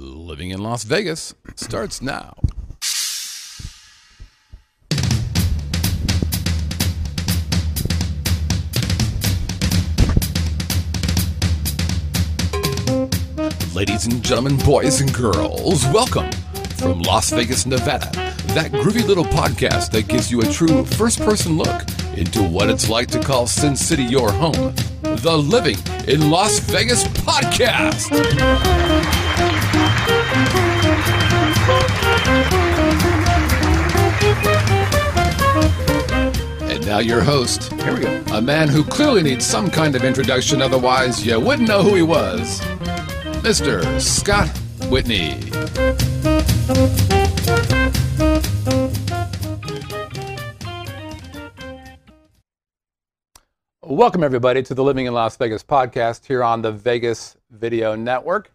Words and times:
Living 0.00 0.48
in 0.48 0.62
Las 0.62 0.84
Vegas 0.84 1.34
starts 1.56 2.00
now. 2.00 2.34
Ladies 13.74 14.06
and 14.06 14.22
gentlemen, 14.22 14.56
boys 14.64 15.02
and 15.02 15.12
girls, 15.12 15.84
welcome 15.88 16.30
from 16.78 17.02
Las 17.02 17.30
Vegas, 17.30 17.66
Nevada. 17.66 18.10
That 18.54 18.70
groovy 18.72 19.06
little 19.06 19.24
podcast 19.24 19.90
that 19.90 20.08
gives 20.08 20.30
you 20.30 20.40
a 20.40 20.46
true 20.46 20.86
first 20.86 21.20
person 21.20 21.58
look 21.58 21.82
into 22.16 22.42
what 22.42 22.70
it's 22.70 22.88
like 22.88 23.08
to 23.08 23.20
call 23.20 23.46
Sin 23.46 23.76
City 23.76 24.04
your 24.04 24.32
home. 24.32 24.74
The 25.02 25.36
Living 25.36 25.76
in 26.08 26.30
Las 26.30 26.58
Vegas 26.60 27.04
podcast. 27.04 28.08
Now 36.90 36.98
your 36.98 37.20
host, 37.20 37.72
here 37.74 37.94
we 37.94 38.00
go, 38.00 38.24
a 38.32 38.42
man 38.42 38.66
who 38.66 38.82
clearly 38.82 39.22
needs 39.22 39.46
some 39.46 39.70
kind 39.70 39.94
of 39.94 40.02
introduction, 40.02 40.60
otherwise 40.60 41.24
you 41.24 41.38
wouldn't 41.38 41.68
know 41.68 41.84
who 41.84 41.94
he 41.94 42.02
was. 42.02 42.60
Mr. 43.44 44.00
Scott 44.00 44.48
Whitney. 44.90 45.38
Welcome, 53.82 54.24
everybody, 54.24 54.60
to 54.64 54.74
the 54.74 54.82
Living 54.82 55.06
in 55.06 55.14
Las 55.14 55.36
Vegas 55.36 55.62
podcast 55.62 56.26
here 56.26 56.42
on 56.42 56.60
the 56.60 56.72
Vegas 56.72 57.36
Video 57.52 57.94
Network. 57.94 58.50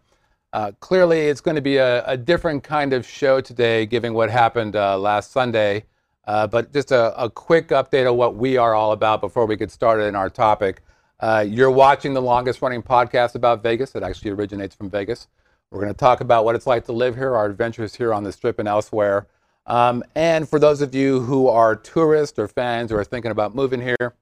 Uh, 0.52 0.72
clearly, 0.80 1.20
it's 1.20 1.40
going 1.40 1.54
to 1.54 1.62
be 1.62 1.78
a, 1.78 2.04
a, 2.04 2.18
different 2.18 2.62
kind 2.62 2.92
of 2.92 3.06
show 3.06 3.40
today, 3.40 3.86
given 3.86 4.12
what 4.12 4.30
happened 4.30 4.76
uh, 4.76 4.98
last 4.98 5.32
Sunday. 5.32 5.84
Uh, 6.26 6.46
but 6.46 6.72
just 6.72 6.90
a, 6.90 7.22
a, 7.22 7.30
quick 7.30 7.68
update 7.68 8.08
of 8.08 8.16
what 8.16 8.34
we 8.34 8.56
are 8.56 8.74
all 8.74 8.92
about 8.92 9.20
before 9.20 9.46
we 9.46 9.54
get 9.54 9.70
started 9.70 10.06
in 10.06 10.16
our 10.16 10.28
topic. 10.28 10.82
Uh, 11.20 11.44
you're 11.46 11.70
watching 11.70 12.14
the 12.14 12.22
longest 12.22 12.60
running 12.60 12.82
podcast 12.82 13.36
about 13.36 13.62
Vegas. 13.62 13.94
It 13.94 14.02
actually 14.02 14.32
originates 14.32 14.74
from 14.74 14.90
Vegas. 14.90 15.28
We're 15.70 15.80
going 15.80 15.92
to 15.92 15.98
talk 15.98 16.20
about 16.20 16.44
what 16.44 16.54
it's 16.54 16.66
like 16.66 16.84
to 16.86 16.92
live 16.92 17.14
here, 17.14 17.36
our 17.36 17.46
adventures 17.46 17.94
here 17.94 18.12
on 18.12 18.24
the 18.24 18.32
Strip 18.32 18.58
and 18.58 18.68
elsewhere. 18.68 19.28
Um, 19.66 20.02
and 20.14 20.48
for 20.48 20.58
those 20.58 20.80
of 20.80 20.94
you 20.94 21.20
who 21.20 21.48
are 21.48 21.74
tourists 21.74 22.38
or 22.38 22.48
fans 22.48 22.92
or 22.92 23.00
are 23.00 23.04
thinking 23.04 23.30
about 23.30 23.54
moving 23.54 23.80
here, 23.80 24.14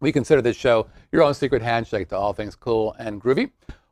we 0.00 0.12
consider 0.12 0.42
this 0.42 0.56
show 0.56 0.86
your 1.12 1.22
own 1.22 1.34
secret 1.34 1.62
handshake 1.62 2.08
to 2.08 2.16
all 2.16 2.32
things 2.32 2.56
cool 2.56 2.94
and 2.98 3.22
groovy. 3.22 3.50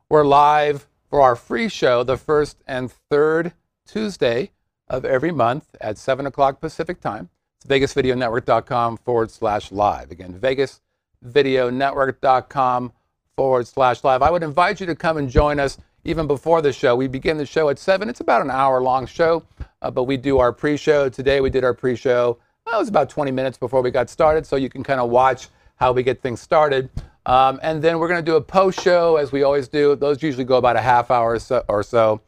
We're 0.09 0.25
live 0.25 0.87
for 1.09 1.21
our 1.21 1.35
free 1.35 1.69
show 1.69 2.03
the 2.03 2.17
first 2.17 2.63
and 2.67 2.91
third 3.09 3.53
Tuesday 3.87 4.51
of 4.91 5.03
every 5.05 5.31
month 5.31 5.65
at 5.79 5.97
7 5.97 6.27
o'clock 6.27 6.59
Pacific 6.59 6.99
time. 7.01 7.29
It's 7.57 7.65
vegasvideonetwork.com 7.65 8.97
forward 8.97 9.31
slash 9.31 9.71
live. 9.71 10.11
Again, 10.11 10.37
vegasvideonetwork.com 10.39 12.91
forward 13.35 13.67
slash 13.67 14.03
live. 14.03 14.21
I 14.21 14.29
would 14.29 14.43
invite 14.43 14.81
you 14.81 14.85
to 14.87 14.95
come 14.95 15.15
and 15.17 15.29
join 15.29 15.57
us 15.59 15.77
even 16.03 16.27
before 16.27 16.61
the 16.61 16.73
show. 16.73 16.93
We 16.95 17.07
begin 17.07 17.37
the 17.37 17.45
show 17.45 17.69
at 17.69 17.79
7. 17.79 18.09
It's 18.09 18.19
about 18.19 18.41
an 18.41 18.51
hour 18.51 18.81
long 18.81 19.05
show, 19.05 19.45
uh, 19.81 19.91
but 19.91 20.03
we 20.03 20.17
do 20.17 20.39
our 20.39 20.51
pre 20.51 20.75
show. 20.75 21.07
Today 21.07 21.39
we 21.39 21.49
did 21.49 21.63
our 21.63 21.73
pre 21.73 21.95
show. 21.95 22.37
Well, 22.65 22.75
it 22.75 22.79
was 22.79 22.89
about 22.89 23.09
20 23.09 23.31
minutes 23.31 23.57
before 23.57 23.81
we 23.81 23.91
got 23.91 24.09
started, 24.09 24.45
so 24.45 24.57
you 24.57 24.69
can 24.69 24.83
kind 24.83 24.99
of 24.99 25.09
watch 25.09 25.47
how 25.77 25.93
we 25.93 26.03
get 26.03 26.21
things 26.21 26.41
started. 26.41 26.89
Um, 27.25 27.59
and 27.63 27.81
then 27.81 27.99
we're 27.99 28.07
going 28.07 28.23
to 28.23 28.31
do 28.31 28.35
a 28.35 28.41
post 28.41 28.81
show 28.81 29.15
as 29.15 29.31
we 29.31 29.43
always 29.43 29.67
do. 29.67 29.95
Those 29.95 30.21
usually 30.21 30.43
go 30.43 30.57
about 30.57 30.75
a 30.75 30.81
half 30.81 31.11
hour 31.11 31.33
or 31.33 31.39
so, 31.39 31.63
or 31.67 31.83
so. 31.83 32.21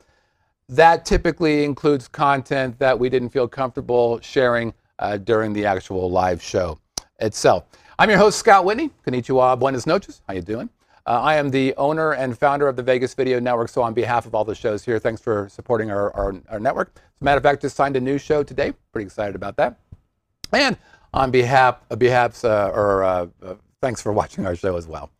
That 0.74 1.06
typically 1.06 1.64
includes 1.64 2.08
content 2.08 2.80
that 2.80 2.98
we 2.98 3.08
didn't 3.08 3.30
feel 3.30 3.48
comfortable 3.48 4.20
sharing 4.22 4.74
uh, 4.98 5.18
during 5.18 5.54
the 5.54 5.68
actual 5.68 6.10
live 6.10 6.42
show 6.42 6.80
itself. 7.20 7.66
I'm 8.00 8.10
your 8.10 8.18
host, 8.18 8.40
Scott 8.40 8.66
Whitney. 8.66 8.90
Konnichiwa, 9.06 9.60
buenas 9.60 9.86
noches. 9.86 10.24
How 10.28 10.34
you 10.34 10.42
doing? 10.42 10.70
Uh, 11.06 11.22
I 11.22 11.36
am 11.36 11.52
the 11.52 11.76
owner 11.76 12.14
and 12.14 12.36
founder 12.36 12.68
of 12.68 12.76
the 12.76 12.82
Vegas 12.82 13.14
Video 13.14 13.40
Network. 13.40 13.70
So, 13.70 13.84
on 13.84 13.94
behalf 13.94 14.26
of 14.26 14.34
all 14.34 14.44
the 14.44 14.56
shows 14.56 14.84
here, 14.84 14.98
thanks 14.98 15.22
for 15.22 15.48
supporting 15.48 15.92
our, 15.92 16.12
our, 16.16 16.42
our 16.50 16.60
network. 16.60 16.94
As 16.96 17.22
a 17.22 17.24
matter 17.24 17.38
of 17.38 17.44
fact, 17.44 17.62
just 17.62 17.76
signed 17.76 17.96
a 17.96 18.02
new 18.02 18.18
show 18.18 18.42
today. 18.42 18.74
Pretty 18.92 19.06
excited 19.06 19.36
about 19.36 19.58
that. 19.58 19.78
And 20.54 20.76
on 21.14 21.30
behalf, 21.30 21.82
uh, 21.92 21.98
behalf 21.98 22.44
uh, 22.44 22.72
or 22.74 23.04
uh, 23.04 23.28
uh, 23.44 23.56
thanks 23.80 24.02
for 24.02 24.12
watching 24.12 24.48
our 24.48 24.56
show 24.56 24.76
as 24.76 24.88
well. 24.88 25.12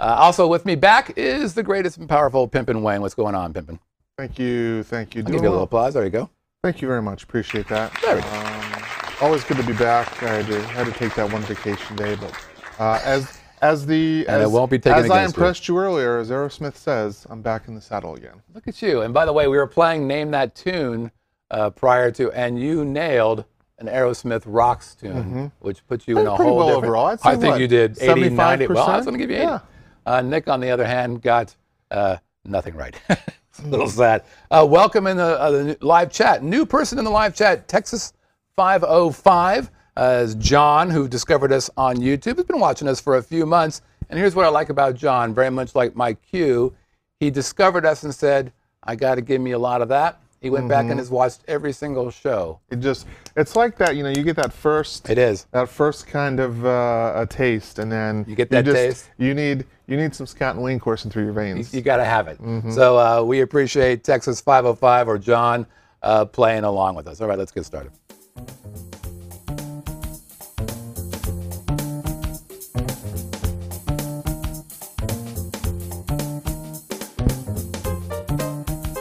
Uh, 0.00 0.16
also 0.18 0.48
with 0.48 0.66
me 0.66 0.74
back 0.74 1.16
is 1.16 1.54
the 1.54 1.62
greatest 1.62 1.96
and 1.98 2.08
powerful 2.08 2.48
Pimpin 2.48 2.82
Wayne. 2.82 3.02
What's 3.02 3.14
going 3.14 3.36
on, 3.36 3.52
Pimpin? 3.52 3.78
Thank 4.18 4.38
you, 4.38 4.82
thank 4.84 5.14
you. 5.14 5.22
I'll 5.26 5.30
give 5.30 5.42
you 5.42 5.48
a 5.48 5.50
little 5.50 5.64
applause. 5.64 5.92
There 5.92 6.02
you 6.02 6.08
go. 6.08 6.30
Thank 6.62 6.80
you 6.80 6.88
very 6.88 7.02
much. 7.02 7.24
Appreciate 7.24 7.68
that. 7.68 7.92
There 8.00 8.16
we 8.16 8.22
go. 8.22 8.28
Um, 8.28 8.82
always 9.20 9.44
good 9.44 9.58
to 9.58 9.62
be 9.62 9.74
back. 9.74 10.22
I 10.22 10.36
had 10.36 10.46
to, 10.46 10.62
had 10.68 10.86
to 10.86 10.92
take 10.92 11.14
that 11.16 11.30
one 11.30 11.42
vacation 11.42 11.96
day, 11.96 12.16
but 12.16 12.34
as 12.80 13.38
as 13.60 13.84
the 13.84 14.24
and 14.26 14.42
as, 14.42 14.48
it 14.48 14.52
won't 14.52 14.70
be 14.70 14.78
taken 14.78 15.04
as 15.04 15.10
I 15.10 15.22
impressed 15.22 15.68
you. 15.68 15.74
you 15.74 15.80
earlier, 15.80 16.18
as 16.18 16.30
Aerosmith 16.30 16.76
says, 16.76 17.26
I'm 17.28 17.42
back 17.42 17.68
in 17.68 17.74
the 17.74 17.80
saddle 17.82 18.14
again. 18.14 18.42
Look 18.54 18.66
at 18.66 18.80
you! 18.80 19.02
And 19.02 19.12
by 19.12 19.26
the 19.26 19.34
way, 19.34 19.48
we 19.48 19.58
were 19.58 19.66
playing 19.66 20.06
"Name 20.06 20.30
That 20.30 20.54
Tune" 20.54 21.10
uh, 21.50 21.68
prior 21.68 22.10
to, 22.12 22.32
and 22.32 22.58
you 22.58 22.86
nailed 22.86 23.44
an 23.78 23.86
Aerosmith 23.86 24.44
Rocks 24.46 24.94
tune, 24.94 25.12
mm-hmm. 25.12 25.46
which 25.58 25.86
puts 25.86 26.08
you 26.08 26.18
in 26.18 26.26
a 26.26 26.34
whole 26.34 26.56
well 26.56 26.68
different. 26.68 26.84
Overall, 26.84 27.18
i 27.22 27.36
think 27.36 27.52
what, 27.52 27.60
you 27.60 27.68
did 27.68 27.98
80, 28.00 28.30
90. 28.30 28.66
Well, 28.68 28.88
I 28.88 28.96
was 28.96 29.04
going 29.04 29.18
to 29.18 29.22
give 29.22 29.28
you 29.28 29.36
80. 29.36 29.44
Yeah. 29.44 29.58
Uh, 30.06 30.22
Nick, 30.22 30.48
on 30.48 30.60
the 30.60 30.70
other 30.70 30.86
hand, 30.86 31.20
got 31.20 31.54
uh, 31.90 32.16
nothing 32.46 32.74
right. 32.74 32.98
little 33.64 33.88
sad. 33.88 34.24
Uh, 34.50 34.66
welcome 34.68 35.06
in 35.06 35.16
the, 35.16 35.40
uh, 35.40 35.50
the, 35.50 35.78
live 35.80 36.12
chat. 36.12 36.42
New 36.42 36.66
person 36.66 36.98
in 36.98 37.04
the 37.04 37.10
live 37.10 37.34
chat, 37.34 37.68
Texas 37.68 38.12
505, 38.56 39.70
uh, 39.96 40.20
is 40.22 40.34
John, 40.34 40.90
who 40.90 41.08
discovered 41.08 41.52
us 41.52 41.70
on 41.76 41.96
YouTube. 41.96 42.36
He's 42.36 42.44
been 42.44 42.60
watching 42.60 42.88
us 42.88 43.00
for 43.00 43.16
a 43.16 43.22
few 43.22 43.46
months. 43.46 43.82
And 44.10 44.18
here's 44.18 44.34
what 44.34 44.44
I 44.44 44.48
like 44.48 44.68
about 44.68 44.94
John, 44.94 45.34
very 45.34 45.50
much 45.50 45.74
like 45.74 45.96
my 45.96 46.14
Q. 46.14 46.74
He 47.20 47.30
discovered 47.30 47.86
us 47.86 48.04
and 48.04 48.14
said, 48.14 48.52
I 48.82 48.94
got 48.94 49.14
to 49.16 49.20
give 49.20 49.40
me 49.40 49.52
a 49.52 49.58
lot 49.58 49.82
of 49.82 49.88
that. 49.88 50.20
He 50.40 50.50
went 50.50 50.64
mm-hmm. 50.64 50.68
back 50.68 50.80
and 50.82 50.90
mm-hmm. 50.90 50.98
has 50.98 51.10
watched 51.10 51.40
every 51.48 51.72
single 51.72 52.10
show. 52.10 52.60
It 52.70 52.76
just, 52.76 53.06
it's 53.36 53.56
like 53.56 53.76
that, 53.78 53.96
you 53.96 54.02
know, 54.02 54.10
you 54.10 54.22
get 54.22 54.36
that 54.36 54.52
first. 54.52 55.08
It 55.08 55.18
is. 55.18 55.46
That 55.50 55.68
first 55.68 56.06
kind 56.06 56.40
of 56.40 56.64
uh, 56.64 57.14
a 57.16 57.26
taste, 57.26 57.78
and 57.78 57.90
then. 57.90 58.24
You 58.28 58.36
get 58.36 58.50
that 58.50 58.66
you 58.66 58.72
just, 58.72 58.76
taste? 58.76 59.10
You 59.18 59.34
need, 59.34 59.64
you 59.86 59.96
need 59.96 60.14
some 60.14 60.26
Scott 60.26 60.56
and 60.56 60.64
Wayne 60.64 60.80
coursing 60.80 61.10
through 61.10 61.24
your 61.24 61.32
veins. 61.32 61.72
You, 61.72 61.78
you 61.78 61.84
got 61.84 61.98
to 61.98 62.04
have 62.04 62.26
it. 62.28 62.40
Mm-hmm. 62.42 62.72
So 62.72 62.98
uh, 62.98 63.22
we 63.22 63.40
appreciate 63.40 64.02
Texas 64.02 64.40
505 64.40 65.08
or 65.08 65.18
John 65.18 65.66
uh, 66.02 66.24
playing 66.24 66.64
along 66.64 66.96
with 66.96 67.06
us. 67.06 67.20
All 67.20 67.28
right, 67.28 67.38
let's 67.38 67.52
get 67.52 67.64
started. 67.64 67.92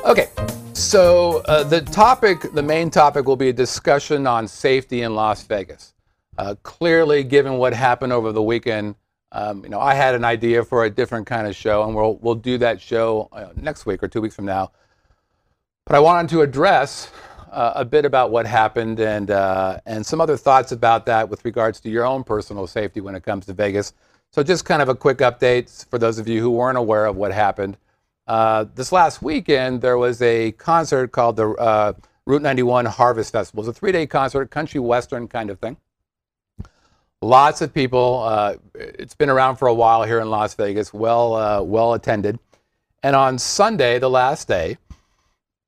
Okay, 0.06 0.30
so 0.74 1.42
uh, 1.48 1.64
the 1.64 1.82
topic, 1.82 2.54
the 2.54 2.62
main 2.62 2.92
topic, 2.92 3.26
will 3.26 3.36
be 3.36 3.50
a 3.50 3.54
discussion 3.54 4.28
on 4.28 4.48
safety 4.48 5.02
in 5.02 5.16
Las 5.16 5.42
Vegas. 5.44 5.96
Uh, 6.38 6.54
clearly, 6.62 7.24
given 7.24 7.58
what 7.58 7.74
happened 7.74 8.14
over 8.14 8.32
the 8.32 8.44
weekend, 8.44 8.94
um, 9.36 9.64
you 9.66 9.70
know, 9.70 9.82
I 9.82 9.96
had 9.96 10.16
an 10.16 10.24
idea 10.24 10.64
for 10.64 10.86
a 10.86 10.90
different 10.90 11.28
kind 11.28 11.46
of 11.46 11.58
show, 11.58 11.84
and 11.84 11.94
we'll 11.94 12.16
we'll 12.22 12.36
do 12.36 12.58
that 12.60 12.80
show 12.80 13.28
uh, 13.34 13.50
next 13.58 13.86
week 13.86 14.02
or 14.02 14.08
two 14.08 14.22
weeks 14.22 14.34
from 14.34 14.46
now. 14.46 14.72
But 15.86 15.98
I 15.98 16.00
wanted 16.00 16.30
to 16.30 16.42
address 16.42 17.12
uh, 17.52 17.74
a 17.76 17.84
bit 17.84 18.06
about 18.06 18.32
what 18.32 18.46
happened 18.48 19.02
and 19.02 19.30
uh, 19.30 19.82
and 19.86 20.06
some 20.06 20.22
other 20.22 20.38
thoughts 20.38 20.72
about 20.72 21.06
that 21.08 21.28
with 21.28 21.44
regards 21.44 21.82
to 21.82 21.90
your 21.90 22.06
own 22.06 22.24
personal 22.24 22.66
safety 22.66 23.02
when 23.02 23.14
it 23.14 23.24
comes 23.24 23.46
to 23.48 23.54
Vegas. 23.54 23.92
So 24.32 24.42
just 24.42 24.64
kind 24.64 24.82
of 24.82 24.88
a 24.88 24.96
quick 24.96 25.18
update 25.18 25.86
for 25.90 26.00
those 26.00 26.18
of 26.18 26.30
you 26.30 26.40
who 26.40 26.52
weren't 26.52 26.78
aware 26.78 27.06
of 27.06 27.18
what 27.18 27.34
happened. 27.34 27.76
Uh, 28.28 28.66
this 28.74 28.94
last 28.94 29.22
weekend, 29.22 29.82
there 29.82 29.98
was 29.98 30.22
a 30.22 30.54
concert 30.54 31.12
called 31.12 31.36
the 31.36 31.50
uh, 31.50 31.92
Route 32.26 32.42
91 32.42 32.86
Harvest 32.86 33.34
Festival. 33.34 33.64
It 33.64 33.68
was 33.68 33.76
a 33.76 33.78
three 33.78 33.92
day 33.92 34.08
concert, 34.08 34.50
country 34.50 34.80
western 34.80 35.28
kind 35.28 35.50
of 35.50 35.60
thing. 35.60 35.76
Lots 37.22 37.62
of 37.62 37.74
people. 37.74 38.24
Uh, 38.24 38.56
it's 38.74 39.16
been 39.16 39.30
around 39.30 39.56
for 39.56 39.68
a 39.68 39.74
while 39.74 40.04
here 40.04 40.20
in 40.20 40.30
Las 40.30 40.54
Vegas, 40.56 40.94
well, 40.94 41.34
uh, 41.34 41.62
well 41.62 41.94
attended. 41.94 42.40
And 43.04 43.16
on 43.16 43.38
Sunday, 43.38 44.00
the 44.00 44.10
last 44.10 44.48
day, 44.48 44.78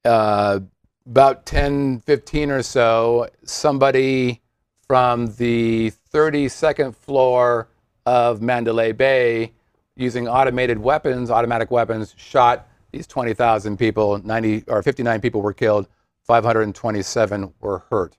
uh, 0.05 0.59
about 1.05 1.45
10, 1.45 2.01
15 2.01 2.51
or 2.51 2.63
so, 2.63 3.29
somebody 3.43 4.41
from 4.87 5.27
the 5.35 5.91
32nd 6.13 6.95
floor 6.95 7.69
of 8.05 8.41
Mandalay 8.41 8.91
Bay 8.91 9.53
using 9.95 10.27
automated 10.27 10.79
weapons, 10.79 11.29
automatic 11.29 11.71
weapons, 11.71 12.13
shot 12.17 12.67
these 12.91 13.07
20,000 13.07 13.77
people. 13.77 14.17
90 14.19 14.63
or 14.67 14.81
59 14.81 15.21
people 15.21 15.41
were 15.41 15.53
killed. 15.53 15.87
527 16.23 17.53
were 17.61 17.79
hurt. 17.89 18.17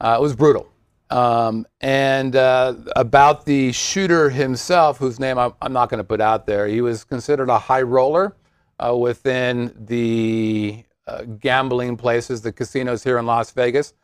Uh, 0.00 0.16
it 0.18 0.22
was 0.22 0.34
brutal. 0.34 0.68
Um, 1.10 1.66
and 1.80 2.36
uh, 2.36 2.74
about 2.96 3.46
the 3.46 3.72
shooter 3.72 4.30
himself, 4.30 4.98
whose 4.98 5.18
name 5.18 5.38
I'm, 5.38 5.54
I'm 5.62 5.72
not 5.72 5.88
going 5.90 5.98
to 5.98 6.04
put 6.04 6.20
out 6.20 6.46
there, 6.46 6.66
he 6.66 6.80
was 6.82 7.04
considered 7.04 7.48
a 7.48 7.58
high 7.58 7.82
roller. 7.82 8.36
uh, 8.78 8.96
within 8.96 9.74
the 9.78 10.84
uh, 11.06 11.22
gambling 11.40 11.96
places, 11.96 12.42
the 12.42 12.52
casinos 12.52 13.02
here 13.02 13.18
in 13.18 13.26
Las 13.26 13.50
Vegas. 13.52 13.94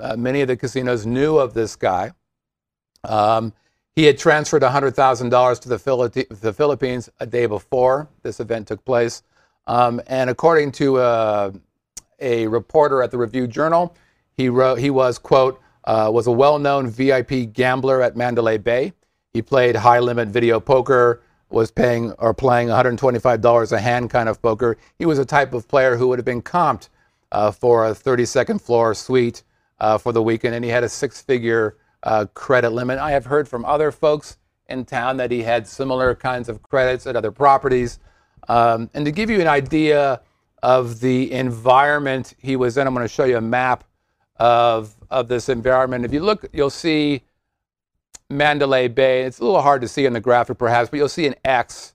Uh, 0.00 0.16
many 0.16 0.40
of 0.40 0.48
the 0.48 0.56
casinos 0.56 1.06
knew 1.06 1.36
of 1.38 1.54
this 1.54 1.76
guy. 1.76 2.12
Um, 3.04 3.52
he 3.96 4.04
had 4.04 4.18
transferred 4.18 4.62
$100,000 4.62 5.60
to 5.60 5.68
the, 5.68 5.78
Philippi- 5.78 6.26
the, 6.30 6.52
Philippines 6.52 7.10
a 7.20 7.26
day 7.26 7.46
before 7.46 8.08
this 8.22 8.40
event 8.40 8.68
took 8.68 8.84
place. 8.84 9.22
Um, 9.66 10.00
and 10.06 10.30
according 10.30 10.72
to 10.72 10.98
uh, 10.98 11.52
a 12.20 12.46
reporter 12.48 13.02
at 13.02 13.10
the 13.10 13.18
Review 13.18 13.46
Journal, 13.46 13.94
he, 14.36 14.48
wrote, 14.48 14.78
he 14.78 14.90
was, 14.90 15.18
quote, 15.18 15.60
uh, 15.84 16.10
was 16.12 16.26
a 16.26 16.32
well-known 16.32 16.88
VIP 16.88 17.52
gambler 17.52 18.02
at 18.02 18.16
Mandalay 18.16 18.58
Bay. 18.58 18.92
He 19.32 19.42
played 19.42 19.76
high-limit 19.76 20.28
video 20.28 20.60
poker, 20.60 21.22
was 21.50 21.70
paying 21.70 22.12
or 22.12 22.34
playing 22.34 22.68
$125 22.68 23.72
a 23.72 23.80
hand 23.80 24.10
kind 24.10 24.28
of 24.28 24.40
poker. 24.40 24.76
He 24.98 25.06
was 25.06 25.18
a 25.18 25.24
type 25.24 25.52
of 25.52 25.68
player 25.68 25.96
who 25.96 26.08
would 26.08 26.18
have 26.18 26.24
been 26.26 26.42
comped 26.42 26.88
uh, 27.32 27.50
for 27.50 27.86
a 27.86 27.90
32nd 27.90 28.60
floor 28.60 28.94
suite 28.94 29.42
uh, 29.80 29.98
for 29.98 30.12
the 30.12 30.22
weekend, 30.22 30.54
and 30.54 30.64
he 30.64 30.70
had 30.70 30.84
a 30.84 30.88
six-figure 30.88 31.76
uh, 32.02 32.26
credit 32.34 32.70
limit. 32.70 32.98
I 32.98 33.10
have 33.10 33.26
heard 33.26 33.48
from 33.48 33.64
other 33.64 33.90
folks 33.90 34.38
in 34.68 34.84
town 34.84 35.16
that 35.18 35.30
he 35.30 35.42
had 35.42 35.66
similar 35.66 36.14
kinds 36.14 36.48
of 36.48 36.62
credits 36.62 37.06
at 37.06 37.16
other 37.16 37.30
properties. 37.30 37.98
Um, 38.48 38.90
and 38.94 39.04
to 39.04 39.12
give 39.12 39.30
you 39.30 39.40
an 39.40 39.48
idea 39.48 40.20
of 40.62 41.00
the 41.00 41.30
environment 41.32 42.34
he 42.38 42.56
was 42.56 42.76
in, 42.78 42.86
I'm 42.86 42.94
going 42.94 43.06
to 43.06 43.12
show 43.12 43.24
you 43.24 43.36
a 43.36 43.42
map 43.42 43.84
of 44.36 44.94
of 45.10 45.28
this 45.28 45.48
environment. 45.48 46.04
If 46.04 46.12
you 46.12 46.20
look, 46.20 46.46
you'll 46.52 46.70
see 46.70 47.22
Mandalay 48.30 48.88
Bay. 48.88 49.22
It's 49.22 49.38
a 49.38 49.44
little 49.44 49.62
hard 49.62 49.80
to 49.82 49.88
see 49.88 50.06
in 50.06 50.12
the 50.12 50.20
graphic, 50.20 50.58
perhaps, 50.58 50.90
but 50.90 50.96
you'll 50.96 51.08
see 51.08 51.26
an 51.26 51.34
X 51.44 51.94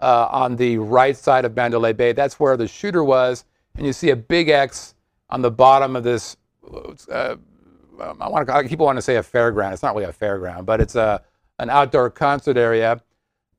uh, 0.00 0.28
on 0.30 0.56
the 0.56 0.78
right 0.78 1.16
side 1.16 1.44
of 1.44 1.56
Mandalay 1.56 1.92
Bay. 1.92 2.12
That's 2.12 2.38
where 2.38 2.56
the 2.56 2.68
shooter 2.68 3.02
was, 3.02 3.44
and 3.76 3.86
you 3.86 3.92
see 3.92 4.10
a 4.10 4.16
big 4.16 4.48
X 4.48 4.94
on 5.28 5.42
the 5.42 5.50
bottom 5.50 5.96
of 5.96 6.04
this. 6.04 6.36
Uh, 7.10 7.36
I 8.00 8.28
want 8.28 8.46
to. 8.46 8.68
People 8.68 8.86
want 8.86 8.96
to 8.98 9.02
say 9.02 9.16
a 9.16 9.22
fairground. 9.22 9.72
It's 9.72 9.82
not 9.82 9.94
really 9.94 10.08
a 10.08 10.12
fairground, 10.12 10.64
but 10.66 10.80
it's 10.80 10.94
a 10.94 11.22
an 11.58 11.68
outdoor 11.70 12.10
concert 12.10 12.56
area. 12.56 13.02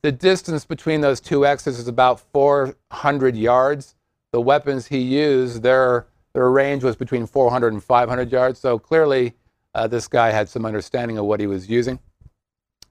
The 0.02 0.12
distance 0.12 0.66
between 0.66 1.02
those 1.02 1.20
two 1.20 1.46
X's 1.46 1.78
is 1.78 1.88
about 1.88 2.20
400 2.20 3.38
yards. 3.38 3.96
The 4.32 4.42
weapons 4.42 4.88
he 4.88 4.98
used, 4.98 5.62
their 5.62 6.08
their 6.34 6.50
range 6.50 6.84
was 6.84 6.96
between 6.96 7.26
400 7.26 7.74
and 7.74 7.84
500 7.84 8.32
yards. 8.32 8.60
So 8.60 8.80
clearly, 8.80 9.34
uh, 9.74 9.88
this 9.88 10.08
guy 10.08 10.32
had 10.32 10.50
some 10.50 10.66
understanding 10.66 11.18
of 11.18 11.26
what 11.26 11.40
he 11.40 11.48
was 11.48 11.70
using. 11.70 12.00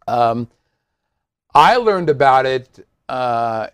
Um, 0.07 0.49
I 1.55 1.77
learned 1.77 2.11
about 2.11 2.47
it 2.47 2.87
uh, 3.09 3.69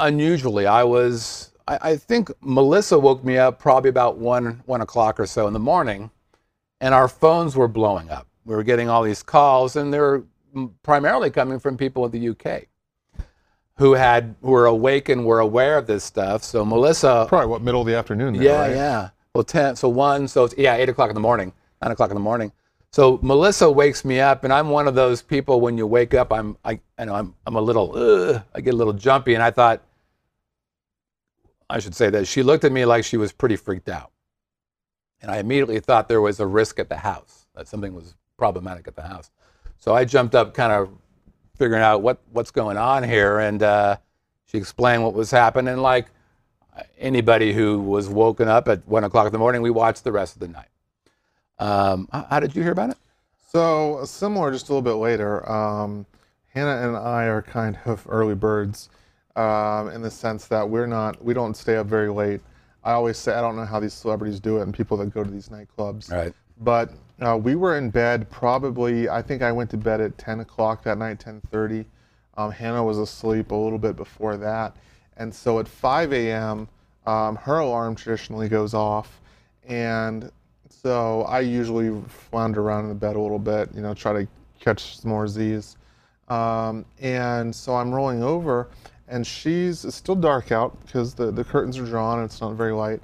unusually. 0.00 0.66
I 0.66 0.84
was, 0.84 1.52
I, 1.66 1.78
I, 1.82 1.96
think 1.96 2.30
Melissa 2.40 2.98
woke 2.98 3.24
me 3.24 3.38
up 3.38 3.58
probably 3.58 3.90
about 3.90 4.18
one 4.18 4.62
one 4.66 4.80
o'clock 4.80 5.18
or 5.18 5.26
so 5.26 5.46
in 5.46 5.52
the 5.52 5.58
morning, 5.58 6.10
and 6.80 6.94
our 6.94 7.08
phones 7.08 7.56
were 7.56 7.68
blowing 7.68 8.10
up. 8.10 8.26
We 8.44 8.54
were 8.54 8.62
getting 8.62 8.88
all 8.88 9.02
these 9.02 9.22
calls, 9.22 9.76
and 9.76 9.92
they 9.92 9.98
were 9.98 10.24
primarily 10.82 11.30
coming 11.30 11.58
from 11.58 11.76
people 11.76 12.04
in 12.04 12.10
the 12.10 12.28
UK 12.28 12.66
who 13.76 13.94
had 13.94 14.34
who 14.42 14.50
were 14.50 14.66
awake 14.66 15.08
and 15.08 15.24
were 15.24 15.40
aware 15.40 15.78
of 15.78 15.86
this 15.86 16.04
stuff. 16.04 16.44
So 16.44 16.64
Melissa, 16.64 17.26
probably 17.28 17.48
what 17.48 17.62
middle 17.62 17.80
of 17.80 17.86
the 17.86 17.96
afternoon. 17.96 18.34
There, 18.34 18.44
yeah, 18.44 18.60
right? 18.60 18.70
yeah. 18.72 19.08
Well, 19.34 19.44
ten. 19.44 19.76
So 19.76 19.88
one. 19.88 20.28
So 20.28 20.48
yeah, 20.56 20.76
eight 20.76 20.88
o'clock 20.88 21.10
in 21.10 21.14
the 21.14 21.20
morning, 21.20 21.52
nine 21.80 21.90
o'clock 21.90 22.10
in 22.10 22.14
the 22.14 22.20
morning. 22.20 22.52
So 22.92 23.18
Melissa 23.22 23.70
wakes 23.70 24.04
me 24.04 24.20
up, 24.20 24.44
and 24.44 24.52
I'm 24.52 24.68
one 24.68 24.86
of 24.86 24.94
those 24.94 25.22
people. 25.22 25.62
When 25.62 25.78
you 25.78 25.86
wake 25.86 26.12
up, 26.12 26.32
I'm 26.32 26.58
I, 26.64 26.80
I 26.98 27.06
know 27.06 27.14
I'm 27.14 27.34
I'm 27.46 27.56
a 27.56 27.60
little 27.60 27.92
uh, 27.96 28.42
I 28.54 28.60
get 28.60 28.74
a 28.74 28.76
little 28.76 28.92
jumpy, 28.92 29.34
and 29.34 29.42
I 29.42 29.50
thought 29.50 29.82
I 31.70 31.78
should 31.78 31.94
say 31.94 32.10
that 32.10 32.26
she 32.26 32.42
looked 32.42 32.64
at 32.64 32.72
me 32.72 32.84
like 32.84 33.04
she 33.04 33.16
was 33.16 33.32
pretty 33.32 33.56
freaked 33.56 33.88
out, 33.88 34.12
and 35.22 35.30
I 35.30 35.38
immediately 35.38 35.80
thought 35.80 36.08
there 36.08 36.20
was 36.20 36.38
a 36.38 36.46
risk 36.46 36.78
at 36.78 36.90
the 36.90 36.98
house 36.98 37.46
that 37.54 37.66
something 37.66 37.94
was 37.94 38.14
problematic 38.36 38.86
at 38.86 38.96
the 38.96 39.02
house. 39.02 39.30
So 39.78 39.94
I 39.94 40.04
jumped 40.04 40.34
up, 40.34 40.52
kind 40.54 40.72
of 40.72 40.90
figuring 41.56 41.82
out 41.82 42.02
what 42.02 42.18
what's 42.32 42.50
going 42.50 42.76
on 42.76 43.02
here, 43.02 43.38
and 43.38 43.62
uh, 43.62 43.96
she 44.46 44.58
explained 44.58 45.04
what 45.04 45.14
was 45.14 45.30
happening. 45.30 45.76
Like 45.78 46.06
anybody 46.98 47.52
who 47.52 47.80
was 47.80 48.08
woken 48.08 48.48
up 48.48 48.68
at 48.68 48.86
one 48.86 49.04
o'clock 49.04 49.26
in 49.26 49.32
the 49.32 49.38
morning, 49.38 49.62
we 49.62 49.70
watched 49.70 50.04
the 50.04 50.12
rest 50.12 50.34
of 50.34 50.40
the 50.40 50.48
night. 50.48 50.68
Um, 51.58 52.08
how 52.12 52.40
did 52.40 52.56
you 52.56 52.62
hear 52.62 52.72
about 52.72 52.90
it? 52.90 52.96
So 53.48 54.02
similar, 54.04 54.50
just 54.50 54.68
a 54.68 54.72
little 54.72 54.82
bit 54.82 54.98
later. 54.98 55.48
Um, 55.50 56.06
Hannah 56.48 56.88
and 56.88 56.96
I 56.96 57.24
are 57.24 57.42
kind 57.42 57.78
of 57.86 58.06
early 58.08 58.34
birds 58.34 58.88
um, 59.36 59.88
in 59.90 60.02
the 60.02 60.10
sense 60.10 60.46
that 60.46 60.68
we're 60.68 60.86
not, 60.86 61.22
we 61.24 61.34
don't 61.34 61.56
stay 61.56 61.76
up 61.76 61.86
very 61.86 62.10
late. 62.10 62.40
I 62.84 62.92
always 62.92 63.16
say 63.16 63.34
I 63.34 63.40
don't 63.40 63.56
know 63.56 63.64
how 63.64 63.78
these 63.78 63.94
celebrities 63.94 64.40
do 64.40 64.58
it 64.58 64.62
and 64.62 64.74
people 64.74 64.96
that 64.98 65.10
go 65.14 65.22
to 65.22 65.30
these 65.30 65.48
nightclubs. 65.48 66.10
Right. 66.10 66.32
But 66.60 66.90
uh, 67.26 67.36
we 67.36 67.54
were 67.54 67.76
in 67.76 67.90
bed 67.90 68.30
probably. 68.30 69.08
I 69.08 69.22
think 69.22 69.42
I 69.42 69.52
went 69.52 69.70
to 69.70 69.76
bed 69.76 70.00
at 70.00 70.16
10 70.18 70.40
o'clock 70.40 70.82
that 70.84 70.98
night, 70.98 71.18
10:30. 71.18 71.84
Um, 72.36 72.50
Hannah 72.50 72.82
was 72.82 72.98
asleep 72.98 73.50
a 73.50 73.54
little 73.54 73.78
bit 73.78 73.96
before 73.96 74.36
that, 74.38 74.76
and 75.16 75.34
so 75.34 75.58
at 75.58 75.68
5 75.68 76.12
a.m., 76.12 76.68
um, 77.06 77.36
her 77.36 77.58
alarm 77.58 77.94
traditionally 77.94 78.48
goes 78.48 78.72
off, 78.72 79.20
and 79.68 80.30
so 80.68 81.22
I 81.22 81.40
usually 81.40 82.00
flounder 82.08 82.62
around 82.62 82.84
in 82.84 82.88
the 82.88 82.94
bed 82.94 83.16
a 83.16 83.20
little 83.20 83.38
bit, 83.38 83.68
you 83.74 83.82
know, 83.82 83.94
try 83.94 84.12
to 84.12 84.28
catch 84.58 84.98
some 84.98 85.10
more 85.10 85.28
Z's. 85.28 85.76
Um, 86.28 86.84
and 87.00 87.54
so 87.54 87.74
I'm 87.74 87.92
rolling 87.92 88.22
over, 88.22 88.68
and 89.08 89.26
she's 89.26 89.84
it's 89.84 89.96
still 89.96 90.14
dark 90.14 90.50
out 90.50 90.76
because 90.84 91.14
the, 91.14 91.30
the 91.30 91.44
curtains 91.44 91.78
are 91.78 91.84
drawn 91.84 92.18
and 92.18 92.24
it's 92.24 92.40
not 92.40 92.54
very 92.54 92.72
light. 92.72 93.00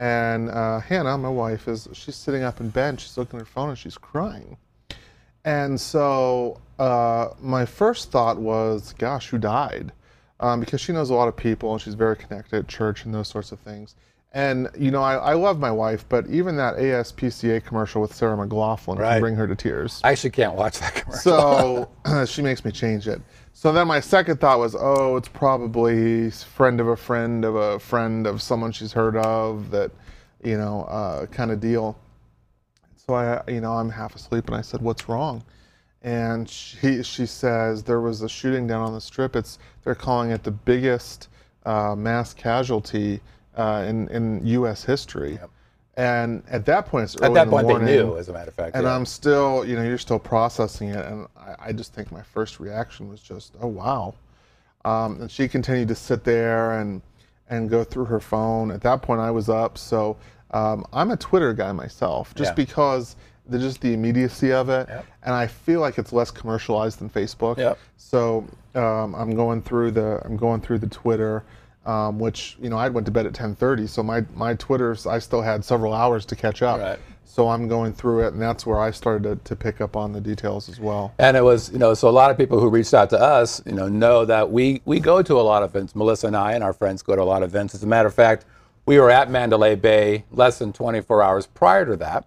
And 0.00 0.50
uh, 0.50 0.80
Hannah, 0.80 1.16
my 1.18 1.28
wife, 1.28 1.68
is 1.68 1.86
she's 1.92 2.16
sitting 2.16 2.42
up 2.42 2.60
in 2.60 2.70
bed. 2.70 2.98
She's 2.98 3.18
looking 3.18 3.38
at 3.38 3.46
her 3.46 3.52
phone 3.52 3.68
and 3.68 3.78
she's 3.78 3.98
crying. 3.98 4.56
And 5.44 5.78
so 5.78 6.58
uh, 6.78 7.28
my 7.40 7.66
first 7.66 8.10
thought 8.10 8.38
was, 8.38 8.94
gosh, 8.94 9.28
who 9.28 9.38
died? 9.38 9.92
Um, 10.40 10.58
because 10.58 10.80
she 10.80 10.92
knows 10.92 11.10
a 11.10 11.14
lot 11.14 11.28
of 11.28 11.36
people 11.36 11.72
and 11.72 11.82
she's 11.82 11.94
very 11.94 12.16
connected 12.16 12.60
at 12.60 12.66
church 12.66 13.04
and 13.04 13.14
those 13.14 13.28
sorts 13.28 13.52
of 13.52 13.60
things. 13.60 13.94
And 14.32 14.70
you 14.78 14.90
know, 14.90 15.02
I, 15.02 15.16
I 15.16 15.34
love 15.34 15.58
my 15.58 15.72
wife, 15.72 16.06
but 16.08 16.26
even 16.28 16.56
that 16.56 16.76
ASPCA 16.76 17.64
commercial 17.64 18.00
with 18.00 18.14
Sarah 18.14 18.36
McLachlan 18.36 18.98
right. 18.98 19.14
can 19.14 19.20
bring 19.20 19.34
her 19.34 19.46
to 19.46 19.56
tears. 19.56 20.00
I 20.04 20.12
actually 20.12 20.30
can't 20.30 20.54
watch 20.54 20.78
that 20.78 20.94
commercial. 21.04 21.88
So 22.04 22.26
she 22.26 22.40
makes 22.40 22.64
me 22.64 22.70
change 22.70 23.06
it. 23.06 23.20
So 23.52 23.72
then 23.72 23.88
my 23.88 24.00
second 24.00 24.40
thought 24.40 24.58
was, 24.58 24.74
oh, 24.78 25.16
it's 25.16 25.28
probably 25.28 26.30
friend 26.30 26.80
of 26.80 26.88
a 26.88 26.96
friend 26.96 27.44
of 27.44 27.56
a 27.56 27.78
friend 27.78 28.26
of 28.26 28.40
someone 28.40 28.72
she's 28.72 28.92
heard 28.92 29.16
of 29.16 29.70
that, 29.70 29.90
you 30.42 30.56
know, 30.56 30.84
uh, 30.84 31.26
kind 31.26 31.50
of 31.50 31.60
deal. 31.60 31.98
So 32.96 33.14
I, 33.14 33.42
you 33.48 33.60
know, 33.60 33.72
I'm 33.72 33.90
half 33.90 34.14
asleep 34.14 34.46
and 34.46 34.56
I 34.56 34.62
said, 34.62 34.80
what's 34.80 35.08
wrong? 35.08 35.42
And 36.02 36.48
she, 36.48 37.02
she 37.02 37.26
says 37.26 37.82
there 37.82 38.00
was 38.00 38.22
a 38.22 38.28
shooting 38.28 38.66
down 38.66 38.82
on 38.82 38.94
the 38.94 39.00
strip. 39.00 39.36
It's 39.36 39.58
they're 39.84 39.94
calling 39.94 40.30
it 40.30 40.42
the 40.42 40.50
biggest 40.50 41.28
uh, 41.66 41.94
mass 41.94 42.32
casualty 42.32 43.20
uh, 43.56 43.84
in 43.86 44.08
in 44.08 44.46
U.S. 44.46 44.84
history. 44.84 45.32
Yep. 45.32 45.50
And 46.00 46.42
at 46.48 46.64
that 46.64 46.86
point, 46.86 47.04
it's 47.04 47.14
at 47.16 47.34
that 47.34 47.44
the 47.44 47.50
point 47.50 47.66
morning, 47.66 47.86
they 47.86 47.96
knew, 47.96 48.16
as 48.16 48.30
a 48.30 48.32
matter 48.32 48.48
of 48.48 48.54
fact. 48.54 48.74
And 48.74 48.84
yeah. 48.84 48.94
I'm 48.94 49.04
still, 49.04 49.66
you 49.66 49.76
know, 49.76 49.82
you're 49.82 49.98
still 49.98 50.18
processing 50.18 50.88
it, 50.88 51.04
and 51.04 51.26
I, 51.36 51.54
I 51.66 51.72
just 51.72 51.92
think 51.92 52.10
my 52.10 52.22
first 52.22 52.58
reaction 52.58 53.08
was 53.10 53.20
just, 53.20 53.54
oh 53.60 53.66
wow. 53.66 54.14
Um, 54.86 55.20
and 55.20 55.30
she 55.30 55.46
continued 55.46 55.88
to 55.88 55.94
sit 55.94 56.24
there 56.24 56.80
and 56.80 57.02
and 57.50 57.68
go 57.68 57.84
through 57.84 58.06
her 58.06 58.20
phone. 58.20 58.70
At 58.70 58.80
that 58.80 59.02
point, 59.02 59.20
I 59.20 59.30
was 59.30 59.50
up, 59.50 59.76
so 59.76 60.16
um, 60.52 60.86
I'm 60.92 61.10
a 61.10 61.18
Twitter 61.18 61.52
guy 61.52 61.70
myself, 61.72 62.34
just 62.34 62.52
yeah. 62.52 62.54
because 62.54 63.16
the 63.46 63.58
just 63.58 63.82
the 63.82 63.92
immediacy 63.92 64.52
of 64.52 64.70
it, 64.70 64.88
yep. 64.88 65.04
and 65.24 65.34
I 65.34 65.46
feel 65.48 65.80
like 65.80 65.98
it's 65.98 66.14
less 66.14 66.30
commercialized 66.30 67.00
than 67.00 67.10
Facebook. 67.10 67.58
Yep. 67.58 67.78
So 67.98 68.46
um, 68.74 69.14
I'm 69.14 69.34
going 69.34 69.60
through 69.60 69.90
the 69.90 70.22
I'm 70.24 70.38
going 70.38 70.62
through 70.62 70.78
the 70.78 70.88
Twitter 70.88 71.44
um, 71.90 72.20
which 72.20 72.56
you 72.62 72.70
know 72.70 72.76
I 72.76 72.88
went 72.88 73.04
to 73.06 73.10
bed 73.10 73.26
at 73.26 73.32
10:30, 73.32 73.88
so 73.88 74.02
my 74.02 74.24
my 74.34 74.54
Twitter's 74.54 75.06
I 75.06 75.18
still 75.18 75.42
had 75.42 75.64
several 75.64 75.92
hours 75.92 76.24
to 76.26 76.36
catch 76.36 76.62
up. 76.62 76.78
Right. 76.78 76.98
So 77.24 77.48
I'm 77.48 77.68
going 77.68 77.92
through 77.92 78.26
it, 78.26 78.32
and 78.32 78.42
that's 78.42 78.66
where 78.66 78.80
I 78.80 78.90
started 78.90 79.22
to, 79.22 79.36
to, 79.48 79.54
pick 79.54 79.80
up 79.80 79.96
on 79.96 80.12
the 80.12 80.20
details 80.20 80.68
as 80.68 80.80
well. 80.80 81.14
And 81.20 81.36
it 81.36 81.44
was, 81.44 81.70
you 81.70 81.78
know, 81.78 81.94
so 81.94 82.08
a 82.08 82.10
lot 82.10 82.32
of 82.32 82.36
people 82.36 82.58
who 82.58 82.68
reached 82.68 82.92
out 82.92 83.08
to 83.10 83.20
us, 83.20 83.62
you 83.64 83.72
know, 83.72 83.88
know 83.88 84.24
that 84.24 84.50
we 84.50 84.82
we 84.84 84.98
go 84.98 85.22
to 85.22 85.40
a 85.40 85.42
lot 85.42 85.62
of 85.62 85.70
events. 85.70 85.94
Melissa 85.94 86.26
and 86.28 86.36
I 86.36 86.52
and 86.52 86.64
our 86.64 86.72
friends 86.72 87.02
go 87.02 87.14
to 87.14 87.22
a 87.22 87.24
lot 87.24 87.42
of 87.42 87.50
events. 87.50 87.74
As 87.74 87.82
a 87.82 87.86
matter 87.86 88.08
of 88.08 88.14
fact, 88.14 88.46
we 88.86 88.98
were 88.98 89.10
at 89.10 89.30
Mandalay 89.30 89.74
Bay 89.76 90.24
less 90.30 90.58
than 90.58 90.72
24 90.72 91.22
hours 91.22 91.46
prior 91.46 91.86
to 91.86 91.96
that, 91.96 92.26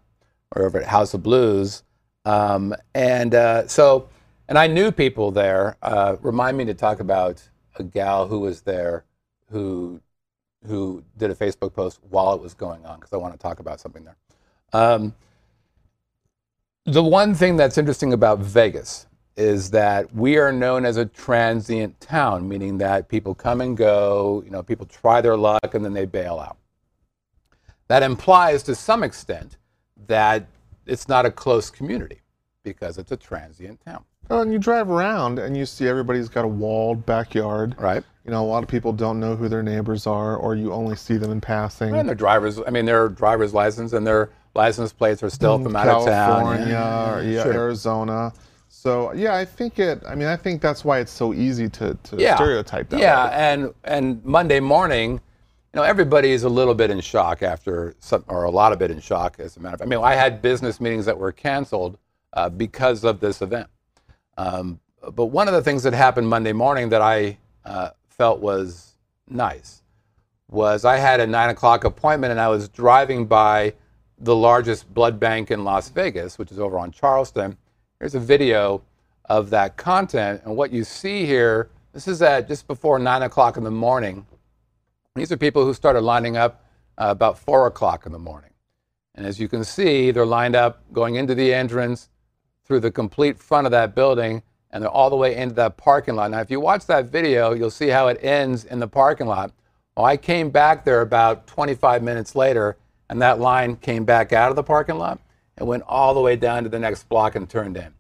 or 0.56 0.66
over 0.66 0.80
at 0.80 0.88
House 0.88 1.14
of 1.14 1.22
Blues, 1.24 1.84
um, 2.26 2.74
and 2.94 3.36
uh, 3.36 3.68
so, 3.68 4.10
and 4.48 4.58
I 4.58 4.68
knew 4.68 4.92
people 4.92 5.32
there. 5.32 5.78
Uh, 5.82 6.16
remind 6.22 6.58
me 6.58 6.66
to 6.66 6.74
talk 6.74 7.00
about 7.00 7.50
a 7.76 7.84
gal 7.84 8.28
who 8.28 8.40
was 8.40 8.62
there 8.62 9.04
who 9.54 10.02
who 10.66 11.04
did 11.18 11.30
a 11.30 11.36
Facebook 11.36 11.74
post 11.74 12.00
while 12.10 12.34
it 12.34 12.42
was 12.42 12.54
going 12.54 12.86
on 12.86 12.96
because 12.96 13.14
I 13.14 13.18
want 13.18 13.34
to 13.34 13.40
talk 13.40 13.60
about 13.60 13.80
something 13.80 14.06
there. 14.06 14.18
Um, 14.74 15.14
the 16.86 17.04
one 17.04 17.34
thing 17.36 17.58
that's 17.58 17.78
interesting 17.78 18.14
about 18.14 18.40
Vegas 18.40 19.08
is 19.36 19.72
that 19.72 20.14
we 20.14 20.38
are 20.38 20.52
known 20.52 20.86
as 20.86 20.98
a 20.98 21.06
transient 21.06 22.00
town, 22.00 22.48
meaning 22.48 22.78
that 22.78 23.10
people 23.10 23.34
come 23.34 23.62
and 23.62 23.76
go, 23.76 24.42
you 24.46 24.52
know, 24.52 24.62
people 24.64 24.86
try 24.86 25.22
their 25.22 25.36
luck 25.36 25.74
and 25.74 25.84
then 25.84 25.94
they 25.94 26.06
bail 26.06 26.40
out. 26.40 26.58
That 27.88 28.04
implies 28.04 28.64
to 28.64 28.76
some 28.76 29.04
extent 29.04 29.58
that 30.08 30.48
it's 30.86 31.08
not 31.08 31.26
a 31.26 31.32
close 31.32 31.70
community 31.70 32.22
because 32.64 32.98
it's 32.98 33.12
a 33.12 33.18
transient 33.18 33.82
town. 33.86 34.06
Oh, 34.30 34.42
and 34.42 34.52
you 34.54 34.60
drive 34.60 34.90
around 34.90 35.40
and 35.40 35.56
you 35.56 35.66
see 35.66 35.88
everybody's 35.88 36.30
got 36.30 36.46
a 36.46 36.48
walled 36.48 37.06
backyard. 37.06 37.76
Right. 37.78 38.04
You 38.26 38.32
know, 38.32 38.44
a 38.44 38.48
lot 38.48 38.64
of 38.64 38.70
people 38.70 38.94
don't 38.94 39.20
know 39.20 39.36
who 39.36 39.50
their 39.50 39.64
neighbors 39.64 40.08
are, 40.08 40.38
or 40.38 40.56
you 40.56 40.72
only 40.72 40.96
see 40.96 41.18
them 41.18 41.30
in 41.32 41.42
passing. 41.42 41.94
And 41.94 42.08
their 42.08 42.16
drivers, 42.16 42.60
I 42.66 42.70
mean, 42.70 42.86
their 42.86 43.10
driver's 43.10 43.54
license 43.54 43.92
and 43.92 44.08
their 44.08 44.30
license 44.56 44.94
plates 44.94 45.22
are 45.24 45.30
still 45.30 45.62
from 45.62 45.76
out 45.76 45.88
of 45.90 46.06
town. 46.06 46.44
California, 46.46 47.12
or, 47.16 47.22
yeah, 47.24 47.44
Sure. 47.44 47.54
Arizona. 47.54 48.32
So 48.70 49.14
yeah, 49.14 49.36
I 49.36 49.46
think 49.46 49.78
it. 49.80 50.02
I 50.08 50.16
mean, 50.16 50.28
I 50.28 50.36
think 50.36 50.62
that's 50.62 50.84
why 50.86 51.00
it's 51.00 51.12
so 51.12 51.34
easy 51.34 51.68
to, 51.70 51.98
to 52.04 52.16
Yeah. 52.18 52.36
stereotype 52.36 52.90
that. 52.90 53.00
Yeah, 53.00 53.26
way. 53.28 53.34
and 53.36 53.74
and 53.84 54.24
Monday 54.26 54.60
morning, 54.60 55.12
you 55.12 55.20
know, 55.76 55.84
everybody 55.84 56.32
is 56.32 56.44
a 56.44 56.50
little 56.50 56.74
bit 56.76 56.92
in 56.92 57.00
shock 57.02 57.44
after 57.44 57.94
some, 58.00 58.24
or 58.28 58.44
a 58.46 58.52
lot 58.52 58.72
of 58.74 58.82
it 58.82 58.90
in 58.90 59.00
shock. 59.00 59.36
As 59.40 59.58
a 59.58 59.60
matter 59.60 59.76
of 59.76 59.80
fact, 59.80 59.88
I 59.88 59.90
mean, 59.96 60.04
I 60.04 60.16
had 60.16 60.42
business 60.42 60.80
meetings 60.82 61.06
that 61.06 61.18
were 61.18 61.32
canceled 61.32 61.98
uh, 62.34 62.50
because 62.50 63.04
of 63.04 63.20
this 63.20 63.42
event. 63.42 63.68
Um, 64.38 64.80
but 65.14 65.26
one 65.26 65.48
of 65.48 65.54
the 65.54 65.62
things 65.62 65.84
that 65.84 65.94
happened 65.94 66.28
Monday 66.28 66.54
morning 66.54 66.90
that 66.90 67.02
I 67.02 67.38
uh, 67.66 67.92
felt 68.08 68.40
was 68.40 68.96
nice 69.28 69.82
was 70.50 70.86
I 70.86 70.98
had 70.98 71.20
a 71.20 71.28
nine 71.28 71.50
o'clock 71.50 71.84
appointment 71.84 72.32
and 72.32 72.40
I 72.40 72.48
was 72.48 72.70
driving 72.70 73.26
by 73.26 73.74
the 74.20 74.36
largest 74.36 74.94
blood 74.94 75.20
bank 75.20 75.52
in 75.52 75.64
Las 75.64 75.90
Vegas, 75.90 76.38
which 76.38 76.52
is 76.52 76.60
over 76.60 76.78
on 76.78 76.92
Charleston. 76.92 77.58
Here's 78.00 78.16
a 78.16 78.20
video 78.20 78.84
of 79.26 79.50
that 79.50 79.78
content. 79.78 80.42
And 80.46 80.56
what 80.56 80.72
you 80.72 80.84
see 80.84 81.26
here, 81.26 81.70
this 81.92 82.08
is 82.08 82.22
at 82.22 82.48
just 82.48 82.68
before 82.68 83.00
nine 83.00 83.24
o'clock 83.24 83.58
in 83.58 83.64
the 83.64 83.72
morning. 83.72 84.26
These 85.16 85.32
are 85.32 85.38
people 85.38 85.66
who 85.66 85.74
started 85.74 86.02
lining 86.02 86.38
up 86.38 86.64
uh, 86.98 87.08
about 87.10 87.38
four 87.40 87.68
o'clock 87.68 88.06
in 88.06 88.12
the 88.12 88.20
morning. 88.20 88.52
And 89.16 89.26
as 89.26 89.40
you 89.40 89.48
can 89.48 89.64
see, 89.64 90.12
they're 90.12 90.26
lined 90.26 90.56
up 90.56 90.84
going 90.92 91.16
into 91.16 91.36
the 91.36 91.54
entrance 91.54 92.10
through 92.66 92.80
the 92.80 92.92
complete 92.92 93.40
front 93.40 93.68
of 93.68 93.72
that 93.72 93.96
building 93.96 94.42
and 94.74 94.82
they're 94.82 94.90
all 94.90 95.12
the 95.12 95.16
way 95.16 95.36
into 95.36 95.54
that 95.54 95.78
parking 95.78 96.16
lot. 96.16 96.32
Now, 96.32 96.42
if 96.42 96.50
you 96.50 96.60
watch 96.60 96.88
that 96.88 97.06
video, 97.06 97.54
you'll 97.54 97.70
see 97.70 97.90
how 97.90 98.08
it 98.08 98.20
ends 98.24 98.66
in 98.66 98.80
the 98.80 98.88
parking 98.88 99.28
lot. 99.28 99.54
Well, 99.96 100.08
I 100.08 100.18
came 100.18 100.50
back 100.50 100.84
there 100.84 101.02
about 101.02 101.46
25 101.46 102.02
minutes 102.02 102.36
later, 102.36 102.76
and 103.08 103.22
that 103.22 103.40
line 103.40 103.76
came 103.76 104.04
back 104.04 104.34
out 104.34 104.50
of 104.50 104.56
the 104.56 104.64
parking 104.64 104.98
lot 104.98 105.20
and 105.58 105.68
went 105.68 105.84
all 105.88 106.16
the 106.16 106.20
way 106.20 106.36
down 106.36 106.64
to 106.64 106.70
the 106.70 106.80
next 106.80 107.08
block 107.08 107.36
and 107.36 107.48
turned 107.48 107.78
in. 107.78 107.94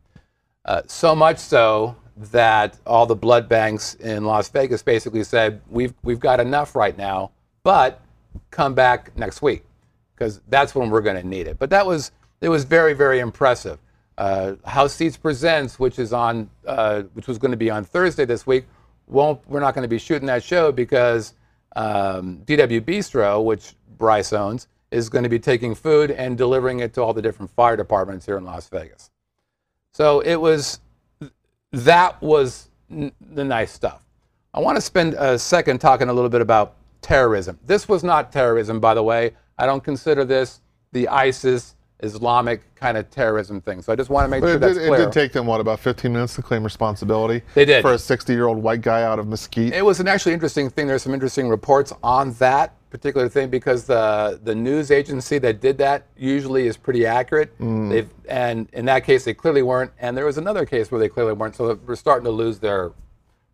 Uh, 0.66 0.82
so 0.88 1.16
much 1.16 1.38
so 1.38 1.96
that 2.32 2.80
all 2.88 3.06
the 3.06 3.16
blood 3.16 3.48
banks 3.48 3.94
in 3.96 4.26
Las 4.26 4.50
Vegas 4.50 4.82
basically 4.82 5.24
said, 5.24 5.62
we've, 5.70 5.94
we've 6.02 6.20
got 6.20 6.40
enough 6.40 6.76
right 6.76 6.98
now, 6.98 7.30
but 7.62 8.02
come 8.50 8.74
back 8.74 9.16
next 9.16 9.44
week 9.44 9.64
because 10.16 10.42
that's 10.50 10.74
when 10.74 10.90
we're 10.90 11.02
going 11.02 11.22
to 11.22 11.28
need 11.28 11.48
it. 11.48 11.60
But 11.60 11.70
that 11.70 11.86
was, 11.86 12.12
it 12.42 12.50
was 12.50 12.64
very, 12.64 12.94
very 12.94 13.20
impressive. 13.20 13.78
Uh, 14.18 14.56
House 14.66 14.94
Seats 14.94 15.18
Presents, 15.18 15.80
which 15.80 15.98
is 16.00 16.14
on, 16.14 16.50
uh, 16.68 17.04
which 17.14 17.28
was 17.28 17.38
going 17.38 17.52
to 17.52 17.58
be 17.58 17.70
on 17.70 17.84
Thursday 17.84 18.26
this 18.26 18.46
week, 18.46 18.66
won't. 19.08 19.42
We're 19.50 19.60
not 19.60 19.74
going 19.74 19.84
to 19.84 19.90
be 19.90 19.98
shooting 19.98 20.28
that 20.28 20.44
show 20.44 20.72
because 20.72 21.34
um, 21.76 22.42
DW 22.46 22.82
Bistro, 22.82 23.44
which 23.44 23.74
Bryce 23.98 24.34
owns, 24.34 24.68
is 24.92 25.10
going 25.10 25.24
to 25.24 25.30
be 25.30 25.40
taking 25.40 25.74
food 25.74 26.12
and 26.12 26.38
delivering 26.38 26.80
it 26.80 26.94
to 26.94 27.02
all 27.02 27.14
the 27.14 27.22
different 27.22 27.52
fire 27.52 27.76
departments 27.76 28.26
here 28.26 28.38
in 28.38 28.46
Las 28.46 28.70
Vegas. 28.70 29.10
So 29.92 30.20
it 30.22 30.36
was, 30.36 30.80
that 31.72 32.22
was 32.22 32.70
the 32.90 33.44
nice 33.44 33.72
stuff. 33.72 34.04
I 34.54 34.60
want 34.60 34.78
to 34.78 34.82
spend 34.82 35.16
a 35.16 35.40
second 35.40 35.80
talking 35.80 36.10
a 36.10 36.14
little 36.14 36.30
bit 36.30 36.42
about 36.42 36.76
terrorism. 37.02 37.60
This 37.66 37.90
was 37.90 38.04
not 38.04 38.32
terrorism, 38.32 38.80
by 38.80 38.94
the 38.94 39.02
way. 39.02 39.32
I 39.58 39.66
don't 39.66 39.84
consider 39.84 40.26
this 40.26 40.62
the 40.92 41.08
ISIS 41.08 41.76
Islamic 42.04 42.76
kind 42.76 42.98
of 42.98 43.10
terrorism 43.10 43.62
thing. 43.62 43.82
So 43.82 43.94
I 43.94 43.96
just 43.96 44.10
want 44.10 44.26
to 44.26 44.30
make 44.30 44.42
But 44.42 44.48
sure 44.48 44.56
it, 44.56 44.60
that's 44.60 44.78
did, 44.78 44.94
it 44.94 44.98
did 44.98 45.12
take 45.12 45.32
them 45.32 45.48
what 45.48 45.62
about 45.62 45.80
15 45.80 46.12
minutes 46.12 46.36
to 46.36 46.42
claim 46.42 46.64
responsibility? 46.64 47.42
They 47.56 47.66
did. 47.66 47.82
for 47.82 47.94
a 47.94 47.96
60-year-old 47.96 48.58
white 48.58 48.82
guy 48.82 49.04
out 49.04 49.20
of 49.20 49.28
Mesquite. 49.28 49.74
It 49.74 49.86
was 49.86 50.00
an 50.00 50.08
actually 50.08 50.34
interesting 50.34 50.70
thing. 50.70 50.88
There's 50.88 51.04
some 51.04 51.14
interesting 51.14 51.48
reports 51.50 51.94
on 52.04 52.34
that 52.34 52.76
particular 52.90 53.28
thing 53.28 53.50
because 53.50 53.86
the 53.86 54.40
the 54.44 54.54
news 54.54 54.92
agency 54.92 55.40
that 55.40 55.60
did 55.60 55.80
that 55.80 56.06
usually 56.16 56.68
is 56.68 56.78
pretty 56.78 57.08
accurate. 57.08 57.58
Mm. 57.58 57.90
They've 57.90 58.10
and 58.30 58.70
in 58.74 58.86
that 58.86 59.04
case 59.04 59.26
they 59.26 59.34
clearly 59.34 59.64
weren't. 59.64 59.92
And 59.98 60.16
there 60.16 60.26
was 60.26 60.38
another 60.38 60.64
case 60.64 60.92
where 60.92 61.00
they 61.00 61.10
clearly 61.10 61.34
weren't. 61.34 61.56
So 61.56 61.80
we're 61.88 61.96
starting 61.96 62.26
to 62.26 62.32
lose 62.32 62.60
their 62.60 62.92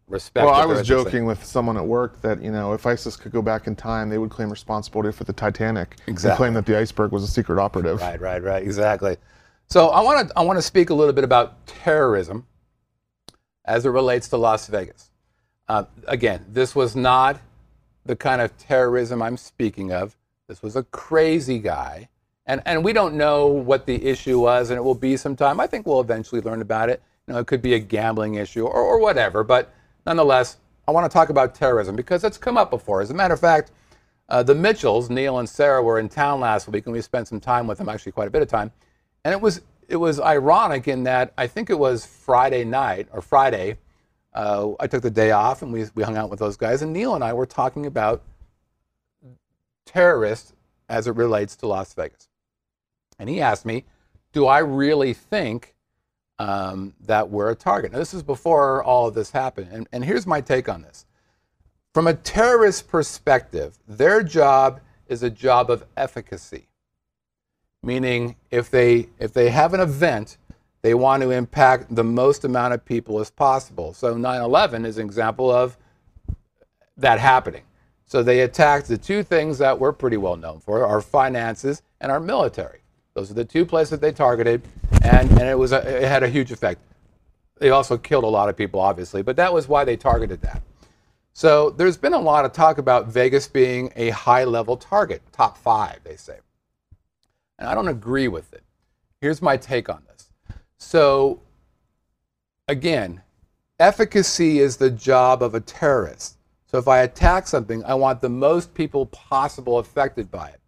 respect. 0.10 0.46
Well, 0.46 0.56
I 0.56 0.66
was 0.66 0.86
joking 0.86 1.26
with 1.26 1.44
someone 1.44 1.78
at 1.78 1.86
work 1.86 2.22
that 2.22 2.42
you 2.42 2.52
know 2.52 2.74
if 2.74 2.86
ISIS 2.86 3.16
could 3.16 3.32
go 3.32 3.42
back 3.42 3.68
in 3.68 3.76
time, 3.76 4.10
they 4.10 4.18
would 4.18 4.30
claim 4.30 4.50
responsibility 4.50 5.16
for 5.16 5.24
the 5.24 5.34
Titanic 5.34 5.98
Exactly. 6.08 6.30
and 6.30 6.38
claim 6.38 6.54
that 6.56 6.66
the 6.66 6.78
iceberg 6.78 7.12
was 7.12 7.24
a 7.24 7.28
secret 7.28 7.60
operative. 7.60 8.02
Right, 8.02 8.20
right, 8.20 8.44
right. 8.44 8.64
Exactly. 8.64 9.18
So 9.68 9.90
I 9.90 10.02
want 10.02 10.30
to 10.30 10.38
I 10.38 10.42
want 10.42 10.58
to 10.58 10.64
speak 10.64 10.90
a 10.90 10.94
little 10.94 11.14
bit 11.14 11.24
about 11.24 11.66
terrorism 11.68 12.48
as 13.66 13.86
it 13.86 13.90
relates 13.90 14.28
to 14.30 14.38
Las 14.38 14.68
Vegas. 14.68 15.12
Uh, 15.68 15.84
again, 16.08 16.46
this 16.52 16.76
was 16.76 16.96
not 16.96 17.40
the 18.06 18.16
kind 18.16 18.42
of 18.42 18.58
terrorism 18.58 19.22
I'm 19.22 19.38
speaking 19.38 19.92
of. 19.92 20.16
This 20.48 20.64
was 20.64 20.76
a 20.76 20.84
crazy 20.84 21.60
guy, 21.60 22.10
and 22.48 22.64
and 22.66 22.84
we 22.84 22.94
don't 22.94 23.14
know 23.14 23.46
what 23.46 23.86
the 23.86 24.04
issue 24.08 24.40
was, 24.40 24.72
and 24.72 24.78
it 24.78 24.82
will 24.82 24.96
be 24.96 25.16
sometime. 25.16 25.60
I 25.60 25.68
think 25.68 25.86
we'll 25.86 26.02
eventually 26.02 26.42
learn 26.42 26.62
about 26.62 26.90
it. 26.90 27.04
You 27.28 27.36
know, 27.36 27.40
it 27.40 27.46
could 27.46 27.62
be 27.62 27.76
a 27.76 27.80
gambling 27.80 28.36
issue 28.36 28.66
or, 28.66 28.82
or 28.82 29.00
whatever, 29.00 29.44
but 29.44 29.72
nonetheless, 30.10 30.58
I 30.88 30.92
want 30.92 31.10
to 31.10 31.14
talk 31.14 31.30
about 31.30 31.54
terrorism 31.54 31.96
because 31.96 32.24
it's 32.24 32.38
come 32.38 32.58
up 32.58 32.72
before. 32.72 33.02
As 33.02 33.12
a 33.12 33.14
matter 33.14 33.36
of 33.36 33.40
fact, 33.40 33.72
uh, 34.28 34.42
the 34.42 34.56
Mitchells, 34.56 35.08
Neil 35.10 35.38
and 35.38 35.48
Sarah, 35.48 35.84
were 35.84 36.00
in 36.00 36.10
town 36.10 36.40
last 36.40 36.68
week, 36.68 36.88
and 36.88 36.94
we 36.94 37.02
spent 37.02 37.28
some 37.28 37.40
time 37.40 37.68
with 37.68 37.78
them, 37.78 37.88
actually 37.88 38.12
quite 38.12 38.28
a 38.28 38.32
bit 38.32 38.42
of 38.42 38.48
time. 38.48 38.72
And 39.24 39.34
it 39.34 39.40
was 39.40 39.62
it 39.88 39.98
was 39.98 40.20
ironic 40.20 40.88
in 40.88 41.04
that 41.04 41.34
I 41.38 41.46
think 41.48 41.70
it 41.70 41.78
was 41.78 42.06
Friday 42.06 42.64
night 42.64 43.08
or 43.12 43.22
Friday. 43.22 43.78
Uh, 44.34 44.72
I 44.80 44.88
took 44.88 45.04
the 45.04 45.12
day 45.12 45.30
off, 45.30 45.62
and 45.62 45.72
we 45.72 45.86
we 45.94 46.02
hung 46.02 46.18
out 46.18 46.32
with 46.32 46.40
those 46.40 46.58
guys. 46.58 46.82
And 46.82 46.92
Neil 46.92 47.14
and 47.14 47.24
I 47.24 47.34
were 47.34 47.46
talking 47.46 47.86
about 47.86 48.24
terrorists 49.86 50.54
as 50.88 51.06
it 51.06 51.16
relates 51.16 51.56
to 51.58 51.68
Las 51.68 51.94
Vegas. 51.94 52.30
And 53.20 53.30
he 53.30 53.42
asked 53.42 53.66
me, 53.66 53.86
"Do 54.34 54.48
I 54.48 54.58
really 54.60 55.14
think 55.14 55.76
um, 56.40 56.94
that 57.02 57.30
we're 57.30 57.52
a 57.52 57.56
target?" 57.56 57.92
Now, 57.92 58.00
this 58.00 58.14
is 58.14 58.24
before 58.24 58.84
all 58.84 59.08
of 59.08 59.14
this 59.14 59.32
happened, 59.32 59.70
and, 59.72 59.88
and 59.92 60.04
here's 60.04 60.26
my 60.26 60.42
take 60.42 60.68
on 60.68 60.82
this. 60.82 61.06
From 61.94 62.08
a 62.08 62.14
terrorist 62.14 62.88
perspective, 62.88 63.78
their 63.88 64.24
job 64.24 64.80
is 65.08 65.24
a 65.24 65.30
job 65.30 65.70
of 65.70 65.86
efficacy. 65.98 66.68
Meaning, 67.82 68.36
if 68.52 68.70
they 68.70 69.10
if 69.20 69.34
they 69.34 69.50
have 69.50 69.74
an 69.74 69.80
event, 69.80 70.38
they 70.82 70.94
want 70.94 71.24
to 71.24 71.32
impact 71.32 71.94
the 71.94 72.04
most 72.04 72.44
amount 72.46 72.74
of 72.74 72.86
people 72.86 73.20
as 73.20 73.30
possible. 73.30 73.94
So 73.94 74.16
9/11 74.16 74.86
is 74.86 74.98
an 74.98 75.06
example 75.06 75.50
of 75.50 75.78
that 76.98 77.20
happening. 77.20 77.64
So 78.06 78.24
they 78.24 78.42
attacked 78.42 78.88
the 78.88 78.98
two 78.98 79.24
things 79.24 79.58
that 79.60 79.80
we're 79.80 79.94
pretty 79.94 80.18
well 80.18 80.36
known 80.36 80.60
for: 80.60 80.86
our 80.86 81.02
finances 81.02 81.82
and 82.00 82.12
our 82.12 82.20
military. 82.20 82.82
Those 83.20 83.32
are 83.32 83.34
the 83.34 83.44
two 83.44 83.66
places 83.66 84.00
they 84.00 84.14
targeted, 84.14 84.62
and, 85.04 85.30
and 85.32 85.42
it 85.42 85.58
was 85.58 85.74
a, 85.74 86.04
it 86.04 86.08
had 86.08 86.24
a 86.24 86.30
huge 86.30 86.54
effect. 86.54 86.80
They 87.58 87.70
also 87.70 87.98
killed 87.98 88.24
a 88.24 88.28
lot 88.28 88.48
of 88.48 88.56
people, 88.56 88.80
obviously, 88.80 89.24
but 89.24 89.36
that 89.36 89.54
was 89.54 89.68
why 89.68 89.84
they 89.84 89.98
targeted 89.98 90.42
that. 90.44 90.62
So 91.34 91.70
there's 91.70 91.98
been 91.98 92.14
a 92.14 92.20
lot 92.20 92.46
of 92.46 92.54
talk 92.54 92.78
about 92.78 93.08
Vegas 93.08 93.46
being 93.46 93.92
a 93.98 94.12
high 94.12 94.46
level 94.46 94.78
target, 94.78 95.22
top 95.34 95.58
five, 95.58 96.00
they 96.06 96.16
say. 96.16 96.38
And 97.58 97.68
I 97.68 97.76
don't 97.76 97.90
agree 97.90 98.30
with 98.30 98.54
it. 98.54 98.64
Here's 99.20 99.42
my 99.42 99.58
take 99.58 99.90
on 99.90 100.02
this. 100.08 100.30
So, 100.78 101.42
again, 102.70 103.22
efficacy 103.82 104.60
is 104.60 104.78
the 104.78 104.92
job 104.92 105.44
of 105.44 105.56
a 105.56 105.60
terrorist. 105.60 106.38
So 106.68 106.78
if 106.78 106.88
I 106.88 107.00
attack 107.00 107.48
something, 107.48 107.84
I 107.84 107.96
want 107.96 108.22
the 108.22 108.30
most 108.30 108.74
people 108.74 109.08
possible 109.08 109.80
affected 109.80 110.32
by 110.32 110.48
it. 110.48 110.59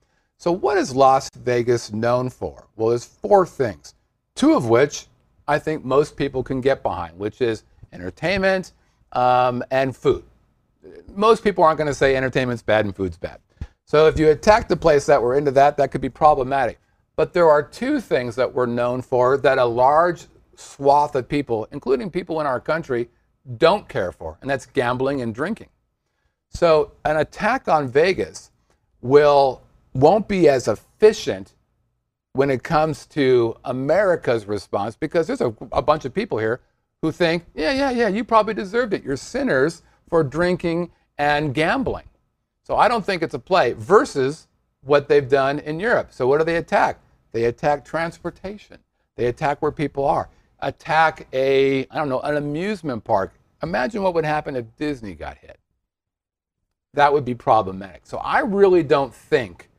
So, 0.41 0.51
what 0.51 0.77
is 0.77 0.95
Las 0.95 1.29
Vegas 1.35 1.93
known 1.93 2.29
for? 2.29 2.67
Well, 2.75 2.89
there's 2.89 3.05
four 3.05 3.45
things, 3.45 3.93
two 4.33 4.55
of 4.55 4.67
which 4.69 5.05
I 5.47 5.59
think 5.59 5.85
most 5.85 6.17
people 6.17 6.41
can 6.41 6.61
get 6.61 6.81
behind, 6.81 7.17
which 7.19 7.41
is 7.41 7.63
entertainment 7.93 8.73
um, 9.11 9.63
and 9.69 9.95
food 9.95 10.23
most 11.15 11.43
people 11.43 11.63
aren't 11.63 11.77
going 11.77 11.87
to 11.87 11.93
say 11.93 12.15
entertainment's 12.15 12.63
bad 12.63 12.85
and 12.85 12.95
food's 12.95 13.17
bad. 13.17 13.39
So 13.85 14.07
if 14.07 14.17
you 14.17 14.29
attack 14.29 14.67
the 14.67 14.77
place 14.77 15.05
that 15.05 15.21
we're 15.21 15.37
into 15.37 15.51
that, 15.51 15.77
that 15.77 15.91
could 15.91 16.01
be 16.01 16.09
problematic. 16.09 16.79
But 17.15 17.33
there 17.33 17.49
are 17.49 17.61
two 17.61 17.99
things 17.99 18.35
that 18.35 18.51
we're 18.53 18.65
known 18.65 19.01
for 19.01 19.37
that 19.37 19.57
a 19.57 19.65
large 19.65 20.27
swath 20.55 21.15
of 21.15 21.27
people, 21.27 21.67
including 21.71 22.09
people 22.09 22.39
in 22.39 22.47
our 22.47 22.59
country, 22.59 23.09
don't 23.57 23.87
care 23.89 24.11
for, 24.11 24.37
and 24.41 24.49
that's 24.49 24.65
gambling 24.65 25.21
and 25.21 25.33
drinking. 25.35 25.69
So 26.49 26.93
an 27.05 27.17
attack 27.17 27.67
on 27.67 27.87
Vegas 27.87 28.51
will 29.01 29.61
won't 29.93 30.27
be 30.27 30.47
as 30.47 30.67
efficient 30.67 31.53
when 32.33 32.49
it 32.49 32.63
comes 32.63 33.05
to 33.07 33.55
America's 33.65 34.45
response 34.45 34.95
because 34.95 35.27
there's 35.27 35.41
a, 35.41 35.53
a 35.71 35.81
bunch 35.81 36.05
of 36.05 36.13
people 36.13 36.37
here 36.37 36.61
who 37.01 37.11
think, 37.11 37.45
yeah, 37.55 37.73
yeah, 37.73 37.91
yeah, 37.91 38.07
you 38.07 38.23
probably 38.23 38.53
deserved 38.53 38.93
it. 38.93 39.03
You're 39.03 39.17
sinners 39.17 39.81
for 40.07 40.23
drinking 40.23 40.91
and 41.17 41.53
gambling. 41.53 42.05
So 42.63 42.77
I 42.77 42.87
don't 42.87 43.05
think 43.05 43.21
it's 43.21 43.33
a 43.33 43.39
play 43.39 43.73
versus 43.73 44.47
what 44.81 45.07
they've 45.07 45.27
done 45.27 45.59
in 45.59 45.79
Europe. 45.79 46.09
So 46.11 46.27
what 46.27 46.37
do 46.37 46.43
they 46.45 46.57
attack? 46.57 46.99
They 47.31 47.45
attack 47.45 47.83
transportation. 47.83 48.77
They 49.15 49.25
attack 49.25 49.61
where 49.61 49.71
people 49.71 50.05
are. 50.05 50.29
Attack 50.59 51.27
a, 51.33 51.87
I 51.89 51.95
don't 51.95 52.09
know, 52.09 52.21
an 52.21 52.37
amusement 52.37 53.03
park. 53.03 53.33
Imagine 53.63 54.03
what 54.03 54.13
would 54.13 54.25
happen 54.25 54.55
if 54.55 54.65
Disney 54.77 55.15
got 55.15 55.37
hit. 55.37 55.59
That 56.93 57.13
would 57.13 57.25
be 57.25 57.35
problematic. 57.35 58.01
So 58.05 58.17
I 58.17 58.39
really 58.39 58.83
don't 58.83 59.13
think 59.13 59.69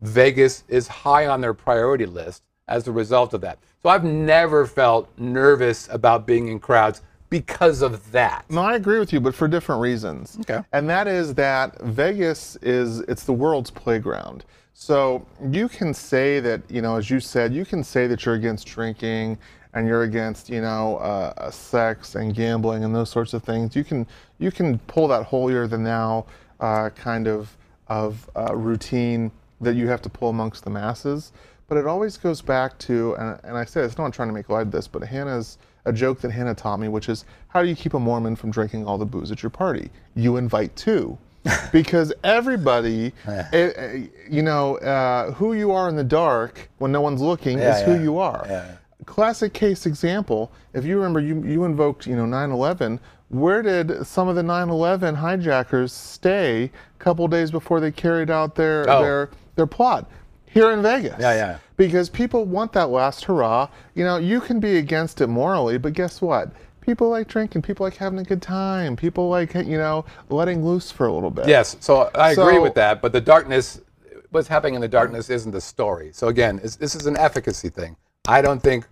Vegas 0.00 0.64
is 0.68 0.88
high 0.88 1.26
on 1.26 1.40
their 1.40 1.54
priority 1.54 2.06
list 2.06 2.42
as 2.68 2.86
a 2.86 2.92
result 2.92 3.34
of 3.34 3.40
that. 3.40 3.58
So 3.82 3.88
I've 3.88 4.04
never 4.04 4.66
felt 4.66 5.08
nervous 5.18 5.88
about 5.90 6.26
being 6.26 6.48
in 6.48 6.60
crowds 6.60 7.02
because 7.30 7.82
of 7.82 8.10
that. 8.12 8.44
No, 8.48 8.62
I 8.62 8.76
agree 8.76 8.98
with 8.98 9.12
you, 9.12 9.20
but 9.20 9.34
for 9.34 9.48
different 9.48 9.80
reasons. 9.80 10.38
Okay. 10.40 10.60
And 10.72 10.88
that 10.88 11.06
is 11.06 11.34
that 11.34 11.80
Vegas 11.82 12.56
is 12.56 13.00
it's 13.00 13.24
the 13.24 13.32
world's 13.32 13.70
playground. 13.70 14.44
So 14.72 15.26
you 15.50 15.68
can 15.68 15.92
say 15.92 16.40
that, 16.40 16.62
you 16.70 16.80
know, 16.80 16.96
as 16.96 17.10
you 17.10 17.20
said, 17.20 17.52
you 17.52 17.64
can 17.64 17.82
say 17.82 18.06
that 18.06 18.24
you're 18.24 18.36
against 18.36 18.66
drinking 18.66 19.36
and 19.74 19.86
you're 19.86 20.04
against, 20.04 20.48
you 20.48 20.60
know, 20.60 20.98
uh, 20.98 21.32
uh 21.36 21.50
sex 21.50 22.14
and 22.14 22.34
gambling 22.34 22.84
and 22.84 22.94
those 22.94 23.10
sorts 23.10 23.34
of 23.34 23.42
things. 23.42 23.74
You 23.74 23.84
can 23.84 24.06
you 24.38 24.50
can 24.50 24.78
pull 24.80 25.08
that 25.08 25.24
holier 25.24 25.66
than 25.66 25.82
thou 25.82 26.26
uh, 26.60 26.90
kind 26.90 27.26
of 27.26 27.56
of 27.88 28.30
uh, 28.36 28.54
routine 28.54 29.30
that 29.60 29.74
you 29.74 29.88
have 29.88 30.02
to 30.02 30.08
pull 30.08 30.30
amongst 30.30 30.64
the 30.64 30.70
masses. 30.70 31.32
But 31.68 31.76
it 31.76 31.86
always 31.86 32.16
goes 32.16 32.40
back 32.40 32.78
to, 32.80 33.14
and, 33.16 33.38
and 33.44 33.56
I 33.56 33.64
say 33.64 33.82
it's 33.82 33.98
not 33.98 34.12
trying 34.12 34.28
to 34.28 34.34
make 34.34 34.48
light 34.48 34.62
of 34.62 34.70
this, 34.70 34.88
but 34.88 35.02
Hannah's 35.02 35.58
a 35.84 35.92
joke 35.92 36.20
that 36.20 36.30
Hannah 36.30 36.54
taught 36.54 36.78
me, 36.78 36.88
which 36.88 37.08
is 37.08 37.24
how 37.48 37.62
do 37.62 37.68
you 37.68 37.76
keep 37.76 37.94
a 37.94 37.98
Mormon 37.98 38.36
from 38.36 38.50
drinking 38.50 38.86
all 38.86 38.96
the 38.98 39.06
booze 39.06 39.30
at 39.30 39.42
your 39.42 39.50
party? 39.50 39.90
You 40.14 40.36
invite 40.36 40.74
two. 40.76 41.18
because 41.72 42.12
everybody, 42.24 43.06
it, 43.26 43.54
eh, 43.54 43.72
eh, 43.76 44.06
you 44.28 44.42
know, 44.42 44.76
uh, 44.78 45.32
who 45.32 45.54
you 45.54 45.70
are 45.70 45.88
in 45.88 45.96
the 45.96 46.04
dark 46.04 46.68
when 46.78 46.92
no 46.92 47.00
one's 47.00 47.20
looking 47.20 47.58
yeah, 47.58 47.74
is 47.74 47.80
yeah. 47.80 47.96
who 47.96 48.02
you 48.02 48.18
are. 48.18 48.44
Yeah. 48.46 48.72
Classic 49.06 49.52
case 49.52 49.86
example. 49.86 50.52
If 50.74 50.84
you 50.84 50.96
remember, 50.96 51.20
you 51.20 51.42
you 51.44 51.64
invoked, 51.64 52.06
you 52.06 52.16
know, 52.16 52.24
9/11. 52.24 52.98
Where 53.28 53.62
did 53.62 54.06
some 54.06 54.28
of 54.28 54.36
the 54.36 54.42
9/11 54.42 55.14
hijackers 55.14 55.92
stay 55.92 56.64
a 56.64 57.02
couple 57.02 57.26
days 57.28 57.50
before 57.50 57.80
they 57.80 57.92
carried 57.92 58.30
out 58.30 58.54
their 58.54 58.84
Oh. 58.90 59.00
their 59.00 59.30
their 59.58 59.66
plot? 59.66 60.10
Here 60.46 60.70
in 60.70 60.80
Vegas. 60.80 61.16
Yeah, 61.20 61.34
yeah. 61.34 61.58
Because 61.76 62.08
people 62.08 62.46
want 62.46 62.72
that 62.72 62.88
last 62.88 63.24
hurrah. 63.24 63.68
You 63.94 64.04
know, 64.04 64.16
you 64.16 64.40
can 64.40 64.60
be 64.60 64.78
against 64.78 65.20
it 65.20 65.26
morally, 65.26 65.76
but 65.76 65.92
guess 65.92 66.22
what? 66.22 66.50
People 66.80 67.10
like 67.10 67.28
drinking. 67.28 67.60
People 67.60 67.84
like 67.84 67.96
having 67.96 68.18
a 68.18 68.24
good 68.24 68.40
time. 68.40 68.96
People 68.96 69.28
like, 69.28 69.52
you 69.54 69.76
know, 69.76 70.06
letting 70.30 70.64
loose 70.64 70.90
for 70.90 71.06
a 71.06 71.12
little 71.12 71.30
bit. 71.30 71.46
Yes, 71.46 71.76
so 71.80 72.10
I 72.14 72.30
agree 72.30 72.54
So- 72.54 72.62
with 72.62 72.74
that, 72.76 73.02
but 73.02 73.12
the 73.12 73.20
darkness, 73.20 73.82
what's 74.30 74.48
happening 74.48 74.74
in 74.74 74.80
the 74.80 74.88
darkness 74.88 75.28
isn't 75.28 75.52
the 75.52 75.60
story. 75.60 76.10
So 76.14 76.28
again, 76.28 76.60
this 76.62 76.94
is 76.94 77.06
an 77.06 77.18
efficacy 77.18 77.68
thing. 77.68 77.96
I 78.26 78.40
don't 78.40 78.62
think, 78.62 78.86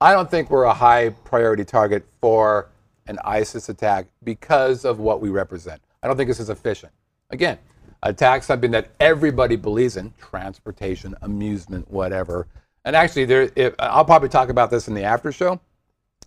I 0.00 0.12
don't 0.12 0.28
think 0.28 0.50
we're 0.50 0.64
a 0.64 0.74
high 0.74 1.10
priority 1.10 1.64
target 1.64 2.04
for 2.20 2.70
an 3.06 3.18
ISIS 3.24 3.68
attack 3.68 4.06
because 4.24 4.84
of 4.84 4.98
what 4.98 5.20
we 5.20 5.28
represent. 5.30 5.80
I 6.02 6.08
don't 6.08 6.16
think 6.16 6.28
this 6.28 6.40
is 6.40 6.50
efficient. 6.50 6.92
Again, 7.30 7.58
attack 8.02 8.42
something 8.42 8.70
that 8.72 8.90
everybody 9.00 9.56
believes 9.56 9.96
in: 9.96 10.12
transportation, 10.20 11.14
amusement, 11.22 11.90
whatever. 11.90 12.46
And 12.84 12.96
actually, 12.96 13.26
there, 13.26 13.50
if, 13.54 13.74
I'll 13.78 14.04
probably 14.04 14.28
talk 14.28 14.48
about 14.48 14.70
this 14.70 14.88
in 14.88 14.94
the 14.94 15.04
after 15.04 15.32
show. 15.32 15.60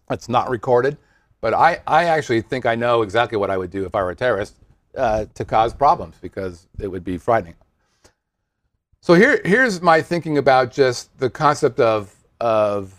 It's 0.10 0.28
not 0.28 0.50
recorded, 0.50 0.98
but 1.40 1.54
I, 1.54 1.82
I 1.88 2.06
actually 2.06 2.42
think 2.42 2.66
I 2.66 2.76
know 2.76 3.02
exactly 3.02 3.38
what 3.38 3.50
I 3.50 3.58
would 3.58 3.72
do 3.72 3.86
if 3.86 3.96
I 3.96 4.04
were 4.04 4.12
a 4.12 4.16
terrorist 4.16 4.56
uh, 4.98 5.26
to 5.34 5.46
cause 5.46 5.74
problems 5.74 6.16
because 6.22 6.68
it 6.80 6.88
would 6.88 7.04
be 7.04 7.18
frightening. 7.18 7.56
So 9.02 9.14
here, 9.14 9.42
here's 9.46 9.82
my 9.82 10.02
thinking 10.02 10.38
about 10.38 10.72
just 10.72 11.18
the 11.18 11.30
concept 11.30 11.80
of, 11.80 12.14
of 12.40 12.94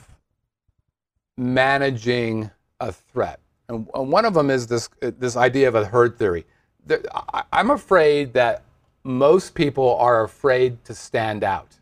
managing 1.36 2.50
a 2.80 2.90
threat. 2.90 3.38
And 3.68 3.86
one 3.92 4.24
of 4.24 4.34
them 4.34 4.50
is 4.50 4.66
this, 4.66 4.88
this 5.00 5.36
idea 5.36 5.68
of 5.68 5.74
a 5.74 5.84
herd 5.84 6.18
theory. 6.18 6.44
There- 6.86 7.02
I- 7.32 7.44
I'm 7.52 7.70
afraid 7.70 8.32
that 8.34 8.62
most 9.04 9.54
people 9.54 9.96
are 9.96 10.22
afraid 10.22 10.84
to 10.84 10.94
stand 10.94 11.42
out. 11.44 11.78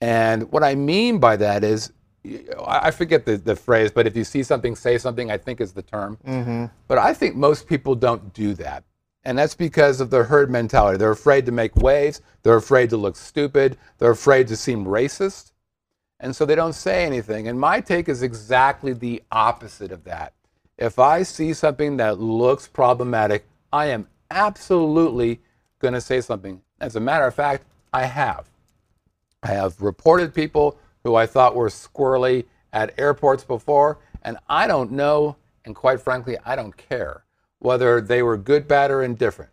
And 0.00 0.50
what 0.52 0.62
I 0.62 0.74
mean 0.74 1.18
by 1.18 1.36
that 1.36 1.64
is, 1.64 1.92
I 2.24 2.88
I 2.88 2.90
forget 2.90 3.24
the, 3.24 3.36
the 3.36 3.56
phrase, 3.56 3.90
but 3.90 4.06
if 4.06 4.16
you 4.16 4.24
see 4.24 4.42
something, 4.42 4.76
say 4.76 4.98
something, 4.98 5.30
I 5.30 5.38
think 5.38 5.60
is 5.60 5.72
the 5.72 5.82
term. 5.82 6.18
Mm-hmm. 6.26 6.66
But 6.88 6.98
I 6.98 7.14
think 7.14 7.34
most 7.36 7.66
people 7.66 7.94
don't 7.94 8.32
do 8.34 8.54
that. 8.54 8.84
And 9.24 9.36
that's 9.36 9.56
because 9.56 10.00
of 10.00 10.10
the 10.10 10.22
herd 10.24 10.50
mentality. 10.50 10.98
They're 10.98 11.10
afraid 11.10 11.46
to 11.46 11.52
make 11.52 11.74
waves, 11.76 12.20
they're 12.42 12.56
afraid 12.56 12.90
to 12.90 12.96
look 12.96 13.16
stupid, 13.16 13.76
they're 13.98 14.12
afraid 14.12 14.46
to 14.48 14.56
seem 14.56 14.84
racist. 14.84 15.52
And 16.20 16.34
so 16.34 16.46
they 16.46 16.54
don't 16.54 16.74
say 16.74 17.04
anything. 17.04 17.48
And 17.48 17.58
my 17.58 17.80
take 17.80 18.08
is 18.08 18.22
exactly 18.22 18.92
the 18.92 19.22
opposite 19.32 19.90
of 19.92 20.04
that. 20.04 20.32
If 20.78 20.98
I 20.98 21.24
see 21.24 21.52
something 21.52 21.96
that 21.96 22.20
looks 22.20 22.68
problematic, 22.68 23.46
I 23.72 23.86
am 23.86 24.06
absolutely 24.30 25.40
going 25.78 25.94
to 25.94 26.00
say 26.00 26.20
something. 26.20 26.60
As 26.80 26.96
a 26.96 27.00
matter 27.00 27.26
of 27.26 27.34
fact, 27.34 27.64
I 27.92 28.04
have. 28.04 28.48
I 29.42 29.48
have 29.48 29.80
reported 29.80 30.34
people 30.34 30.78
who 31.04 31.14
I 31.14 31.26
thought 31.26 31.54
were 31.54 31.68
squirrely 31.68 32.44
at 32.72 32.98
airports 32.98 33.44
before, 33.44 33.98
and 34.22 34.38
I 34.48 34.66
don't 34.66 34.92
know, 34.92 35.36
and 35.64 35.74
quite 35.74 36.00
frankly, 36.00 36.36
I 36.44 36.56
don't 36.56 36.76
care 36.76 37.24
whether 37.58 38.00
they 38.00 38.22
were 38.22 38.36
good, 38.36 38.68
bad, 38.68 38.90
or 38.90 39.02
indifferent. 39.02 39.50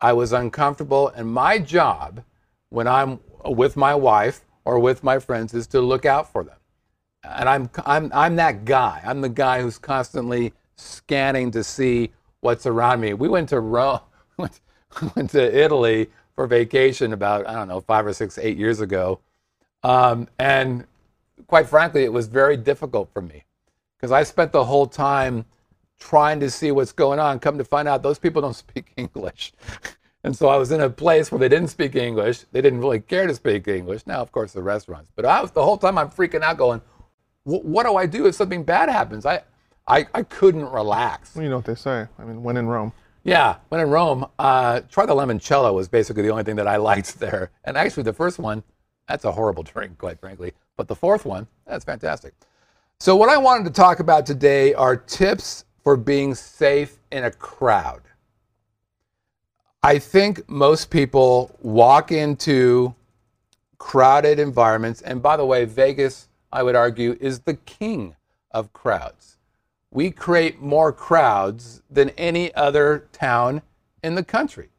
I 0.00 0.12
was 0.12 0.32
uncomfortable, 0.32 1.08
and 1.08 1.28
my 1.28 1.58
job 1.58 2.24
when 2.68 2.88
I'm 2.88 3.20
with 3.44 3.76
my 3.76 3.94
wife 3.94 4.44
or 4.64 4.78
with 4.78 5.04
my 5.04 5.18
friends 5.18 5.54
is 5.54 5.66
to 5.68 5.80
look 5.80 6.04
out 6.04 6.30
for 6.30 6.44
them. 6.44 6.56
And 7.24 7.48
I'm, 7.48 7.70
I'm, 7.86 8.10
I'm 8.12 8.36
that 8.36 8.64
guy. 8.64 9.00
I'm 9.04 9.20
the 9.20 9.28
guy 9.28 9.62
who's 9.62 9.78
constantly 9.78 10.52
scanning 10.76 11.50
to 11.52 11.62
see 11.62 12.10
what's 12.42 12.66
around 12.66 13.00
me. 13.00 13.14
We 13.14 13.28
went 13.28 13.48
to 13.48 13.60
Rome, 13.60 14.00
went, 14.36 14.60
went 15.16 15.30
to 15.30 15.58
Italy 15.58 16.10
for 16.34 16.46
vacation 16.46 17.12
about, 17.14 17.46
I 17.48 17.54
don't 17.54 17.68
know, 17.68 17.80
five 17.80 18.06
or 18.06 18.12
six, 18.12 18.36
eight 18.36 18.58
years 18.58 18.80
ago. 18.80 19.20
Um, 19.82 20.28
and 20.38 20.86
quite 21.46 21.68
frankly, 21.68 22.04
it 22.04 22.12
was 22.12 22.26
very 22.28 22.56
difficult 22.56 23.10
for 23.12 23.22
me 23.22 23.44
because 23.96 24.12
I 24.12 24.22
spent 24.24 24.52
the 24.52 24.64
whole 24.64 24.86
time 24.86 25.44
trying 25.98 26.40
to 26.40 26.50
see 26.50 26.72
what's 26.72 26.92
going 26.92 27.18
on. 27.18 27.38
Come 27.38 27.58
to 27.58 27.64
find 27.64 27.88
out, 27.88 28.02
those 28.02 28.18
people 28.18 28.42
don't 28.42 28.56
speak 28.66 28.92
English. 28.96 29.52
And 30.24 30.36
so 30.36 30.48
I 30.48 30.56
was 30.56 30.70
in 30.70 30.80
a 30.80 30.90
place 30.90 31.32
where 31.32 31.38
they 31.38 31.48
didn't 31.48 31.68
speak 31.68 31.96
English. 31.96 32.44
They 32.52 32.60
didn't 32.60 32.80
really 32.80 33.00
care 33.00 33.26
to 33.26 33.34
speak 33.34 33.66
English. 33.66 34.06
Now, 34.06 34.20
of 34.20 34.30
course, 34.30 34.52
the 34.52 34.62
restaurants. 34.62 35.10
But 35.14 35.24
I 35.26 35.40
was, 35.40 35.50
the 35.50 35.64
whole 35.64 35.78
time 35.78 35.98
I'm 35.98 36.10
freaking 36.10 36.42
out 36.42 36.58
going, 36.58 36.80
what 37.44 37.84
do 37.84 37.96
I 37.96 38.06
do 38.06 38.26
if 38.26 38.36
something 38.36 38.62
bad 38.62 38.88
happens? 38.88 39.26
I, 39.26 39.42
I, 39.86 40.06
I 40.14 40.22
couldn't 40.22 40.70
relax. 40.70 41.34
Well, 41.34 41.44
you 41.44 41.50
know 41.50 41.56
what 41.56 41.64
they 41.64 41.74
say. 41.74 42.06
I 42.18 42.24
mean, 42.24 42.42
when 42.42 42.56
in 42.56 42.66
Rome. 42.66 42.92
Yeah, 43.24 43.56
when 43.68 43.80
in 43.80 43.90
Rome, 43.90 44.26
uh, 44.38 44.80
try 44.90 45.06
the 45.06 45.14
limoncello 45.14 45.74
was 45.74 45.88
basically 45.88 46.22
the 46.22 46.30
only 46.30 46.44
thing 46.44 46.56
that 46.56 46.66
I 46.68 46.76
liked 46.90 47.18
there. 47.18 47.50
And 47.64 47.76
actually, 47.76 48.04
the 48.04 48.12
first 48.12 48.38
one, 48.38 48.62
that's 49.08 49.24
a 49.24 49.32
horrible 49.32 49.62
drink, 49.62 49.98
quite 49.98 50.20
frankly. 50.20 50.52
But 50.76 50.88
the 50.88 50.96
fourth 50.96 51.24
one, 51.24 51.46
that's 51.66 51.84
fantastic. 51.84 52.34
So, 52.98 53.16
what 53.16 53.28
I 53.28 53.36
wanted 53.36 53.64
to 53.64 53.70
talk 53.70 54.00
about 54.00 54.26
today 54.26 54.74
are 54.74 54.96
tips 54.96 55.64
for 55.82 55.96
being 55.96 56.34
safe 56.34 56.98
in 57.10 57.24
a 57.24 57.30
crowd. 57.30 58.02
I 59.82 59.98
think 59.98 60.48
most 60.48 60.90
people 60.90 61.56
walk 61.60 62.12
into 62.12 62.94
crowded 63.78 64.38
environments, 64.38 65.02
and 65.02 65.20
by 65.20 65.36
the 65.36 65.44
way, 65.44 65.64
Vegas, 65.64 66.28
I 66.52 66.62
would 66.62 66.76
argue, 66.76 67.16
is 67.20 67.40
the 67.40 67.54
king 67.54 68.14
of 68.52 68.72
crowds. 68.72 69.38
We 69.92 70.10
create 70.10 70.58
more 70.60 70.90
crowds 70.92 71.82
than 71.90 72.10
any 72.10 72.52
other 72.54 73.08
town 73.12 73.60
in 74.02 74.14
the 74.14 74.24
country. 74.24 74.70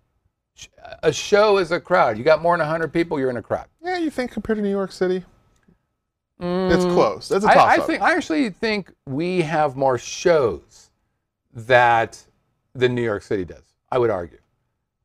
A 1.03 1.13
show 1.13 1.59
is 1.59 1.71
a 1.71 1.79
crowd. 1.79 2.17
You 2.17 2.23
got 2.23 2.41
more 2.41 2.53
than 2.57 2.65
100 2.65 2.91
people, 2.91 3.19
you're 3.19 3.29
in 3.29 3.37
a 3.37 3.41
crowd. 3.41 3.67
Yeah, 3.81 3.97
you 3.99 4.09
think 4.09 4.31
compared 4.31 4.57
to 4.57 4.63
New 4.63 4.69
York 4.71 4.91
City? 4.91 5.23
It's 6.39 6.83
close. 6.85 7.31
It's 7.31 7.45
a 7.45 7.49
I, 7.49 7.53
toss 7.53 7.77
I 7.77 7.81
up. 7.81 7.87
think 7.87 8.01
I 8.01 8.15
actually 8.15 8.49
think 8.49 8.91
we 9.05 9.41
have 9.43 9.77
more 9.77 9.97
shows 9.97 10.89
that 11.53 12.21
than 12.73 12.95
New 12.95 13.03
York 13.03 13.21
City 13.21 13.45
does. 13.45 13.63
I 13.91 13.97
would 13.99 14.09
argue. 14.09 14.39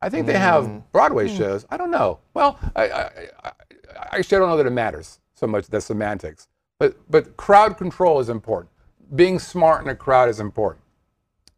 I 0.01 0.09
think 0.09 0.27
they 0.27 0.33
Mm. 0.33 0.39
have 0.39 0.93
Broadway 0.93 1.29
shows. 1.29 1.67
I 1.71 1.77
don't 1.77 1.91
know. 1.91 2.19
Well, 2.35 2.59
I, 2.75 2.89
I, 2.89 3.03
I, 3.45 3.53
I 4.11 4.19
actually 4.19 4.39
don't 4.39 4.49
know 4.49 4.57
that 4.57 4.67
it 4.67 4.71
matters 4.71 5.21
so 5.35 5.47
much 5.47 5.67
the 5.69 5.81
semantics. 5.81 6.49
But 6.79 6.97
but 7.11 7.37
crowd 7.37 7.77
control 7.77 8.19
is 8.21 8.31
important. 8.31 8.71
Being 9.15 9.39
smart 9.39 9.83
in 9.83 9.89
a 9.89 9.95
crowd 9.95 10.29
is 10.29 10.41
important. 10.41 10.85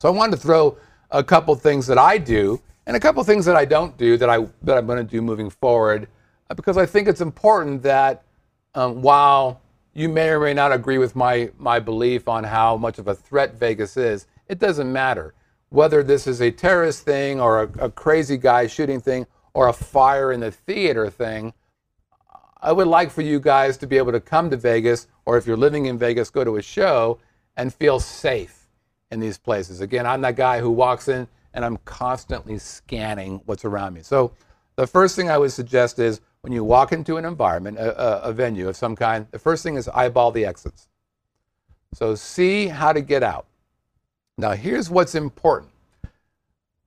So 0.00 0.08
I 0.08 0.12
wanted 0.12 0.36
to 0.36 0.42
throw 0.42 0.78
a 1.10 1.22
couple 1.22 1.54
things 1.54 1.86
that 1.86 1.98
I 1.98 2.18
do 2.18 2.60
and 2.86 2.96
a 2.96 3.00
couple 3.00 3.22
things 3.24 3.44
that 3.44 3.56
I 3.56 3.64
don't 3.64 3.96
do 3.96 4.16
that 4.16 4.30
I 4.30 4.46
that 4.62 4.78
I'm 4.78 4.86
going 4.86 4.98
to 4.98 5.10
do 5.10 5.20
moving 5.20 5.50
forward, 5.50 6.08
uh, 6.48 6.54
because 6.54 6.76
I 6.76 6.86
think 6.86 7.08
it's 7.08 7.20
important 7.20 7.82
that 7.82 8.24
um, 8.74 9.02
while 9.02 9.60
you 9.92 10.08
may 10.08 10.28
or 10.28 10.40
may 10.40 10.54
not 10.54 10.72
agree 10.72 10.98
with 10.98 11.16
my, 11.16 11.50
my 11.58 11.80
belief 11.80 12.28
on 12.28 12.44
how 12.44 12.76
much 12.76 12.98
of 12.98 13.08
a 13.08 13.14
threat 13.14 13.54
Vegas 13.54 13.96
is. 13.96 14.26
It 14.48 14.58
doesn't 14.58 14.90
matter. 14.92 15.34
Whether 15.70 16.02
this 16.02 16.26
is 16.26 16.40
a 16.40 16.50
terrorist 16.50 17.04
thing 17.04 17.40
or 17.40 17.62
a, 17.62 17.86
a 17.86 17.90
crazy 17.90 18.36
guy 18.36 18.66
shooting 18.66 19.00
thing 19.00 19.26
or 19.52 19.68
a 19.68 19.72
fire 19.72 20.32
in 20.32 20.40
the 20.40 20.50
theater 20.50 21.10
thing, 21.10 21.52
I 22.62 22.72
would 22.72 22.86
like 22.86 23.10
for 23.10 23.22
you 23.22 23.40
guys 23.40 23.76
to 23.78 23.86
be 23.86 23.96
able 23.96 24.12
to 24.12 24.20
come 24.20 24.50
to 24.50 24.56
Vegas, 24.56 25.08
or 25.24 25.36
if 25.38 25.46
you're 25.46 25.56
living 25.56 25.86
in 25.86 25.98
Vegas, 25.98 26.30
go 26.30 26.44
to 26.44 26.56
a 26.56 26.62
show 26.62 27.18
and 27.56 27.72
feel 27.72 28.00
safe 28.00 28.68
in 29.10 29.20
these 29.20 29.38
places. 29.38 29.80
Again, 29.80 30.06
I'm 30.06 30.20
that 30.22 30.36
guy 30.36 30.60
who 30.60 30.70
walks 30.70 31.08
in 31.08 31.26
and 31.52 31.64
I'm 31.64 31.78
constantly 31.78 32.58
scanning 32.58 33.40
what's 33.44 33.64
around 33.64 33.94
me. 33.94 34.02
So 34.02 34.32
the 34.76 34.86
first 34.86 35.16
thing 35.16 35.30
I 35.30 35.38
would 35.38 35.52
suggest 35.52 35.98
is 35.98 36.20
when 36.42 36.52
you 36.52 36.64
walk 36.64 36.92
into 36.92 37.16
an 37.16 37.24
environment, 37.24 37.78
a, 37.78 38.24
a, 38.24 38.32
venue 38.32 38.68
of 38.68 38.76
some 38.76 38.96
kind, 38.96 39.26
the 39.30 39.38
first 39.38 39.62
thing 39.62 39.74
is 39.74 39.88
eyeball 39.88 40.30
the 40.32 40.46
exits. 40.46 40.88
So 41.92 42.14
see 42.14 42.68
how 42.68 42.92
to 42.92 43.00
get 43.00 43.22
out. 43.22 43.46
Now, 44.38 44.52
here's 44.52 44.88
what's 44.88 45.14
important. 45.14 45.72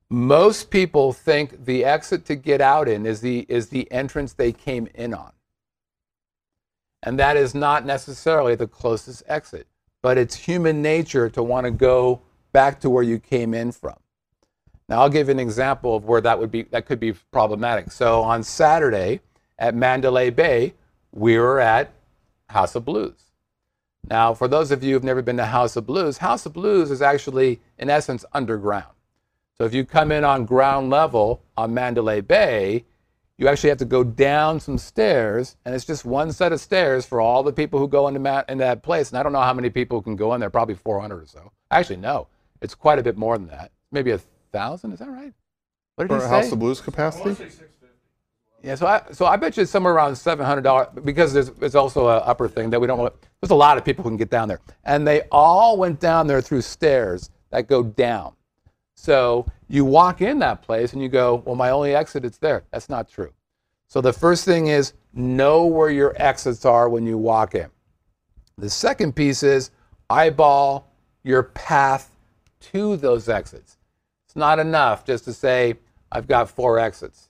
Most 0.10 0.72
people 0.72 1.14
think 1.14 1.66
the 1.66 1.86
exit 1.86 2.26
to 2.26 2.36
get 2.36 2.62
out 2.62 2.88
in 2.88 3.06
is 3.06 3.22
the, 3.22 3.46
is 3.50 3.70
the 3.70 3.92
entrance 3.92 4.34
they 4.34 4.52
came 4.52 4.88
in 4.96 5.14
on. 5.14 5.32
And 7.04 7.20
that 7.20 7.36
is 7.36 7.54
not 7.54 7.86
necessarily 7.86 8.56
the 8.56 8.68
closest 8.68 9.24
exit, 9.28 9.68
but 10.04 10.18
it's 10.20 10.36
human 10.36 10.84
nature 10.84 11.30
to 11.30 11.42
want 11.42 11.66
to 11.66 11.72
go 11.72 12.22
back 12.52 12.80
to 12.82 12.90
where 12.92 13.02
you 13.02 13.18
came 13.18 13.56
in 13.56 13.72
from. 13.72 13.96
Now, 14.88 15.02
I'll 15.02 15.10
give 15.10 15.30
an 15.30 15.40
example 15.40 15.96
of 15.96 16.06
where 16.06 16.22
that 16.22 16.38
would 16.38 16.52
be 16.52 16.64
that 16.64 16.86
could 16.86 17.00
be 17.00 17.14
problematic. 17.32 17.92
So 17.92 18.22
on 18.22 18.44
Saturday 18.44 19.22
at 19.58 19.74
Mandalay 19.74 20.30
Bay, 20.30 20.76
we 21.12 21.40
were 21.40 21.60
at 21.60 21.94
House 22.50 22.76
of 22.76 22.86
Blues. 22.86 23.32
Now, 24.10 24.34
for 24.34 24.50
those 24.50 24.72
of 24.72 24.84
you 24.84 24.94
who've 24.94 25.04
never 25.04 25.22
been 25.22 25.38
to 25.38 25.46
House 25.46 25.78
of 25.78 25.88
Blues, 25.88 26.18
House 26.18 26.46
of 26.46 26.52
Blues 26.52 26.92
is 26.92 27.02
actually, 27.02 27.62
in 27.80 27.90
essence, 27.90 28.26
underground. 28.34 28.94
So 29.58 29.64
if 29.64 29.74
you 29.74 29.86
come 29.86 30.12
in 30.12 30.26
on 30.26 30.46
ground 30.46 30.90
level 30.90 31.42
on 31.56 31.74
Mandalay 31.74 32.20
Bay, 32.20 32.84
you 33.38 33.48
actually 33.48 33.70
have 33.70 33.80
to 33.80 33.86
go 33.86 34.04
down 34.04 34.60
some 34.60 34.78
stairs, 34.78 35.58
and 35.66 35.74
it's 35.74 35.86
just 35.86 36.06
one 36.06 36.32
set 36.32 36.52
of 36.52 36.60
stairs 36.60 37.06
for 37.06 37.20
all 37.20 37.42
the 37.44 37.52
people 37.54 37.80
who 37.80 37.88
go 37.88 38.08
into, 38.08 38.20
ma- 38.20 38.44
into 38.48 38.64
that 38.64 38.84
place. 38.84 39.10
And 39.10 39.18
I 39.18 39.24
don't 39.24 39.34
know 39.34 39.42
how 39.42 39.54
many 39.54 39.70
people 39.70 40.02
can 40.02 40.16
go 40.16 40.34
in 40.34 40.40
there, 40.40 40.50
probably 40.50 40.76
400 40.76 41.24
or 41.24 41.26
so. 41.26 41.52
Actually, 41.72 41.98
no, 41.98 42.28
it's 42.62 42.76
quite 42.76 43.00
a 43.00 43.04
bit 43.04 43.18
more 43.18 43.38
than 43.38 43.48
that. 43.48 43.72
Maybe 43.92 44.12
a 44.12 44.20
thousand. 44.52 44.92
Is 44.94 45.00
that 45.00 45.10
right? 45.10 45.34
What 45.96 46.08
did 46.08 46.16
For 46.16 46.22
he 46.24 46.30
House 46.30 46.46
say? 46.48 46.52
of 46.54 46.60
Blues 46.60 46.80
capacity? 46.82 47.36
Yeah, 48.64 48.76
so 48.76 48.88
I 48.88 49.02
so 49.12 49.26
I 49.26 49.36
bet 49.36 49.58
you 49.58 49.64
it's 49.64 49.72
somewhere 49.72 49.94
around 49.94 50.16
seven 50.16 50.46
hundred 50.46 50.62
dollars 50.62 50.88
because 51.04 51.34
there's 51.34 51.50
there's 51.52 51.76
also 51.76 52.08
an 52.08 52.22
upper 52.24 52.48
thing 52.48 52.70
that 52.70 52.80
we 52.80 52.88
don't. 52.88 52.98
want- 52.98 53.14
There's 53.42 53.52
a 53.52 53.56
lot 53.56 53.78
of 53.78 53.84
people 53.84 54.04
who 54.04 54.10
can 54.10 54.16
get 54.18 54.30
down 54.30 54.48
there, 54.48 54.62
and 54.86 55.06
they 55.06 55.24
all 55.34 55.76
went 55.78 56.00
down 56.00 56.28
there 56.28 56.40
through 56.42 56.62
stairs 56.62 57.30
that 57.50 57.68
go 57.68 57.84
down. 57.84 58.34
So 58.96 59.46
you 59.68 59.86
walk 59.86 60.22
in 60.22 60.40
that 60.40 60.62
place 60.62 60.94
and 60.94 61.02
you 61.02 61.10
go, 61.10 61.44
well, 61.46 61.56
my 61.56 61.70
only 61.70 61.96
exit 61.96 62.26
is 62.26 62.38
there. 62.38 62.64
That's 62.72 62.90
not 62.90 63.10
true. 63.10 63.34
So 63.88 64.02
the 64.02 64.14
first 64.14 64.46
thing 64.46 64.68
is 64.68 64.94
know 65.14 65.66
where 65.66 65.90
your 65.90 66.14
exits 66.16 66.66
are 66.66 66.90
when 66.90 67.06
you 67.06 67.18
walk 67.18 67.56
in. 67.56 67.70
The 68.58 68.70
second 68.70 69.16
piece 69.16 69.44
is 69.44 69.72
eyeball 70.10 70.88
your 71.24 71.44
path 71.44 72.16
to 72.60 72.98
those 72.98 73.30
exits. 73.30 73.78
It's 74.26 74.36
not 74.36 74.60
enough 74.60 75.06
just 75.06 75.26
to 75.26 75.34
say, 75.34 75.76
I've 76.12 76.28
got 76.28 76.50
four 76.50 76.80
exits. 76.80 77.30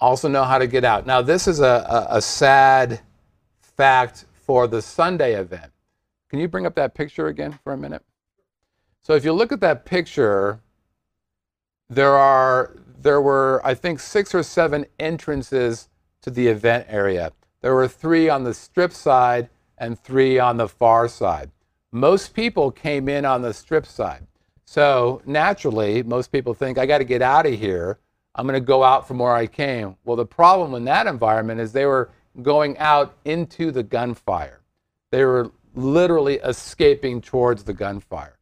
Also, 0.00 0.28
know 0.28 0.44
how 0.44 0.58
to 0.58 0.66
get 0.66 0.84
out. 0.84 1.06
Now, 1.06 1.22
this 1.22 1.48
is 1.48 1.60
a, 1.60 1.64
a, 2.10 2.16
a 2.16 2.22
sad 2.22 3.00
fact 3.60 4.26
for 4.32 4.66
the 4.66 4.80
Sunday 4.80 5.34
event. 5.34 5.72
Can 6.30 6.38
you 6.38 6.48
bring 6.48 6.66
up 6.66 6.74
that 6.76 6.94
picture 6.94 7.26
again 7.26 7.58
for 7.64 7.72
a 7.72 7.76
minute? 7.76 8.02
So, 9.08 9.14
if 9.14 9.24
you 9.24 9.32
look 9.32 9.52
at 9.52 9.60
that 9.60 9.86
picture, 9.86 10.60
there 11.88 12.12
are 12.12 12.76
there 13.00 13.22
were 13.22 13.62
I 13.64 13.72
think 13.72 14.00
six 14.00 14.34
or 14.34 14.42
seven 14.42 14.84
entrances 14.98 15.88
to 16.20 16.30
the 16.30 16.46
event 16.48 16.84
area. 16.90 17.32
There 17.62 17.74
were 17.74 17.88
three 17.88 18.28
on 18.28 18.44
the 18.44 18.52
strip 18.52 18.92
side 18.92 19.48
and 19.78 19.98
three 19.98 20.38
on 20.38 20.58
the 20.58 20.68
far 20.68 21.08
side. 21.08 21.50
Most 21.90 22.34
people 22.34 22.70
came 22.70 23.08
in 23.08 23.24
on 23.24 23.40
the 23.40 23.54
strip 23.54 23.86
side. 23.86 24.26
So 24.66 25.22
naturally, 25.24 26.02
most 26.02 26.30
people 26.30 26.52
think 26.52 26.76
I 26.76 26.84
got 26.84 26.98
to 26.98 27.04
get 27.04 27.22
out 27.22 27.46
of 27.46 27.54
here. 27.54 27.98
I'm 28.34 28.46
going 28.46 28.60
to 28.60 28.66
go 28.66 28.84
out 28.84 29.08
from 29.08 29.20
where 29.20 29.32
I 29.32 29.46
came. 29.46 29.96
Well, 30.04 30.16
the 30.16 30.26
problem 30.26 30.74
in 30.74 30.84
that 30.84 31.06
environment 31.06 31.60
is 31.60 31.72
they 31.72 31.86
were 31.86 32.10
going 32.42 32.76
out 32.76 33.16
into 33.24 33.70
the 33.70 33.82
gunfire. 33.82 34.60
They 35.12 35.24
were 35.24 35.50
literally 35.74 36.40
escaping 36.44 37.22
towards 37.22 37.64
the 37.64 37.72
gunfire. 37.72 38.37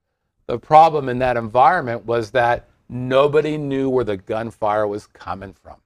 The 0.47 0.59
problem 0.59 1.09
in 1.09 1.19
that 1.19 1.37
environment 1.37 2.07
was 2.07 2.31
that 2.33 2.69
nobody 2.89 3.57
knew 3.59 3.89
where 3.91 4.05
the 4.05 4.17
gunfire 4.17 4.87
was 4.87 5.07
coming 5.09 5.53
from. 5.53 5.77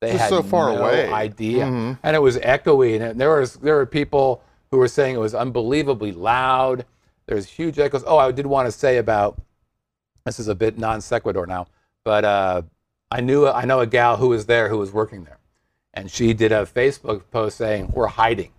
They 0.00 0.12
Just 0.12 0.22
had 0.22 0.28
so 0.30 0.42
far 0.42 0.72
no 0.72 0.80
away. 0.84 1.10
idea, 1.10 1.64
Mhm. 1.66 1.98
and 2.02 2.14
it 2.16 2.20
was 2.20 2.36
echoing. 2.42 3.02
And 3.02 3.20
there 3.20 3.30
was 3.40 3.54
there 3.54 3.74
were 3.76 3.86
people 3.86 4.42
who 4.70 4.78
were 4.78 4.88
saying 4.88 5.14
it 5.14 5.18
was 5.18 5.34
unbelievably 5.34 6.12
loud. 6.12 6.84
There's 7.26 7.46
huge 7.46 7.78
echoes. 7.78 8.04
Oh, 8.06 8.18
I 8.18 8.30
did 8.32 8.46
want 8.46 8.66
to 8.66 8.72
say 8.72 8.98
about 8.98 9.40
this 10.24 10.38
is 10.38 10.46
a 10.48 10.54
bit 10.54 10.78
non 10.78 11.00
sequitur 11.00 11.46
now, 11.46 11.66
but 12.04 12.24
uh, 12.24 12.62
I 13.10 13.20
knew 13.20 13.48
I 13.48 13.64
know 13.64 13.80
a 13.80 13.86
gal 13.86 14.16
who 14.18 14.28
was 14.28 14.46
there 14.46 14.68
who 14.68 14.78
was 14.78 14.92
working 14.92 15.24
there, 15.24 15.38
and 15.94 16.10
she 16.10 16.34
did 16.34 16.52
a 16.52 16.66
Facebook 16.66 17.22
post 17.30 17.56
saying 17.56 17.92
we're 17.94 18.06
hiding, 18.08 18.52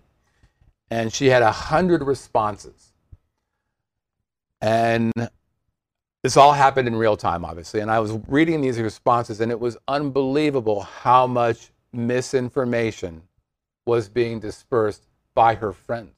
and 0.90 1.12
she 1.12 1.26
had 1.28 1.42
a 1.42 1.52
hundred 1.52 2.02
responses, 2.02 2.92
and 4.60 5.12
this 6.26 6.36
all 6.36 6.52
happened 6.52 6.88
in 6.88 6.96
real 6.96 7.16
time, 7.16 7.44
obviously. 7.44 7.78
And 7.78 7.88
I 7.88 8.00
was 8.00 8.18
reading 8.26 8.60
these 8.60 8.80
responses, 8.80 9.40
and 9.40 9.52
it 9.52 9.60
was 9.60 9.76
unbelievable 9.86 10.80
how 10.80 11.24
much 11.24 11.70
misinformation 11.92 13.22
was 13.86 14.08
being 14.08 14.40
dispersed 14.40 15.06
by 15.36 15.54
her 15.54 15.72
friends. 15.72 16.16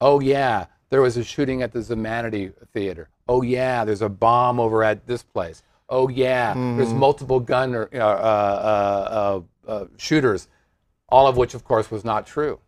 Oh, 0.00 0.20
yeah, 0.20 0.66
there 0.90 1.02
was 1.02 1.16
a 1.16 1.24
shooting 1.24 1.62
at 1.62 1.72
the 1.72 1.80
Zumanity 1.80 2.52
Theater. 2.72 3.08
Oh, 3.28 3.42
yeah, 3.42 3.84
there's 3.84 4.02
a 4.02 4.08
bomb 4.08 4.60
over 4.60 4.84
at 4.84 5.08
this 5.08 5.24
place. 5.24 5.64
Oh, 5.88 6.08
yeah, 6.08 6.54
there's 6.54 6.92
multiple 6.92 7.40
gun 7.40 7.74
or, 7.74 7.88
uh, 7.92 7.98
uh, 7.98 9.40
uh, 9.66 9.68
uh, 9.68 9.86
shooters, 9.96 10.46
all 11.08 11.26
of 11.26 11.36
which, 11.36 11.54
of 11.54 11.64
course, 11.64 11.90
was 11.90 12.04
not 12.04 12.24
true. 12.24 12.60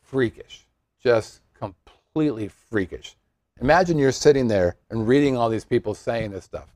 Freakish, 0.00 0.68
just 1.02 1.40
completely 1.58 2.46
freakish. 2.46 3.16
Imagine 3.60 3.98
you're 3.98 4.12
sitting 4.12 4.48
there 4.48 4.76
and 4.90 5.08
reading 5.08 5.36
all 5.36 5.48
these 5.48 5.64
people 5.64 5.94
saying 5.94 6.30
this 6.30 6.44
stuff. 6.44 6.68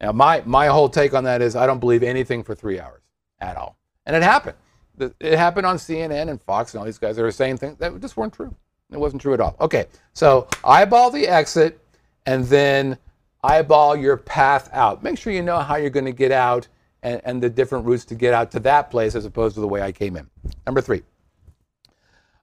Now, 0.00 0.12
my, 0.12 0.42
my 0.46 0.66
whole 0.68 0.88
take 0.88 1.12
on 1.12 1.24
that 1.24 1.42
is 1.42 1.54
I 1.54 1.66
don't 1.66 1.80
believe 1.80 2.02
anything 2.02 2.42
for 2.42 2.54
three 2.54 2.80
hours 2.80 3.02
at 3.40 3.56
all. 3.56 3.76
And 4.06 4.16
it 4.16 4.22
happened. 4.22 4.56
It 4.98 5.36
happened 5.36 5.66
on 5.66 5.76
CNN 5.76 6.28
and 6.30 6.40
Fox 6.42 6.72
and 6.72 6.78
all 6.78 6.84
these 6.86 6.98
guys 6.98 7.16
that 7.16 7.22
were 7.22 7.30
saying 7.30 7.58
things 7.58 7.78
that 7.78 8.00
just 8.00 8.16
weren't 8.16 8.32
true. 8.32 8.54
It 8.90 8.98
wasn't 8.98 9.22
true 9.22 9.34
at 9.34 9.40
all. 9.40 9.56
Okay, 9.60 9.86
so 10.14 10.48
eyeball 10.64 11.10
the 11.10 11.28
exit 11.28 11.78
and 12.26 12.44
then 12.46 12.98
eyeball 13.42 13.96
your 13.96 14.16
path 14.16 14.68
out. 14.72 15.02
Make 15.02 15.18
sure 15.18 15.32
you 15.32 15.42
know 15.42 15.58
how 15.58 15.76
you're 15.76 15.90
going 15.90 16.06
to 16.06 16.12
get 16.12 16.32
out 16.32 16.68
and, 17.02 17.20
and 17.24 17.42
the 17.42 17.48
different 17.48 17.86
routes 17.86 18.04
to 18.06 18.14
get 18.14 18.34
out 18.34 18.50
to 18.52 18.60
that 18.60 18.90
place 18.90 19.14
as 19.14 19.24
opposed 19.24 19.54
to 19.54 19.60
the 19.60 19.68
way 19.68 19.80
I 19.80 19.92
came 19.92 20.16
in. 20.16 20.28
Number 20.66 20.80
three, 20.80 21.02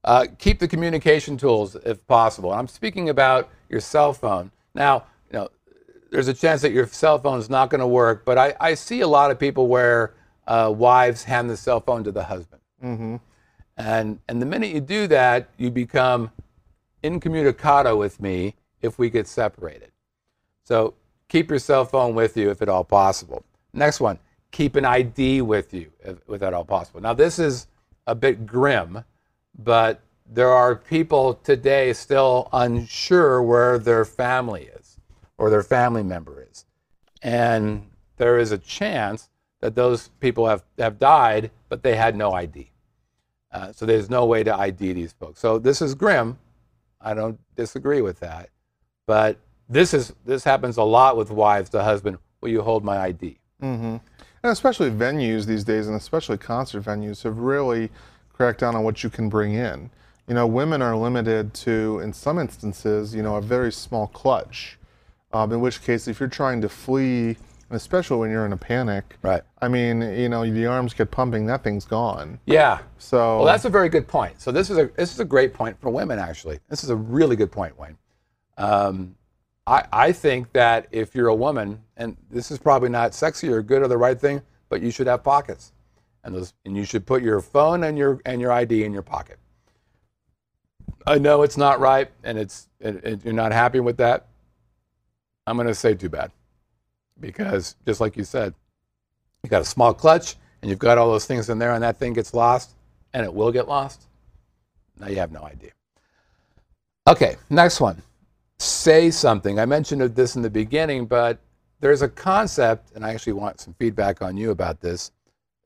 uh, 0.07 0.25
keep 0.39 0.57
the 0.57 0.67
communication 0.69 1.35
tools 1.35 1.75
if 1.85 2.07
possible. 2.07 2.51
And 2.51 2.59
I'm 2.59 2.69
speaking 2.69 3.09
about 3.09 3.49
your 3.67 3.81
cell 3.81 4.13
phone. 4.13 4.51
Now, 4.73 5.03
you 5.29 5.37
know, 5.37 5.49
there's 6.11 6.29
a 6.29 6.33
chance 6.33 6.61
that 6.61 6.71
your 6.71 6.87
cell 6.87 7.19
phone 7.19 7.39
is 7.39 7.49
not 7.49 7.69
going 7.69 7.81
to 7.81 7.87
work, 7.87 8.23
but 8.23 8.37
I, 8.37 8.55
I 8.61 8.73
see 8.73 9.01
a 9.01 9.07
lot 9.07 9.31
of 9.31 9.37
people 9.37 9.67
where 9.67 10.13
uh, 10.47 10.73
wives 10.73 11.25
hand 11.25 11.49
the 11.49 11.57
cell 11.57 11.81
phone 11.81 12.05
to 12.05 12.13
the 12.13 12.23
husband. 12.23 12.61
Mm-hmm. 12.81 13.17
And, 13.75 14.19
and 14.29 14.41
the 14.41 14.45
minute 14.45 14.69
you 14.69 14.79
do 14.79 15.07
that, 15.07 15.49
you 15.57 15.69
become 15.69 16.31
incommunicado 17.03 17.97
with 17.97 18.21
me 18.21 18.55
if 18.81 18.97
we 18.97 19.09
get 19.09 19.27
separated. 19.27 19.91
So 20.63 20.93
keep 21.27 21.49
your 21.49 21.59
cell 21.59 21.83
phone 21.83 22.15
with 22.15 22.37
you 22.37 22.49
if 22.49 22.61
at 22.61 22.69
all 22.69 22.85
possible. 22.85 23.43
Next 23.73 23.99
one, 23.99 24.19
keep 24.51 24.77
an 24.77 24.85
ID 24.85 25.41
with 25.41 25.73
you 25.73 25.91
if, 25.99 26.19
if 26.29 26.41
at 26.41 26.53
all 26.53 26.63
possible. 26.63 27.01
Now, 27.01 27.13
this 27.13 27.39
is 27.39 27.67
a 28.07 28.15
bit 28.15 28.45
grim, 28.45 29.03
but 29.57 30.01
there 30.31 30.49
are 30.49 30.75
people 30.75 31.35
today 31.35 31.93
still 31.93 32.49
unsure 32.53 33.41
where 33.41 33.79
their 33.79 34.05
family 34.05 34.69
is 34.77 34.97
or 35.37 35.49
their 35.49 35.63
family 35.63 36.03
member 36.03 36.45
is. 36.49 36.65
And 37.21 37.87
there 38.17 38.37
is 38.37 38.51
a 38.51 38.57
chance 38.57 39.29
that 39.61 39.75
those 39.75 40.09
people 40.19 40.47
have, 40.47 40.63
have 40.77 40.99
died, 40.99 41.51
but 41.69 41.81
they 41.83 41.95
had 41.95 42.15
no 42.15 42.33
ID. 42.33 42.71
Uh, 43.51 43.71
so 43.71 43.85
there's 43.85 44.09
no 44.09 44.25
way 44.25 44.43
to 44.43 44.53
ID 44.53 44.93
these 44.93 45.13
folks. 45.13 45.39
So 45.39 45.57
this 45.57 45.81
is 45.81 45.95
grim. 45.95 46.37
I 46.99 47.13
don't 47.13 47.39
disagree 47.55 48.01
with 48.01 48.19
that. 48.19 48.49
But 49.05 49.37
this 49.69 49.93
is 49.93 50.13
this 50.25 50.43
happens 50.43 50.77
a 50.77 50.83
lot 50.83 51.17
with 51.17 51.31
wives 51.31 51.69
to 51.71 51.83
husband. 51.83 52.17
Will 52.41 52.49
you 52.49 52.61
hold 52.61 52.83
my 52.83 52.97
ID? 52.99 53.39
Mm-hmm. 53.61 53.97
And 54.43 54.51
especially 54.51 54.91
venues 54.91 55.45
these 55.45 55.63
days, 55.63 55.87
and 55.87 55.95
especially 55.95 56.37
concert 56.37 56.83
venues, 56.83 57.23
have 57.23 57.39
really 57.39 57.89
crack 58.37 58.59
down 58.59 58.75
on 58.75 58.83
what 58.83 59.03
you 59.03 59.09
can 59.09 59.29
bring 59.29 59.53
in. 59.53 59.89
You 60.27 60.35
know, 60.35 60.45
women 60.45 60.81
are 60.81 60.95
limited 60.95 61.53
to, 61.55 61.99
in 61.99 62.13
some 62.13 62.37
instances, 62.37 63.15
you 63.15 63.23
know, 63.23 63.35
a 63.35 63.41
very 63.41 63.71
small 63.71 64.07
clutch. 64.07 64.77
Um, 65.33 65.51
in 65.51 65.59
which 65.59 65.81
case, 65.81 66.07
if 66.07 66.19
you're 66.19 66.29
trying 66.29 66.61
to 66.61 66.69
flee, 66.69 67.35
especially 67.71 68.17
when 68.17 68.29
you're 68.29 68.45
in 68.45 68.53
a 68.53 68.57
panic, 68.57 69.17
Right. 69.23 69.41
I 69.61 69.67
mean, 69.67 70.01
you 70.01 70.29
know, 70.29 70.49
the 70.49 70.67
arms 70.67 70.93
get 70.93 71.09
pumping, 71.11 71.47
that 71.47 71.63
thing's 71.63 71.85
gone. 71.85 72.39
Yeah. 72.45 72.79
So 72.97 73.37
Well, 73.37 73.45
that's 73.45 73.65
a 73.65 73.69
very 73.69 73.89
good 73.89 74.07
point. 74.07 74.39
So 74.39 74.51
this 74.51 74.69
is 74.69 74.77
a 74.77 74.89
this 74.95 75.11
is 75.13 75.19
a 75.19 75.25
great 75.25 75.53
point 75.53 75.79
for 75.81 75.89
women. 75.89 76.19
Actually, 76.19 76.59
this 76.69 76.83
is 76.83 76.89
a 76.89 76.95
really 76.95 77.35
good 77.35 77.51
point, 77.51 77.77
Wayne. 77.77 77.97
Um, 78.57 79.15
I 79.65 79.85
I 79.91 80.11
think 80.11 80.53
that 80.53 80.87
if 80.91 81.13
you're 81.15 81.27
a 81.27 81.35
woman, 81.35 81.81
and 81.97 82.15
this 82.29 82.51
is 82.51 82.59
probably 82.59 82.89
not 82.89 83.13
sexy 83.13 83.49
or 83.49 83.61
good 83.61 83.81
or 83.81 83.87
the 83.87 83.97
right 83.97 84.19
thing, 84.19 84.41
but 84.69 84.81
you 84.81 84.91
should 84.91 85.07
have 85.07 85.23
pockets, 85.23 85.73
and 86.27 86.35
those 86.35 86.53
and 86.65 86.75
you 86.75 86.83
should 86.83 87.05
put 87.05 87.23
your 87.23 87.39
phone 87.39 87.85
and 87.85 87.97
your 87.97 88.19
and 88.25 88.39
your 88.39 88.51
ID 88.51 88.83
in 88.83 88.91
your 88.91 89.01
pocket. 89.01 89.39
I 91.07 91.17
know 91.17 91.41
it's 91.41 91.55
not 91.57 91.79
right, 91.79 92.11
and 92.23 92.37
it's 92.37 92.67
it, 92.81 93.03
it, 93.03 93.25
you're 93.25 93.33
not 93.33 93.53
happy 93.53 93.79
with 93.79 93.95
that. 93.97 94.27
I'm 95.47 95.55
going 95.55 95.67
to 95.67 95.73
say 95.73 95.95
too 95.95 96.09
bad, 96.09 96.31
because 97.21 97.77
just 97.85 98.01
like 98.01 98.17
you 98.17 98.25
said, 98.25 98.53
you 99.41 99.49
got 99.49 99.61
a 99.61 99.65
small 99.65 99.93
clutch 99.93 100.35
and 100.61 100.69
you've 100.69 100.79
got 100.79 100.97
all 100.97 101.09
those 101.09 101.25
things 101.25 101.49
in 101.49 101.59
there, 101.59 101.73
and 101.73 101.81
that 101.83 101.97
thing 101.97 102.11
gets 102.11 102.33
lost, 102.33 102.71
and 103.13 103.23
it 103.23 103.33
will 103.33 103.51
get 103.51 103.67
lost. 103.69 104.07
Now 104.99 105.07
you 105.07 105.15
have 105.15 105.31
no 105.31 105.43
idea. 105.43 105.71
Okay, 107.07 107.37
next 107.49 107.79
one. 107.79 108.01
Say 108.59 109.11
something. 109.11 109.59
I 109.59 109.65
mentioned 109.65 110.01
this 110.13 110.35
in 110.35 110.41
the 110.41 110.49
beginning, 110.49 111.05
but 111.05 111.39
there's 111.79 112.01
a 112.01 112.09
concept, 112.09 112.91
and 112.95 113.05
I 113.05 113.13
actually 113.13 113.33
want 113.33 113.61
some 113.61 113.75
feedback 113.75 114.21
on 114.21 114.35
you 114.35 114.51
about 114.51 114.81
this. 114.81 115.11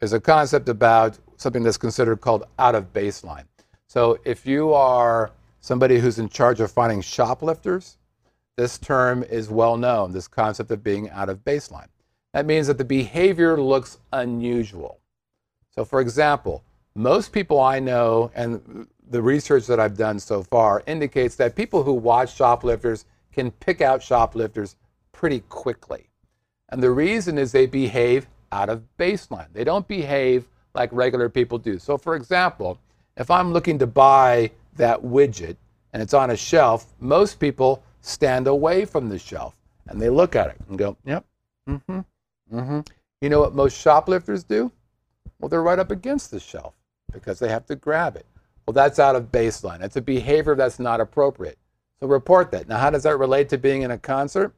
There's 0.01 0.13
a 0.13 0.19
concept 0.19 0.67
about 0.67 1.19
something 1.37 1.61
that's 1.61 1.77
considered 1.77 2.21
called 2.21 2.45
out 2.57 2.73
of 2.73 2.91
baseline. 2.91 3.45
So 3.85 4.17
if 4.25 4.47
you 4.47 4.73
are 4.73 5.29
somebody 5.59 5.99
who's 5.99 6.17
in 6.17 6.27
charge 6.27 6.59
of 6.59 6.71
finding 6.71 7.01
shoplifters, 7.01 7.97
this 8.57 8.79
term 8.79 9.21
is 9.21 9.49
well 9.49 9.77
known, 9.77 10.11
this 10.11 10.27
concept 10.27 10.71
of 10.71 10.83
being 10.83 11.11
out 11.11 11.29
of 11.29 11.43
baseline. 11.43 11.87
That 12.33 12.47
means 12.47 12.65
that 12.65 12.79
the 12.79 12.83
behavior 12.83 13.61
looks 13.61 13.99
unusual. 14.11 14.99
So, 15.69 15.85
for 15.85 16.01
example, 16.01 16.63
most 16.95 17.31
people 17.31 17.59
I 17.59 17.79
know, 17.79 18.31
and 18.33 18.87
the 19.07 19.21
research 19.21 19.67
that 19.67 19.79
I've 19.79 19.97
done 19.97 20.19
so 20.19 20.41
far 20.41 20.81
indicates 20.87 21.35
that 21.35 21.55
people 21.55 21.83
who 21.83 21.93
watch 21.93 22.35
shoplifters 22.35 23.05
can 23.31 23.51
pick 23.51 23.81
out 23.81 24.01
shoplifters 24.01 24.77
pretty 25.11 25.41
quickly. 25.41 26.09
And 26.69 26.81
the 26.81 26.89
reason 26.89 27.37
is 27.37 27.51
they 27.51 27.67
behave 27.67 28.27
out 28.51 28.69
of 28.69 28.83
baseline. 28.97 29.47
They 29.53 29.63
don't 29.63 29.87
behave 29.87 30.47
like 30.73 30.89
regular 30.91 31.29
people 31.29 31.57
do. 31.57 31.79
So, 31.79 31.97
for 31.97 32.15
example, 32.15 32.79
if 33.17 33.29
I'm 33.29 33.51
looking 33.53 33.77
to 33.79 33.87
buy 33.87 34.51
that 34.75 35.01
widget 35.01 35.57
and 35.93 36.01
it's 36.01 36.13
on 36.13 36.31
a 36.31 36.37
shelf, 36.37 36.93
most 36.99 37.39
people 37.39 37.83
stand 38.01 38.47
away 38.47 38.85
from 38.85 39.09
the 39.09 39.19
shelf 39.19 39.55
and 39.87 40.01
they 40.01 40.09
look 40.09 40.35
at 40.35 40.49
it 40.49 40.57
and 40.69 40.77
go, 40.77 40.95
yep, 41.05 41.25
mm 41.67 41.81
hmm, 41.87 41.99
mm 42.55 42.67
hmm. 42.67 42.79
You 43.21 43.29
know 43.29 43.39
what 43.39 43.53
most 43.53 43.79
shoplifters 43.79 44.43
do? 44.43 44.71
Well, 45.39 45.49
they're 45.49 45.61
right 45.61 45.77
up 45.77 45.91
against 45.91 46.31
the 46.31 46.39
shelf 46.39 46.73
because 47.11 47.37
they 47.37 47.49
have 47.49 47.65
to 47.67 47.75
grab 47.75 48.15
it. 48.15 48.25
Well, 48.65 48.73
that's 48.73 48.99
out 48.99 49.15
of 49.15 49.31
baseline. 49.31 49.79
That's 49.79 49.95
a 49.95 50.01
behavior 50.01 50.55
that's 50.55 50.79
not 50.79 51.01
appropriate. 51.01 51.57
So 51.99 52.07
report 52.07 52.51
that. 52.51 52.67
Now, 52.67 52.77
how 52.77 52.89
does 52.89 53.03
that 53.03 53.17
relate 53.17 53.49
to 53.49 53.57
being 53.57 53.83
in 53.83 53.91
a 53.91 53.97
concert 53.97 54.53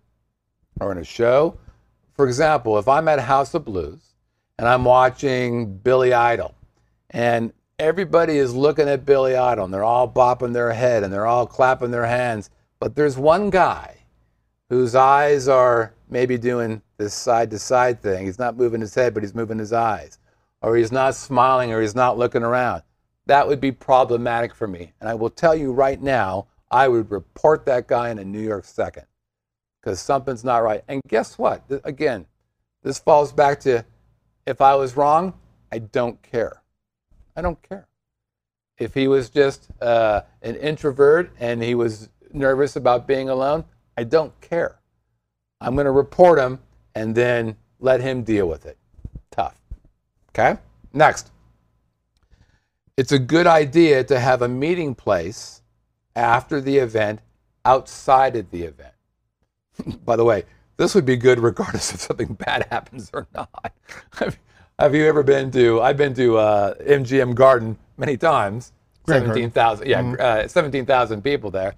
or 0.79 0.91
in 0.91 0.97
a 0.97 1.03
show? 1.03 1.57
For 2.13 2.27
example, 2.27 2.77
if 2.77 2.87
I'm 2.87 3.07
at 3.07 3.19
House 3.19 3.53
of 3.55 3.65
Blues 3.65 4.13
and 4.59 4.67
I'm 4.67 4.85
watching 4.85 5.77
Billy 5.77 6.13
Idol 6.13 6.53
and 7.09 7.51
everybody 7.79 8.37
is 8.37 8.53
looking 8.53 8.87
at 8.87 9.05
Billy 9.05 9.35
Idol 9.35 9.65
and 9.65 9.73
they're 9.73 9.83
all 9.83 10.07
bopping 10.07 10.53
their 10.53 10.71
head 10.73 11.03
and 11.03 11.11
they're 11.11 11.25
all 11.25 11.47
clapping 11.47 11.89
their 11.89 12.05
hands, 12.05 12.51
but 12.79 12.95
there's 12.95 13.17
one 13.17 13.49
guy 13.49 13.97
whose 14.69 14.93
eyes 14.93 15.47
are 15.47 15.95
maybe 16.07 16.37
doing 16.37 16.83
this 16.97 17.15
side 17.15 17.49
to 17.49 17.57
side 17.57 18.01
thing. 18.01 18.25
He's 18.25 18.39
not 18.39 18.57
moving 18.57 18.81
his 18.81 18.93
head, 18.93 19.15
but 19.15 19.23
he's 19.23 19.33
moving 19.33 19.57
his 19.57 19.73
eyes. 19.73 20.19
Or 20.61 20.77
he's 20.77 20.91
not 20.91 21.15
smiling 21.15 21.73
or 21.73 21.81
he's 21.81 21.95
not 21.95 22.17
looking 22.17 22.43
around. 22.43 22.83
That 23.25 23.47
would 23.47 23.59
be 23.59 23.71
problematic 23.71 24.53
for 24.53 24.67
me. 24.67 24.93
And 25.01 25.09
I 25.09 25.15
will 25.15 25.29
tell 25.31 25.55
you 25.55 25.73
right 25.73 26.01
now, 26.01 26.47
I 26.69 26.87
would 26.87 27.09
report 27.09 27.65
that 27.65 27.87
guy 27.87 28.11
in 28.11 28.19
a 28.19 28.23
New 28.23 28.39
York 28.39 28.65
second 28.65 29.05
because 29.83 29.99
something's 29.99 30.43
not 30.43 30.57
right. 30.57 30.83
And 30.87 31.01
guess 31.07 31.37
what? 31.37 31.63
Again, 31.83 32.25
this 32.83 32.99
falls 32.99 33.33
back 33.33 33.59
to 33.61 33.85
if 34.45 34.61
I 34.61 34.75
was 34.75 34.95
wrong, 34.95 35.33
I 35.71 35.79
don't 35.79 36.21
care. 36.21 36.61
I 37.35 37.41
don't 37.41 37.61
care. 37.61 37.87
If 38.77 38.93
he 38.93 39.07
was 39.07 39.29
just 39.29 39.67
uh, 39.81 40.21
an 40.41 40.55
introvert 40.55 41.31
and 41.39 41.61
he 41.61 41.75
was 41.75 42.09
nervous 42.31 42.75
about 42.75 43.07
being 43.07 43.29
alone, 43.29 43.65
I 43.97 44.03
don't 44.03 44.39
care. 44.41 44.79
I'm 45.61 45.75
going 45.75 45.85
to 45.85 45.91
report 45.91 46.39
him 46.39 46.59
and 46.95 47.15
then 47.15 47.55
let 47.79 48.01
him 48.01 48.23
deal 48.23 48.47
with 48.47 48.65
it. 48.65 48.77
Tough. 49.31 49.59
Okay? 50.29 50.59
Next. 50.93 51.31
It's 52.95 53.11
a 53.11 53.19
good 53.19 53.47
idea 53.47 54.03
to 54.05 54.19
have 54.19 54.41
a 54.41 54.47
meeting 54.47 54.95
place 54.95 55.61
after 56.15 56.61
the 56.61 56.77
event 56.77 57.19
outside 57.65 58.35
of 58.35 58.51
the 58.51 58.63
event. 58.63 58.92
By 60.05 60.15
the 60.15 60.23
way, 60.23 60.43
this 60.77 60.95
would 60.95 61.05
be 61.05 61.17
good 61.17 61.39
regardless 61.39 61.93
if 61.93 62.01
something 62.01 62.33
bad 62.45 62.67
happens 62.69 63.09
or 63.13 63.27
not. 63.33 63.73
have 64.79 64.95
you 64.95 65.05
ever 65.05 65.23
been 65.23 65.51
to, 65.51 65.81
I've 65.81 65.97
been 65.97 66.13
to 66.15 66.37
uh, 66.37 66.73
MGM 66.75 67.35
Garden 67.35 67.77
many 67.97 68.17
times. 68.17 68.71
17,000, 69.07 69.87
yeah, 69.87 70.01
mm-hmm. 70.01 70.45
uh, 70.45 70.47
17,000 70.47 71.21
people 71.21 71.51
there. 71.51 71.75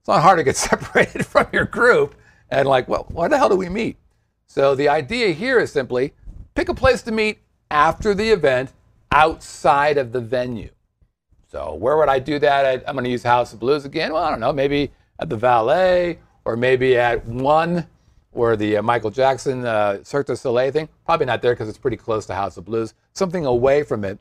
It's 0.00 0.08
not 0.08 0.22
hard 0.22 0.38
to 0.38 0.44
get 0.44 0.56
separated 0.70 1.24
from 1.24 1.46
your 1.52 1.64
group 1.64 2.16
and 2.50 2.68
like, 2.68 2.88
well, 2.88 3.06
why 3.08 3.28
the 3.28 3.38
hell 3.38 3.48
do 3.48 3.56
we 3.56 3.68
meet? 3.68 3.96
So 4.46 4.74
the 4.74 4.88
idea 4.88 5.30
here 5.30 5.58
is 5.58 5.72
simply 5.72 6.12
pick 6.54 6.68
a 6.68 6.74
place 6.74 7.02
to 7.02 7.12
meet 7.12 7.38
after 7.70 8.14
the 8.14 8.30
event 8.30 8.72
outside 9.12 9.98
of 9.98 10.12
the 10.12 10.20
venue. 10.20 10.70
So 11.48 11.74
where 11.74 11.96
would 11.96 12.08
I 12.08 12.18
do 12.18 12.38
that? 12.40 12.84
I'm 12.86 12.94
going 12.94 13.04
to 13.04 13.10
use 13.10 13.22
House 13.22 13.52
of 13.52 13.60
Blues 13.60 13.84
again. 13.84 14.12
Well, 14.12 14.22
I 14.22 14.30
don't 14.30 14.40
know, 14.40 14.52
maybe 14.52 14.90
at 15.18 15.28
the 15.28 15.36
Valet 15.36 16.18
or 16.46 16.56
maybe 16.56 16.96
at 16.96 17.26
one 17.26 17.86
or 18.32 18.56
the 18.56 18.76
uh, 18.76 18.82
Michael 18.82 19.10
Jackson 19.10 19.66
uh, 19.66 20.02
Cirque 20.04 20.28
du 20.28 20.36
Soleil 20.36 20.70
thing. 20.70 20.88
Probably 21.04 21.26
not 21.26 21.42
there 21.42 21.52
because 21.52 21.68
it's 21.68 21.76
pretty 21.76 21.96
close 21.96 22.24
to 22.26 22.34
House 22.34 22.56
of 22.56 22.64
Blues. 22.64 22.94
Something 23.12 23.44
away 23.44 23.82
from 23.82 24.04
it. 24.04 24.18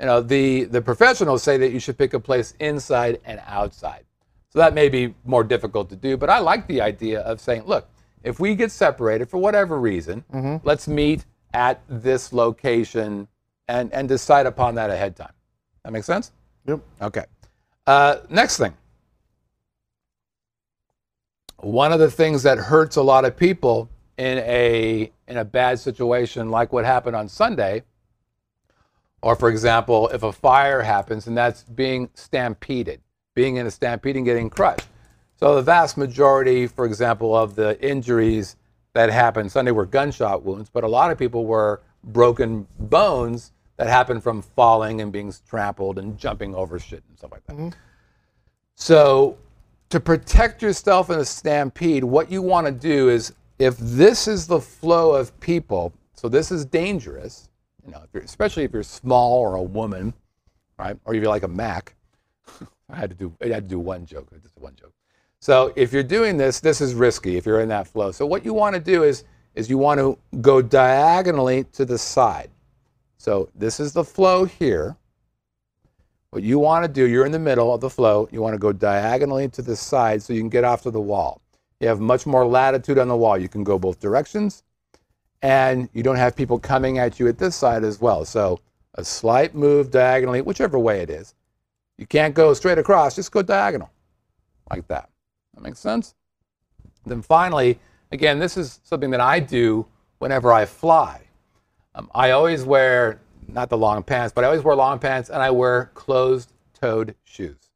You 0.00 0.06
know, 0.06 0.20
the 0.20 0.64
the 0.64 0.80
professionals 0.80 1.42
say 1.42 1.56
that 1.58 1.72
you 1.72 1.80
should 1.80 1.98
pick 1.98 2.14
a 2.14 2.20
place 2.20 2.54
inside 2.60 3.20
and 3.24 3.40
outside. 3.46 4.04
So 4.50 4.60
that 4.60 4.72
may 4.72 4.88
be 4.88 5.14
more 5.24 5.42
difficult 5.42 5.90
to 5.90 5.96
do, 5.96 6.16
but 6.16 6.30
I 6.30 6.38
like 6.38 6.68
the 6.68 6.80
idea 6.80 7.20
of 7.22 7.40
saying, 7.40 7.64
look, 7.66 7.88
if 8.22 8.38
we 8.38 8.54
get 8.54 8.70
separated 8.70 9.28
for 9.28 9.38
whatever 9.38 9.80
reason, 9.80 10.24
mm-hmm. 10.32 10.66
let's 10.66 10.86
meet 10.86 11.24
at 11.52 11.82
this 11.88 12.32
location 12.32 13.26
and, 13.66 13.92
and 13.92 14.08
decide 14.08 14.46
upon 14.46 14.76
that 14.76 14.90
ahead 14.90 15.08
of 15.08 15.16
time. 15.16 15.32
That 15.82 15.92
makes 15.92 16.06
sense? 16.06 16.30
Yep. 16.66 16.80
Okay. 17.02 17.24
Uh, 17.86 18.18
next 18.30 18.58
thing. 18.58 18.74
One 21.58 21.92
of 21.92 21.98
the 21.98 22.10
things 22.10 22.42
that 22.42 22.58
hurts 22.58 22.96
a 22.96 23.02
lot 23.02 23.24
of 23.24 23.36
people 23.36 23.88
in 24.16 24.38
a 24.38 25.10
in 25.26 25.36
a 25.38 25.44
bad 25.44 25.78
situation 25.78 26.50
like 26.50 26.72
what 26.72 26.84
happened 26.84 27.16
on 27.16 27.28
Sunday, 27.28 27.82
or 29.22 29.34
for 29.36 29.48
example, 29.48 30.08
if 30.08 30.22
a 30.22 30.32
fire 30.32 30.82
happens 30.82 31.26
and 31.26 31.36
that's 31.36 31.62
being 31.64 32.10
stampeded, 32.14 33.00
being 33.34 33.56
in 33.56 33.66
a 33.66 33.70
stampede 33.70 34.16
and 34.16 34.24
getting 34.24 34.50
crushed. 34.50 34.88
So 35.36 35.56
the 35.56 35.62
vast 35.62 35.96
majority, 35.96 36.66
for 36.66 36.84
example, 36.84 37.34
of 37.36 37.54
the 37.54 37.80
injuries 37.84 38.56
that 38.92 39.10
happened 39.10 39.50
Sunday 39.50 39.72
were 39.72 39.86
gunshot 39.86 40.44
wounds, 40.44 40.70
but 40.70 40.84
a 40.84 40.88
lot 40.88 41.10
of 41.10 41.18
people 41.18 41.44
were 41.46 41.82
broken 42.04 42.66
bones 42.78 43.52
that 43.76 43.88
happened 43.88 44.22
from 44.22 44.42
falling 44.42 45.00
and 45.00 45.12
being 45.12 45.32
trampled 45.48 45.98
and 45.98 46.16
jumping 46.16 46.54
over 46.54 46.78
shit 46.78 47.02
and 47.08 47.18
stuff 47.18 47.32
like 47.32 47.44
that. 47.46 47.56
Mm-hmm. 47.56 47.68
So, 48.76 49.36
to 49.90 50.00
protect 50.00 50.62
yourself 50.62 51.10
in 51.10 51.18
a 51.18 51.24
stampede, 51.24 52.04
what 52.04 52.30
you 52.30 52.42
want 52.42 52.66
to 52.66 52.72
do 52.72 53.08
is 53.08 53.32
if 53.58 53.76
this 53.78 54.26
is 54.26 54.46
the 54.46 54.60
flow 54.60 55.14
of 55.14 55.38
people, 55.40 55.92
so 56.14 56.28
this 56.28 56.50
is 56.50 56.64
dangerous, 56.64 57.48
you 57.84 57.92
know, 57.92 58.02
if 58.12 58.24
especially 58.24 58.64
if 58.64 58.72
you're 58.72 58.82
small 58.82 59.38
or 59.38 59.56
a 59.56 59.62
woman, 59.62 60.14
right, 60.78 60.96
or 61.04 61.14
if 61.14 61.22
you're 61.22 61.30
like 61.30 61.42
a 61.42 61.48
Mac. 61.48 61.94
I 62.90 62.96
had 62.96 63.10
to 63.10 63.16
do 63.16 63.32
I 63.42 63.48
had 63.48 63.68
to 63.68 63.74
do 63.74 63.78
one 63.78 64.06
joke, 64.06 64.28
just 64.42 64.56
one 64.56 64.74
joke. 64.74 64.92
So 65.40 65.72
if 65.76 65.92
you're 65.92 66.02
doing 66.02 66.36
this, 66.36 66.60
this 66.60 66.80
is 66.80 66.94
risky 66.94 67.36
if 67.36 67.44
you're 67.44 67.60
in 67.60 67.68
that 67.68 67.86
flow. 67.86 68.12
So 68.12 68.24
what 68.26 68.44
you 68.44 68.54
want 68.54 68.74
to 68.74 68.80
do 68.80 69.04
is 69.04 69.24
is 69.54 69.70
you 69.70 69.78
want 69.78 70.00
to 70.00 70.18
go 70.40 70.60
diagonally 70.60 71.64
to 71.72 71.84
the 71.84 71.98
side. 71.98 72.50
So 73.18 73.48
this 73.54 73.78
is 73.78 73.92
the 73.92 74.04
flow 74.04 74.44
here. 74.44 74.96
What 76.34 76.42
you 76.42 76.58
want 76.58 76.84
to 76.84 76.90
do, 76.90 77.06
you're 77.06 77.26
in 77.26 77.30
the 77.30 77.38
middle 77.38 77.72
of 77.72 77.80
the 77.80 77.88
flow. 77.88 78.28
You 78.32 78.42
want 78.42 78.54
to 78.54 78.58
go 78.58 78.72
diagonally 78.72 79.48
to 79.50 79.62
the 79.62 79.76
side 79.76 80.20
so 80.20 80.32
you 80.32 80.40
can 80.40 80.48
get 80.48 80.64
off 80.64 80.82
to 80.82 80.90
the 80.90 81.00
wall. 81.00 81.40
You 81.78 81.86
have 81.86 82.00
much 82.00 82.26
more 82.26 82.44
latitude 82.44 82.98
on 82.98 83.06
the 83.06 83.16
wall. 83.16 83.38
You 83.38 83.48
can 83.48 83.62
go 83.62 83.78
both 83.78 84.00
directions, 84.00 84.64
and 85.42 85.88
you 85.92 86.02
don't 86.02 86.16
have 86.16 86.34
people 86.34 86.58
coming 86.58 86.98
at 86.98 87.20
you 87.20 87.28
at 87.28 87.38
this 87.38 87.54
side 87.54 87.84
as 87.84 88.00
well. 88.00 88.24
So 88.24 88.58
a 88.94 89.04
slight 89.04 89.54
move 89.54 89.92
diagonally, 89.92 90.40
whichever 90.40 90.76
way 90.76 91.02
it 91.02 91.08
is. 91.08 91.36
You 91.98 92.06
can't 92.08 92.34
go 92.34 92.52
straight 92.52 92.78
across, 92.78 93.14
just 93.14 93.30
go 93.30 93.40
diagonal, 93.40 93.92
like 94.72 94.88
that. 94.88 95.10
That 95.54 95.62
makes 95.62 95.78
sense? 95.78 96.16
Then 97.06 97.22
finally, 97.22 97.78
again, 98.10 98.40
this 98.40 98.56
is 98.56 98.80
something 98.82 99.10
that 99.10 99.20
I 99.20 99.38
do 99.38 99.86
whenever 100.18 100.52
I 100.52 100.64
fly. 100.64 101.20
Um, 101.94 102.10
I 102.12 102.32
always 102.32 102.64
wear, 102.64 103.20
not 103.48 103.70
the 103.70 103.78
long 103.78 104.02
pants, 104.02 104.32
but 104.34 104.44
I 104.44 104.48
always 104.48 104.62
wear 104.62 104.76
long 104.76 104.98
pants 104.98 105.30
and 105.30 105.42
I 105.42 105.50
wear 105.50 105.90
closed 105.94 106.52
toed 106.80 107.14
shoes. 107.24 107.70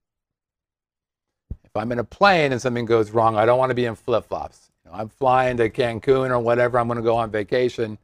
If 1.65 1.77
I'm 1.77 1.93
in 1.93 1.99
a 1.99 2.05
plane 2.05 2.53
and 2.53 2.61
something 2.61 2.87
goes 2.87 3.11
wrong, 3.11 3.37
I 3.37 3.47
don't 3.47 3.59
want 3.59 3.71
to 3.71 3.75
be 3.75 3.85
in 3.85 3.95
flip 3.95 4.27
flops. 4.27 4.71
You 4.85 4.91
know, 4.91 4.99
I'm 4.99 5.09
flying 5.09 5.57
to 5.59 5.69
Cancun 5.71 6.31
or 6.31 6.39
whatever, 6.39 6.79
I'm 6.79 6.89
going 6.89 6.97
to 6.97 7.03
go 7.03 7.17
on 7.17 7.31
vacation. 7.31 7.99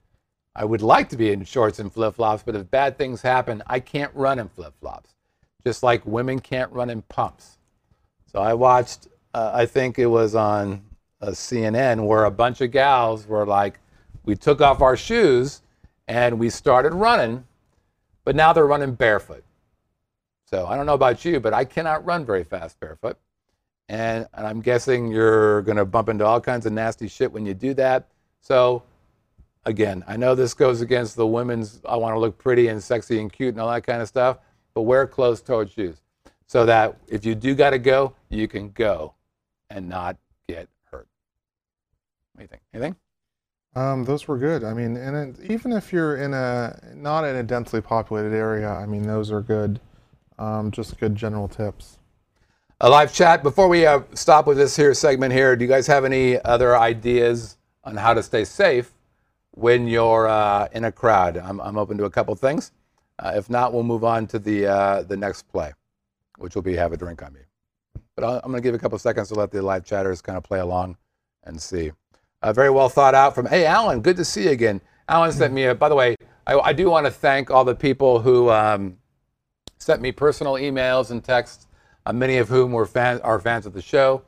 I 0.57 0.64
would 0.64 0.83
like 0.83 1.09
to 1.09 1.16
be 1.16 1.33
in 1.33 1.44
shorts 1.44 1.81
and 1.81 1.92
flip 1.92 2.14
flops, 2.14 2.42
but 2.44 2.55
if 2.55 2.70
bad 2.70 2.96
things 2.96 3.22
happen, 3.22 3.62
I 3.66 3.81
can't 3.81 4.14
run 4.14 4.38
in 4.38 4.48
flip 4.48 4.74
flops, 4.81 5.14
just 5.66 5.83
like 5.83 6.07
women 6.07 6.38
can't 6.38 6.70
run 6.72 6.90
in 6.90 7.03
pumps. 7.03 7.59
So 8.31 8.40
I 8.40 8.55
watched, 8.55 9.09
uh, 9.33 9.50
I 9.53 9.66
think 9.66 9.98
it 9.98 10.07
was 10.07 10.35
on 10.35 10.83
uh, 11.20 11.29
CNN, 11.29 12.07
where 12.07 12.24
a 12.24 12.31
bunch 12.31 12.61
of 12.61 12.70
gals 12.70 13.27
were 13.27 13.46
like, 13.46 13.81
we 14.24 14.37
took 14.37 14.61
off 14.61 14.81
our 14.81 14.96
shoes 14.96 15.62
and 16.07 16.38
we 16.38 16.50
started 16.50 16.94
running, 16.94 17.44
but 18.24 18.34
now 18.34 18.52
they're 18.52 18.66
running 18.66 18.94
barefoot. 18.94 19.44
So 20.46 20.66
I 20.66 20.76
don't 20.76 20.87
know 20.87 20.94
about 20.94 21.24
you, 21.24 21.40
but 21.40 21.54
I 21.54 21.64
cannot 21.64 22.04
run 22.04 22.24
very 22.24 22.44
fast 22.44 22.78
barefoot. 22.80 23.18
And, 23.88 24.26
and 24.34 24.46
I'm 24.46 24.60
guessing 24.60 25.08
you're 25.08 25.62
going 25.62 25.76
to 25.76 25.84
bump 25.84 26.08
into 26.08 26.24
all 26.24 26.40
kinds 26.40 26.66
of 26.66 26.72
nasty 26.72 27.08
shit 27.08 27.30
when 27.30 27.44
you 27.44 27.54
do 27.54 27.74
that. 27.74 28.08
So 28.40 28.82
again, 29.64 30.04
I 30.06 30.16
know 30.16 30.34
this 30.34 30.54
goes 30.54 30.80
against 30.80 31.16
the 31.16 31.26
women's, 31.26 31.80
I 31.87 31.96
want 31.96 32.14
to 32.14 32.18
look 32.18 32.38
pretty 32.38 32.68
and 32.68 32.82
sexy 32.82 33.20
and 33.20 33.32
cute 33.32 33.54
and 33.54 33.60
all 33.60 33.70
that 33.70 33.84
kind 33.84 34.00
of 34.00 34.08
stuff, 34.08 34.38
but 34.74 34.82
wear 34.82 35.06
closed 35.06 35.46
toed 35.46 35.70
shoes 35.70 36.00
so 36.46 36.66
that 36.66 36.96
if 37.08 37.24
you 37.24 37.34
do 37.34 37.54
got 37.54 37.70
to 37.70 37.78
go, 37.78 38.14
you 38.28 38.48
can 38.48 38.70
go 38.70 39.14
and 39.70 39.88
not 39.88 40.16
get 40.48 40.68
hurt. 40.90 41.08
What 42.32 42.38
do 42.38 42.42
you 42.42 42.48
think? 42.48 42.62
Anything? 42.72 42.96
Um, 43.76 44.04
those 44.04 44.28
were 44.28 44.38
good. 44.38 44.62
I 44.62 44.72
mean, 44.72 44.96
and 44.96 45.37
it, 45.37 45.50
even 45.50 45.72
if 45.72 45.92
you're 45.92 46.16
in 46.16 46.32
a 46.32 46.78
not 46.94 47.24
in 47.24 47.37
a 47.37 47.42
densely 47.42 47.80
populated 47.80 48.32
area, 48.34 48.70
I 48.70 48.87
mean, 48.87 49.02
those 49.02 49.32
are 49.32 49.40
good. 49.40 49.80
Um, 50.38 50.70
just 50.70 50.98
good 50.98 51.14
general 51.14 51.48
tips. 51.48 51.98
A 52.80 52.88
live 52.88 53.12
chat. 53.12 53.42
Before 53.42 53.68
we 53.68 53.87
uh, 53.87 54.02
stop 54.14 54.46
with 54.46 54.56
this 54.56 54.76
here 54.76 54.94
segment 54.94 55.32
here, 55.32 55.56
do 55.56 55.64
you 55.64 55.68
guys 55.68 55.87
have 55.87 56.04
any 56.04 56.40
other 56.42 56.76
ideas 56.76 57.56
on 57.84 57.96
how 57.96 58.14
to 58.14 58.22
stay 58.22 58.44
safe 58.44 58.92
when 59.52 59.87
you're 59.87 60.28
uh, 60.28 60.68
in 60.72 60.84
a 60.84 60.92
crowd? 60.92 61.37
I'm, 61.37 61.60
I'm 61.60 61.78
open 61.78 61.96
to 61.98 62.04
a 62.04 62.10
couple 62.10 62.34
things. 62.34 62.72
Uh, 63.18 63.32
if 63.37 63.48
not, 63.48 63.72
we'll 63.72 63.84
move 63.84 64.04
on 64.04 64.26
to 64.28 64.38
the 64.38 64.66
uh, 64.66 65.02
the 65.02 65.16
next 65.16 65.48
play, 65.48 65.72
which 66.38 66.54
will 66.54 66.62
be 66.62 66.74
have 66.74 66.92
a 66.92 66.96
drink 66.96 67.22
on 67.22 67.32
me. 67.32 67.40
But 68.16 68.24
I'll, 68.24 68.40
I'm 68.44 68.50
going 68.50 68.62
to 68.62 68.66
give 68.66 68.74
a 68.74 68.78
couple 68.78 68.98
seconds 68.98 69.28
to 69.28 69.34
let 69.34 69.50
the 69.50 69.62
live 69.62 69.84
chatters 69.84 70.20
kind 70.20 70.37
of 70.37 70.44
play 70.44 70.60
along 70.60 70.96
and 71.44 71.60
see. 71.60 71.92
Uh, 72.44 72.52
very 72.52 72.68
well 72.68 72.90
thought 72.90 73.14
out 73.14 73.35
from, 73.35 73.46
hey, 73.46 73.64
Alan, 73.64 74.02
good 74.02 74.18
to 74.18 74.24
see 74.24 74.44
you 74.44 74.50
again. 74.50 74.78
Alan 75.09 75.33
sent 75.33 75.54
me 75.54 75.64
a, 75.64 75.74
by 75.74 75.88
the 75.88 75.94
way, 75.94 76.14
I, 76.46 76.59
I 76.59 76.72
do 76.74 76.90
want 76.90 77.07
to 77.07 77.11
thank 77.11 77.50
all 77.50 77.64
the 77.64 77.74
people 77.74 78.20
who 78.20 78.50
um, 78.50 78.98
sent 79.78 80.02
me 80.02 80.12
personal 80.12 80.52
emails 80.52 81.11
and 81.11 81.24
texts, 81.24 81.68
uh, 82.04 82.12
many 82.12 82.37
of 82.37 82.50
whom 82.50 82.72
were 82.72 82.85
fan, 82.85 83.18
are 83.22 83.40
fans 83.40 83.64
of 83.64 83.72
the 83.72 83.80
show. 83.80 84.24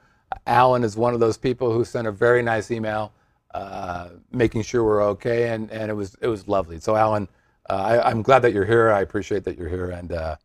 Alan 0.46 0.82
is 0.82 0.96
one 0.96 1.12
of 1.12 1.20
those 1.20 1.36
people 1.36 1.70
who 1.70 1.84
sent 1.84 2.06
a 2.06 2.10
very 2.10 2.42
nice 2.42 2.70
email 2.70 3.12
uh, 3.52 4.08
making 4.32 4.62
sure 4.62 4.82
we're 4.82 5.04
okay, 5.08 5.50
and, 5.50 5.70
and 5.70 5.90
it, 5.90 5.94
was, 5.94 6.16
it 6.22 6.28
was 6.28 6.48
lovely. 6.48 6.80
So, 6.80 6.96
Alan, 6.96 7.28
uh, 7.68 8.00
I, 8.02 8.10
am 8.10 8.22
glad 8.22 8.38
that 8.40 8.54
you're 8.54 8.64
here. 8.64 8.92
I 8.92 9.02
appreciate 9.02 9.44
that 9.44 9.58
you're 9.58 9.68
here, 9.68 9.90
and 9.90 10.12
uh, 10.12 10.36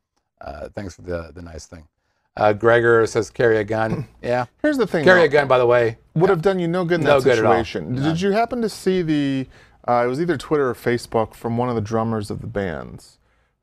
uh, 0.41 0.67
thanks 0.75 0.95
for 0.95 1.03
the, 1.03 1.31
the 1.33 1.41
nice 1.41 1.67
thing. 1.67 1.87
Uh, 2.37 2.53
Gregor 2.53 3.05
says 3.05 3.29
carry 3.29 3.57
a 3.57 3.63
gun. 3.63 4.07
Yeah. 4.21 4.45
Here's 4.61 4.77
the 4.77 4.87
thing. 4.87 5.03
Carry 5.03 5.21
though. 5.21 5.25
a 5.25 5.29
gun, 5.29 5.47
by 5.47 5.57
the 5.57 5.65
way. 5.65 5.97
Would 6.15 6.29
have 6.29 6.41
done 6.41 6.59
you 6.59 6.67
no 6.67 6.85
good 6.85 6.99
in 6.99 7.05
No 7.05 7.19
that 7.19 7.23
good 7.23 7.35
situation. 7.35 7.95
Did 7.95 8.21
you 8.21 8.31
happen 8.31 8.61
to 8.61 8.69
see 8.69 9.01
the? 9.01 9.47
Uh, 9.87 10.03
it 10.05 10.07
was 10.07 10.21
either 10.21 10.37
Twitter 10.37 10.69
or 10.69 10.75
Facebook 10.75 11.33
from 11.33 11.57
one 11.57 11.69
of 11.69 11.75
the 11.75 11.81
drummers 11.81 12.29
of 12.29 12.41
the 12.41 12.47
bands, 12.47 13.17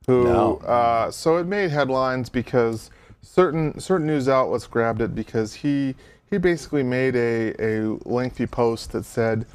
who. 0.07 0.25
No. 0.25 0.57
Uh, 0.57 1.09
so 1.11 1.37
it 1.37 1.47
made 1.47 1.71
headlines 1.71 2.29
because 2.29 2.91
certain 3.21 3.79
certain 3.79 4.07
news 4.07 4.27
outlets 4.27 4.67
grabbed 4.67 5.01
it 5.01 5.15
because 5.15 5.53
he 5.53 5.95
he 6.29 6.37
basically 6.37 6.83
made 6.83 7.15
a 7.15 7.53
a 7.59 7.97
lengthy 8.05 8.45
post 8.45 8.91
that 8.91 9.05
said. 9.05 9.45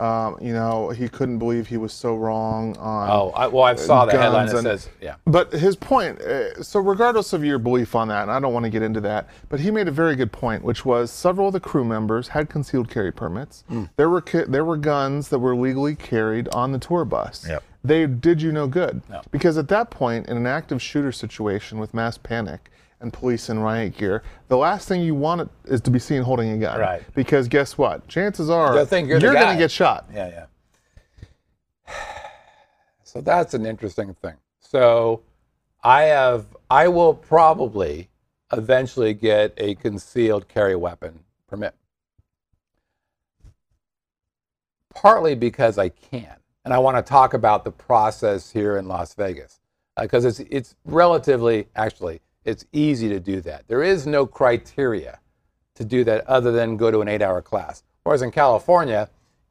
Um, 0.00 0.38
you 0.40 0.54
know, 0.54 0.88
he 0.88 1.08
couldn't 1.10 1.38
believe 1.38 1.66
he 1.66 1.76
was 1.76 1.92
so 1.92 2.16
wrong 2.16 2.74
on. 2.78 3.10
Oh, 3.10 3.30
I, 3.36 3.46
well, 3.48 3.64
I 3.64 3.74
saw 3.74 4.06
the 4.06 4.12
headline 4.12 4.46
guns 4.46 4.52
that 4.52 4.58
and- 4.70 4.80
says, 4.80 4.88
yeah. 5.00 5.16
But 5.26 5.52
his 5.52 5.76
point, 5.76 6.20
uh, 6.22 6.62
so 6.62 6.80
regardless 6.80 7.34
of 7.34 7.44
your 7.44 7.58
belief 7.58 7.94
on 7.94 8.08
that, 8.08 8.22
and 8.22 8.30
I 8.30 8.40
don't 8.40 8.54
want 8.54 8.64
to 8.64 8.70
get 8.70 8.80
into 8.82 9.00
that, 9.02 9.28
but 9.50 9.60
he 9.60 9.70
made 9.70 9.88
a 9.88 9.92
very 9.92 10.16
good 10.16 10.32
point, 10.32 10.64
which 10.64 10.86
was 10.86 11.10
several 11.10 11.48
of 11.48 11.52
the 11.52 11.60
crew 11.60 11.84
members 11.84 12.28
had 12.28 12.48
concealed 12.48 12.88
carry 12.88 13.12
permits. 13.12 13.62
Hmm. 13.68 13.84
There 13.96 14.08
were 14.08 14.24
there 14.48 14.64
were 14.64 14.78
guns 14.78 15.28
that 15.28 15.38
were 15.38 15.54
legally 15.54 15.94
carried 15.96 16.48
on 16.48 16.72
the 16.72 16.78
tour 16.78 17.04
bus. 17.04 17.46
Yep. 17.46 17.62
They 17.84 18.06
did 18.06 18.40
you 18.42 18.52
no 18.52 18.66
good 18.66 19.02
No. 19.08 19.20
because 19.30 19.56
at 19.58 19.68
that 19.68 19.90
point, 19.90 20.28
in 20.28 20.36
an 20.36 20.46
active 20.46 20.80
shooter 20.82 21.12
situation 21.12 21.78
with 21.78 21.92
mass 21.94 22.16
panic 22.18 22.70
and 23.00 23.12
police 23.12 23.48
in 23.48 23.58
riot 23.58 23.96
gear, 23.96 24.22
the 24.48 24.56
last 24.56 24.88
thing 24.88 25.00
you 25.00 25.14
want 25.14 25.50
is 25.64 25.80
to 25.82 25.90
be 25.90 25.98
seen 25.98 26.22
holding 26.22 26.50
a 26.50 26.58
gun. 26.58 26.78
Right. 26.78 27.02
Because 27.14 27.48
guess 27.48 27.78
what? 27.78 28.06
Chances 28.08 28.50
are 28.50 28.84
think 28.84 29.08
you're 29.08 29.20
going 29.20 29.52
to 29.52 29.58
get 29.58 29.70
shot. 29.70 30.06
Yeah, 30.12 30.46
yeah. 31.86 31.94
So 33.02 33.20
that's 33.20 33.54
an 33.54 33.66
interesting 33.66 34.14
thing. 34.14 34.36
So 34.60 35.22
I 35.82 36.02
have, 36.02 36.46
I 36.70 36.86
will 36.86 37.12
probably 37.12 38.08
eventually 38.52 39.14
get 39.14 39.52
a 39.56 39.74
concealed 39.74 40.46
carry 40.46 40.76
weapon 40.76 41.24
permit. 41.48 41.74
Partly 44.94 45.34
because 45.34 45.76
I 45.76 45.88
can, 45.88 46.36
and 46.64 46.72
I 46.72 46.78
want 46.78 46.98
to 46.98 47.02
talk 47.02 47.34
about 47.34 47.64
the 47.64 47.72
process 47.72 48.52
here 48.52 48.76
in 48.76 48.86
Las 48.86 49.14
Vegas 49.14 49.60
uh, 49.96 50.02
because 50.02 50.24
it's 50.24 50.40
it's 50.50 50.74
relatively 50.84 51.68
actually 51.76 52.20
it's 52.44 52.64
easy 52.72 53.08
to 53.08 53.20
do 53.20 53.40
that. 53.42 53.68
There 53.68 53.82
is 53.82 54.06
no 54.06 54.26
criteria 54.26 55.20
to 55.74 55.84
do 55.84 56.04
that 56.04 56.26
other 56.26 56.52
than 56.52 56.76
go 56.76 56.90
to 56.90 57.00
an 57.00 57.08
eight-hour 57.08 57.42
class. 57.42 57.82
Whereas 58.02 58.22
in 58.22 58.30
California, 58.30 59.08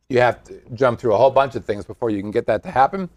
you 0.10 0.19
have 0.21 0.43
to 0.45 0.60
jump 0.73 0.99
through 0.99 1.13
a 1.13 1.17
whole 1.17 1.32
bunch 1.32 1.56
of 1.56 1.65
things 1.65 1.86
before 1.86 2.10
you 2.10 2.21
can 2.21 2.32
get 2.32 2.47
that 2.47 2.63
to 2.63 2.71
happen. 2.71 3.10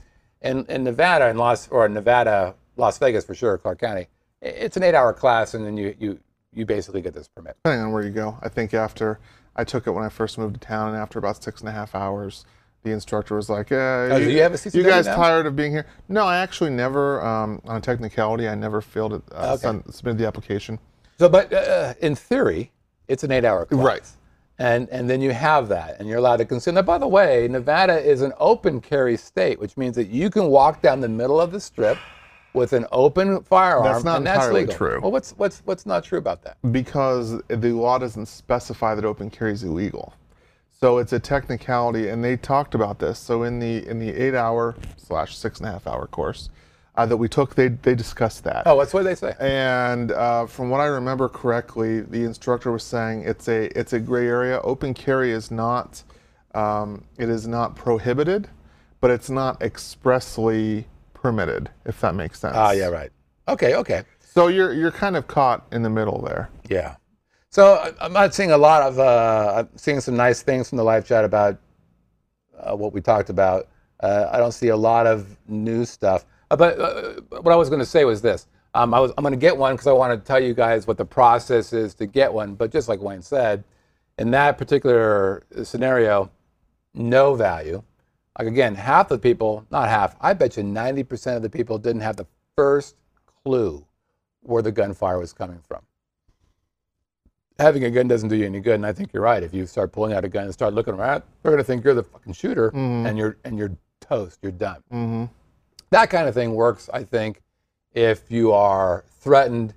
In, 0.42 0.66
in 0.66 0.84
Nevada 0.84 1.28
and 1.28 1.38
Las 1.38 1.68
or 1.68 1.88
Nevada, 1.88 2.54
Las 2.76 2.98
Vegas 2.98 3.24
for 3.24 3.34
sure, 3.34 3.56
Clark 3.58 3.80
County, 3.80 4.08
it's 4.40 4.76
an 4.76 4.82
eight-hour 4.82 5.12
class, 5.12 5.54
and 5.54 5.64
then 5.64 5.76
you 5.76 5.94
you 5.98 6.18
you 6.52 6.66
basically 6.66 7.00
get 7.00 7.14
this 7.14 7.28
permit. 7.28 7.56
depending 7.62 7.86
on 7.86 7.92
where 7.92 8.02
you 8.02 8.10
go. 8.10 8.38
I 8.42 8.48
think 8.48 8.74
after 8.74 9.20
I 9.56 9.64
took 9.64 9.86
it 9.86 9.90
when 9.92 10.04
I 10.04 10.08
first 10.08 10.36
moved 10.36 10.54
to 10.54 10.60
town, 10.60 10.88
and 10.88 10.96
after 10.96 11.18
about 11.18 11.42
six 11.42 11.60
and 11.60 11.68
a 11.68 11.72
half 11.72 11.94
hours, 11.94 12.44
the 12.82 12.90
instructor 12.90 13.36
was 13.36 13.48
like, 13.48 13.70
"Yeah, 13.70 14.08
Oh, 14.10 14.18
do 14.18 14.30
you 14.30 14.42
have 14.42 14.52
a 14.54 14.56
CCW 14.58 14.74
you 14.74 14.82
guys 14.90 15.06
now? 15.06 15.16
tired 15.16 15.46
of 15.46 15.54
being 15.56 15.72
here?" 15.72 15.86
No, 16.08 16.24
I 16.24 16.38
actually 16.38 16.70
never, 16.70 17.24
um, 17.24 17.60
on 17.66 17.76
a 17.76 17.80
technicality, 17.80 18.48
I 18.48 18.54
never 18.54 18.80
failed 18.80 19.14
it, 19.14 19.22
uh, 19.32 19.56
Okay. 19.62 19.80
submitted 19.90 20.18
the 20.18 20.26
application. 20.26 20.78
So, 21.18 21.28
but 21.28 21.52
uh, 21.52 21.94
in 22.00 22.14
theory, 22.16 22.72
it's 23.08 23.22
an 23.22 23.30
eight-hour 23.30 23.66
class. 23.66 23.84
Right. 23.84 24.08
And, 24.58 24.88
and 24.90 25.08
then 25.08 25.20
you 25.20 25.30
have 25.32 25.68
that, 25.68 25.98
and 25.98 26.08
you're 26.08 26.18
allowed 26.18 26.36
to 26.36 26.44
consume. 26.44 26.74
Now, 26.74 26.82
by 26.82 26.98
the 26.98 27.08
way, 27.08 27.48
Nevada 27.48 27.98
is 27.98 28.22
an 28.22 28.32
open 28.38 28.80
carry 28.80 29.16
state, 29.16 29.58
which 29.58 29.76
means 29.76 29.96
that 29.96 30.08
you 30.08 30.30
can 30.30 30.46
walk 30.46 30.82
down 30.82 31.00
the 31.00 31.08
middle 31.08 31.40
of 31.40 31.52
the 31.52 31.60
strip 31.60 31.98
with 32.52 32.72
an 32.72 32.86
open 32.92 33.42
firearm, 33.44 33.84
That's 33.84 34.04
not 34.04 34.18
and 34.18 34.26
that's 34.26 34.36
entirely 34.44 34.60
legal. 34.60 34.74
true. 34.74 35.00
Well, 35.00 35.10
what's 35.10 35.30
what's 35.32 35.62
what's 35.64 35.86
not 35.86 36.04
true 36.04 36.18
about 36.18 36.42
that? 36.42 36.58
because 36.70 37.40
the 37.48 37.72
law 37.72 37.98
doesn't 37.98 38.26
specify 38.26 38.94
that 38.94 39.04
open 39.06 39.30
carry 39.30 39.52
is 39.52 39.64
illegal. 39.64 40.12
So 40.82 40.98
it's 40.98 41.12
a 41.12 41.20
technicality, 41.20 42.08
and 42.08 42.24
they 42.24 42.36
talked 42.36 42.74
about 42.74 42.98
this. 42.98 43.16
So 43.16 43.44
in 43.44 43.60
the 43.60 43.86
in 43.86 44.00
the 44.00 44.10
eight 44.10 44.34
hour 44.34 44.74
slash 44.96 45.36
six 45.36 45.60
and 45.60 45.68
a 45.68 45.70
half 45.70 45.86
hour 45.86 46.08
course 46.08 46.50
uh, 46.96 47.06
that 47.06 47.16
we 47.16 47.28
took, 47.28 47.54
they 47.54 47.68
they 47.68 47.94
discussed 47.94 48.42
that. 48.42 48.66
Oh, 48.66 48.74
what's 48.74 48.92
what 48.92 49.04
they 49.04 49.14
say? 49.14 49.32
And 49.38 50.10
uh, 50.10 50.46
from 50.46 50.70
what 50.70 50.80
I 50.80 50.86
remember 50.86 51.28
correctly, 51.28 52.00
the 52.00 52.24
instructor 52.24 52.72
was 52.72 52.82
saying 52.82 53.22
it's 53.22 53.46
a 53.46 53.66
it's 53.78 53.92
a 53.92 54.00
gray 54.00 54.26
area. 54.26 54.60
Open 54.62 54.92
carry 54.92 55.30
is 55.30 55.52
not 55.52 56.02
um, 56.52 57.04
it 57.16 57.28
is 57.28 57.46
not 57.46 57.76
prohibited, 57.76 58.48
but 59.00 59.12
it's 59.12 59.30
not 59.30 59.62
expressly 59.62 60.88
permitted. 61.14 61.70
If 61.86 62.00
that 62.00 62.16
makes 62.16 62.40
sense. 62.40 62.56
Ah, 62.56 62.72
yeah, 62.72 62.88
right. 62.88 63.12
Okay, 63.46 63.76
okay. 63.76 64.02
So 64.18 64.48
you're 64.48 64.72
you're 64.72 64.90
kind 64.90 65.16
of 65.16 65.28
caught 65.28 65.64
in 65.70 65.82
the 65.84 65.90
middle 65.90 66.20
there. 66.22 66.50
Yeah. 66.68 66.96
So 67.52 67.94
I'm 68.00 68.14
not 68.14 68.34
seeing 68.34 68.50
a 68.50 68.56
lot 68.56 68.82
of. 68.82 68.98
Uh, 68.98 69.54
I'm 69.58 69.68
seeing 69.76 70.00
some 70.00 70.16
nice 70.16 70.40
things 70.40 70.70
from 70.70 70.78
the 70.78 70.84
live 70.84 71.06
chat 71.06 71.22
about 71.22 71.58
uh, 72.58 72.74
what 72.74 72.94
we 72.94 73.02
talked 73.02 73.28
about. 73.28 73.68
Uh, 74.00 74.30
I 74.32 74.38
don't 74.38 74.52
see 74.52 74.68
a 74.68 74.76
lot 74.76 75.06
of 75.06 75.36
new 75.46 75.84
stuff. 75.84 76.24
Uh, 76.50 76.56
but 76.56 76.80
uh, 76.80 77.20
what 77.42 77.52
I 77.52 77.56
was 77.56 77.68
going 77.68 77.80
to 77.80 77.86
say 77.86 78.06
was 78.06 78.22
this: 78.22 78.46
um, 78.72 78.94
I 78.94 79.00
was 79.00 79.12
I'm 79.18 79.22
going 79.22 79.32
to 79.32 79.38
get 79.38 79.54
one 79.54 79.74
because 79.74 79.86
I 79.86 79.92
want 79.92 80.18
to 80.18 80.26
tell 80.26 80.40
you 80.40 80.54
guys 80.54 80.86
what 80.86 80.96
the 80.96 81.04
process 81.04 81.74
is 81.74 81.94
to 81.96 82.06
get 82.06 82.32
one. 82.32 82.54
But 82.54 82.72
just 82.72 82.88
like 82.88 83.02
Wayne 83.02 83.20
said, 83.20 83.64
in 84.16 84.30
that 84.30 84.56
particular 84.56 85.42
scenario, 85.62 86.30
no 86.94 87.34
value. 87.34 87.82
Like 88.38 88.48
again, 88.48 88.74
half 88.74 89.08
the 89.08 89.18
people, 89.18 89.66
not 89.70 89.90
half, 89.90 90.16
I 90.22 90.32
bet 90.32 90.56
you 90.56 90.62
90% 90.62 91.36
of 91.36 91.42
the 91.42 91.50
people 91.50 91.76
didn't 91.76 92.00
have 92.00 92.16
the 92.16 92.26
first 92.56 92.96
clue 93.44 93.84
where 94.40 94.62
the 94.62 94.72
gunfire 94.72 95.18
was 95.18 95.34
coming 95.34 95.60
from. 95.68 95.82
Having 97.58 97.84
a 97.84 97.90
gun 97.90 98.08
doesn't 98.08 98.28
do 98.28 98.36
you 98.36 98.46
any 98.46 98.60
good, 98.60 98.74
and 98.74 98.86
I 98.86 98.92
think 98.92 99.12
you're 99.12 99.22
right. 99.22 99.42
If 99.42 99.52
you 99.52 99.66
start 99.66 99.92
pulling 99.92 100.14
out 100.14 100.24
a 100.24 100.28
gun 100.28 100.44
and 100.44 100.52
start 100.52 100.74
looking 100.74 100.94
around, 100.94 101.22
they're 101.42 101.52
going 101.52 101.62
to 101.62 101.64
think 101.64 101.84
you're 101.84 101.94
the 101.94 102.02
fucking 102.02 102.32
shooter, 102.32 102.68
and 102.68 103.16
you're 103.18 103.36
and 103.44 103.58
you're 103.58 103.72
toast. 104.00 104.38
You're 104.42 104.52
done. 104.52 104.82
Mm-hmm. 104.92 105.24
That 105.90 106.10
kind 106.10 106.26
of 106.26 106.34
thing 106.34 106.54
works, 106.54 106.88
I 106.92 107.04
think, 107.04 107.42
if 107.92 108.30
you 108.30 108.52
are 108.52 109.04
threatened 109.20 109.74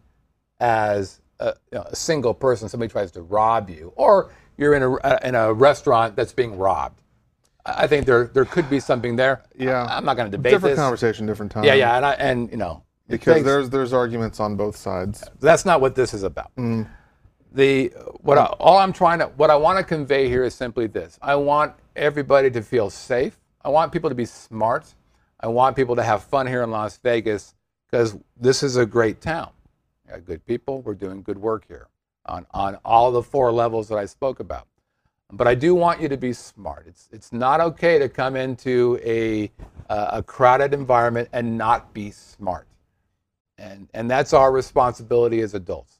as 0.59 1.19
a, 1.39 1.53
you 1.71 1.77
know, 1.79 1.83
a 1.83 1.95
single 1.95 2.33
person, 2.33 2.69
somebody 2.69 2.89
tries 2.89 3.11
to 3.11 3.21
rob 3.21 3.69
you, 3.69 3.91
or 3.95 4.31
you're 4.57 4.73
in 4.73 4.83
a 4.83 5.27
in 5.27 5.35
a 5.35 5.53
restaurant 5.53 6.15
that's 6.15 6.33
being 6.33 6.57
robbed. 6.57 7.01
I 7.65 7.87
think 7.87 8.05
there 8.05 8.27
there 8.27 8.45
could 8.45 8.69
be 8.69 8.79
something 8.79 9.15
there. 9.15 9.43
Yeah. 9.57 9.85
I, 9.85 9.97
am 9.97 10.05
not 10.05 10.15
going 10.15 10.29
to 10.29 10.37
debate 10.37 10.51
this. 10.51 10.57
Different 10.57 10.75
this. 10.75 10.83
conversation, 10.83 11.25
different 11.25 11.51
time. 11.51 11.63
Yeah, 11.63 11.73
yeah, 11.73 11.97
and 11.97 12.05
I 12.05 12.13
and 12.13 12.49
you 12.51 12.57
know 12.57 12.83
Because 13.09 13.35
takes- 13.35 13.45
there's 13.45 13.69
there's 13.69 13.93
arguments 13.93 14.39
on 14.39 14.55
both 14.55 14.77
sides. 14.77 15.23
that's 15.39 15.65
not 15.65 15.81
what 15.81 15.95
this 15.95 16.13
is 16.13 16.23
about. 16.23 16.55
Mm. 16.55 16.87
The 17.55 17.87
what 18.21 18.37
I, 18.37 18.45
all 18.59 18.79
I'm 18.79 18.93
trying 18.93 19.19
to 19.19 19.27
what 19.27 19.51
I 19.51 19.55
want 19.55 19.79
to 19.79 19.85
convey 19.85 20.29
here 20.29 20.43
is 20.43 20.55
simply 20.55 20.87
this: 20.87 21.19
I 21.21 21.35
want 21.35 21.73
everybody 21.95 22.51
to 22.51 22.61
feel 22.61 22.89
safe. 22.91 23.39
I 23.63 23.69
want 23.69 23.93
people 23.93 24.09
to 24.09 24.15
be 24.15 24.25
smart. 24.25 24.93
I 25.39 25.47
want 25.47 25.75
people 25.77 25.95
to 25.97 26.03
have 26.03 26.23
fun 26.23 26.47
here 26.47 26.63
in 26.63 26.71
Las 26.71 26.97
Vegas 26.97 27.55
because 27.89 28.17
this 28.37 28.63
is 28.63 28.77
a 28.77 28.85
great 28.85 29.21
town. 29.21 29.51
We 30.05 30.11
got 30.11 30.25
good 30.25 30.45
people. 30.45 30.81
We're 30.83 30.95
doing 30.95 31.23
good 31.23 31.39
work 31.39 31.65
here 31.67 31.87
on 32.27 32.45
on 32.51 32.77
all 32.85 33.11
the 33.11 33.23
four 33.23 33.51
levels 33.53 33.89
that 33.89 33.97
I 33.97 34.05
spoke 34.05 34.41
about. 34.41 34.67
But 35.31 35.47
I 35.47 35.55
do 35.55 35.75
want 35.75 36.01
you 36.01 36.09
to 36.09 36.17
be 36.17 36.33
smart. 36.33 36.85
It's 36.87 37.09
it's 37.13 37.33
not 37.33 37.61
okay 37.61 37.99
to 37.99 38.09
come 38.09 38.35
into 38.35 38.99
a 39.03 39.51
uh, 39.89 40.09
a 40.19 40.23
crowded 40.23 40.73
environment 40.73 41.29
and 41.33 41.57
not 41.57 41.93
be 41.93 42.11
smart 42.11 42.67
and 43.57 43.89
and 43.93 44.11
that's 44.11 44.33
our 44.33 44.51
responsibility 44.51 45.41
as 45.41 45.53
adults. 45.53 45.94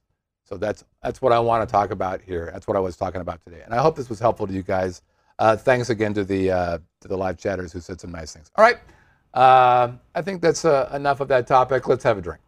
So 0.46 0.58
that's 0.58 0.84
that's 1.02 1.22
what 1.24 1.32
I 1.34 1.40
want 1.40 1.68
to 1.68 1.72
talk 1.72 1.90
about 1.90 2.22
here. 2.22 2.52
That's 2.54 2.68
what 2.68 2.78
I 2.78 2.80
was 2.80 2.96
talking 2.96 3.20
about 3.20 3.44
today, 3.44 3.62
and 3.66 3.74
I 3.74 3.82
hope 3.82 3.96
this 3.96 4.10
was 4.10 4.20
helpful 4.20 4.46
to 4.46 4.54
you 4.54 4.62
guys. 4.62 5.02
Uh, 5.40 5.58
thanks 5.58 5.90
again 5.90 6.14
to 6.14 6.24
the 6.24 6.52
uh, 6.52 6.78
to 7.02 7.08
the 7.08 7.18
live 7.18 7.38
chatters 7.38 7.74
who 7.74 7.80
said 7.80 8.00
some 8.00 8.12
nice 8.12 8.34
things. 8.34 8.52
All 8.56 8.64
right, 8.64 8.78
uh, 9.34 9.94
I 10.14 10.22
think 10.22 10.42
that's 10.42 10.64
uh, 10.64 10.90
enough 10.94 11.20
of 11.20 11.28
that 11.30 11.48
topic. 11.48 11.88
Let's 11.88 12.04
have 12.04 12.20
a 12.20 12.22
drink. 12.22 12.42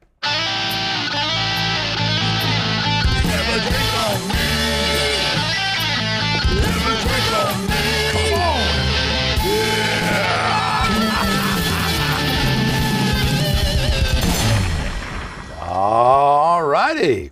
All 15.60 16.64
righty. 16.64 17.32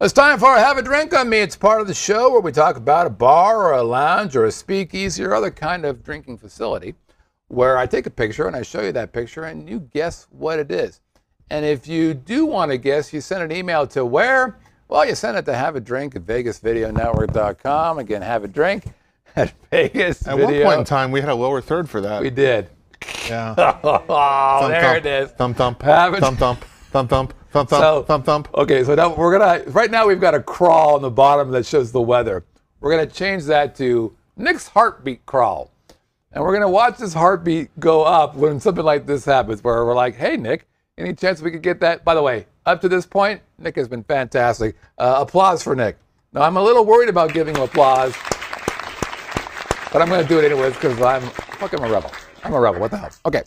It's 0.00 0.12
time 0.12 0.38
for 0.38 0.54
Have 0.56 0.78
a 0.78 0.82
Drink 0.82 1.12
on 1.12 1.28
Me. 1.28 1.38
It's 1.38 1.56
part 1.56 1.80
of 1.80 1.88
the 1.88 1.94
show 1.94 2.30
where 2.30 2.40
we 2.40 2.52
talk 2.52 2.76
about 2.76 3.08
a 3.08 3.10
bar 3.10 3.64
or 3.64 3.72
a 3.72 3.82
lounge 3.82 4.36
or 4.36 4.44
a 4.44 4.52
speakeasy 4.52 5.24
or 5.24 5.34
other 5.34 5.50
kind 5.50 5.84
of 5.84 6.04
drinking 6.04 6.38
facility 6.38 6.94
where 7.48 7.76
I 7.76 7.86
take 7.86 8.06
a 8.06 8.10
picture 8.10 8.46
and 8.46 8.54
I 8.54 8.62
show 8.62 8.80
you 8.82 8.92
that 8.92 9.12
picture 9.12 9.44
and 9.44 9.68
you 9.68 9.80
guess 9.92 10.28
what 10.30 10.60
it 10.60 10.70
is. 10.70 11.00
And 11.50 11.64
if 11.64 11.88
you 11.88 12.14
do 12.14 12.46
want 12.46 12.70
to 12.70 12.78
guess, 12.78 13.12
you 13.12 13.20
send 13.20 13.42
an 13.42 13.50
email 13.50 13.88
to 13.88 14.04
where? 14.04 14.60
Well, 14.86 15.04
you 15.04 15.16
send 15.16 15.36
it 15.36 15.44
to 15.46 15.54
have 15.54 15.74
a 15.74 15.80
drink 15.80 16.14
at 16.14 16.22
vegasvideonetwork.com. 16.22 17.98
Again, 17.98 18.22
have 18.22 18.44
a 18.44 18.48
drink 18.48 18.84
at 19.36 19.52
Vegas 19.70 20.28
At 20.28 20.36
Video. 20.36 20.64
one 20.64 20.74
point 20.76 20.78
in 20.80 20.84
time, 20.84 21.10
we 21.10 21.20
had 21.20 21.28
a 21.30 21.34
lower 21.34 21.60
third 21.60 21.90
for 21.90 22.00
that. 22.02 22.22
we 22.22 22.30
did. 22.30 22.68
yeah. 23.28 23.54
Oh, 23.82 24.60
Thump, 24.60 24.70
there 24.72 24.80
thump, 24.80 24.96
it 24.98 25.06
is. 25.06 25.30
Thump 25.32 25.56
thump. 25.56 25.82
Have 25.82 26.14
it- 26.14 26.20
Thump 26.20 26.38
thump. 26.38 26.64
Thump 26.92 27.10
thump. 27.10 27.34
Thump 27.50 27.70
thump. 27.70 27.82
So- 27.82 28.02
thump 28.02 28.24
thump. 28.26 28.48
Okay, 28.54 28.84
so 28.84 28.94
now 28.94 29.14
we're 29.14 29.38
gonna. 29.38 29.62
Right 29.70 29.90
now, 29.90 30.06
we've 30.06 30.20
got 30.20 30.34
a 30.34 30.42
crawl 30.42 30.94
on 30.96 31.02
the 31.02 31.10
bottom 31.10 31.50
that 31.52 31.64
shows 31.66 31.92
the 31.92 32.00
weather. 32.00 32.44
We're 32.80 32.90
gonna 32.90 33.06
change 33.06 33.44
that 33.44 33.74
to 33.76 34.14
Nick's 34.36 34.68
heartbeat 34.68 35.24
crawl, 35.26 35.70
and 36.32 36.44
we're 36.44 36.52
gonna 36.52 36.68
watch 36.68 36.98
this 36.98 37.14
heartbeat 37.14 37.70
go 37.80 38.02
up 38.04 38.34
when 38.34 38.60
something 38.60 38.84
like 38.84 39.06
this 39.06 39.24
happens, 39.24 39.64
where 39.64 39.84
we're 39.84 39.94
like, 39.94 40.14
"Hey, 40.14 40.36
Nick, 40.36 40.68
any 40.98 41.14
chance 41.14 41.40
we 41.40 41.50
could 41.50 41.62
get 41.62 41.80
that?" 41.80 42.04
By 42.04 42.14
the 42.14 42.22
way, 42.22 42.46
up 42.66 42.80
to 42.82 42.88
this 42.88 43.06
point, 43.06 43.40
Nick 43.58 43.76
has 43.76 43.88
been 43.88 44.04
fantastic. 44.04 44.76
Uh, 44.98 45.16
applause 45.18 45.62
for 45.62 45.74
Nick. 45.74 45.96
Now, 46.34 46.42
I'm 46.42 46.56
a 46.58 46.62
little 46.62 46.84
worried 46.84 47.08
about 47.08 47.32
giving 47.32 47.56
him 47.56 47.62
applause, 47.62 48.14
but 49.92 50.02
I'm 50.02 50.08
gonna 50.08 50.22
do 50.24 50.38
it 50.38 50.44
anyways 50.44 50.74
because 50.74 51.00
I'm 51.00 51.22
fucking 51.58 51.82
a 51.82 51.90
rebel. 51.90 52.12
I'm 52.44 52.52
a 52.52 52.60
rebel. 52.60 52.80
What 52.80 52.90
the 52.90 52.98
hell? 52.98 53.10
Okay. 53.24 53.42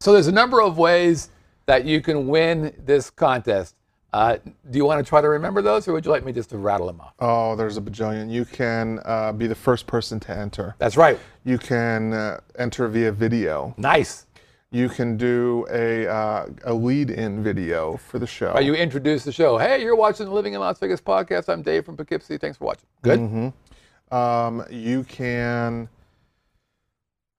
So 0.00 0.12
there's 0.12 0.28
a 0.28 0.32
number 0.32 0.62
of 0.62 0.78
ways 0.78 1.30
that 1.68 1.84
you 1.84 2.00
can 2.00 2.26
win 2.26 2.74
this 2.84 3.10
contest. 3.10 3.76
Uh, 4.14 4.38
do 4.70 4.78
you 4.78 4.86
want 4.86 5.04
to 5.04 5.06
try 5.06 5.20
to 5.20 5.28
remember 5.28 5.60
those, 5.60 5.86
or 5.86 5.92
would 5.92 6.02
you 6.02 6.10
like 6.10 6.24
me 6.24 6.32
just 6.32 6.48
to 6.48 6.56
rattle 6.56 6.86
them 6.86 6.98
off? 6.98 7.12
Oh, 7.18 7.54
there's 7.56 7.76
a 7.76 7.80
bajillion. 7.82 8.30
You 8.30 8.46
can 8.46 9.00
uh, 9.04 9.32
be 9.32 9.46
the 9.46 9.54
first 9.54 9.86
person 9.86 10.18
to 10.20 10.32
enter. 10.34 10.74
That's 10.78 10.96
right. 10.96 11.20
You 11.44 11.58
can 11.58 12.14
uh, 12.14 12.40
enter 12.58 12.88
via 12.88 13.12
video. 13.12 13.74
Nice. 13.76 14.24
You 14.70 14.88
can 14.88 15.18
do 15.18 15.66
a 15.70 16.06
uh, 16.06 16.46
a 16.64 16.72
lead-in 16.72 17.42
video 17.42 17.98
for 17.98 18.18
the 18.18 18.26
show. 18.26 18.52
Or 18.52 18.62
you 18.62 18.74
introduce 18.74 19.24
the 19.24 19.32
show. 19.32 19.58
Hey, 19.58 19.82
you're 19.82 19.96
watching 19.96 20.24
the 20.24 20.32
Living 20.32 20.54
in 20.54 20.60
Las 20.60 20.78
Vegas 20.78 21.02
podcast. 21.02 21.50
I'm 21.50 21.60
Dave 21.60 21.84
from 21.84 21.98
Poughkeepsie. 21.98 22.38
Thanks 22.38 22.56
for 22.56 22.64
watching. 22.64 22.88
Good. 23.02 23.20
Mm-hmm. 23.20 24.14
Um, 24.14 24.64
you 24.70 25.04
can. 25.04 25.88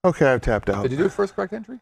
Okay, 0.04 0.26
I've 0.26 0.40
tapped 0.40 0.70
out. 0.70 0.82
Did 0.82 0.92
you 0.92 0.98
do 0.98 1.08
first 1.08 1.34
correct 1.34 1.52
entry? 1.52 1.80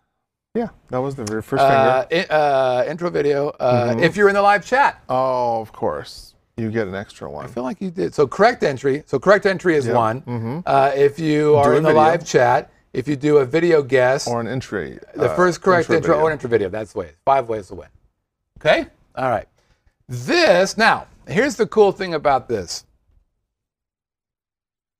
Yeah, 0.58 0.70
that 0.90 0.98
was 0.98 1.14
the 1.14 1.22
very 1.24 1.40
first 1.42 1.62
Uh, 1.62 2.04
finger. 2.08 2.26
uh, 2.32 2.84
intro 2.88 3.10
video. 3.10 3.50
Uh, 3.60 3.90
Mm-hmm. 3.90 4.00
If 4.02 4.16
you're 4.16 4.28
in 4.28 4.34
the 4.34 4.42
live 4.42 4.66
chat, 4.66 5.00
Oh, 5.08 5.60
of 5.60 5.70
course. 5.72 6.34
You 6.56 6.68
get 6.72 6.88
an 6.88 6.96
extra 6.96 7.30
one. 7.30 7.44
I 7.44 7.48
feel 7.48 7.62
like 7.62 7.80
you 7.80 7.92
did. 7.92 8.12
So 8.12 8.26
correct 8.26 8.64
entry. 8.64 9.04
So 9.06 9.20
correct 9.20 9.46
entry 9.46 9.76
is 9.76 9.86
Yep. 9.86 9.94
one. 9.94 10.22
Mhm. 10.22 10.62
Uh, 10.66 10.90
if 10.96 11.20
you 11.20 11.54
are 11.54 11.74
in 11.76 11.84
the 11.84 11.90
video. 11.90 12.02
live 12.02 12.24
chat, 12.26 12.70
if 12.92 13.06
you 13.06 13.14
do 13.14 13.36
a 13.38 13.44
video 13.44 13.82
guess, 13.82 14.26
Or 14.26 14.40
an 14.40 14.48
entry. 14.48 14.98
The 15.14 15.30
uh, 15.30 15.36
first 15.36 15.62
correct 15.62 15.88
intro, 15.90 16.14
video. 16.14 16.26
or 16.26 16.32
intro 16.32 16.50
video. 16.50 16.68
That's 16.68 16.92
the 16.94 16.98
way. 16.98 17.10
Five 17.24 17.48
ways 17.48 17.68
to 17.68 17.76
win. 17.76 17.88
Okay? 18.58 18.86
All 19.14 19.30
right. 19.30 19.46
This, 20.08 20.76
now, 20.76 21.06
here's 21.28 21.54
the 21.54 21.66
cool 21.68 21.92
thing 21.92 22.14
about 22.14 22.48
this 22.48 22.84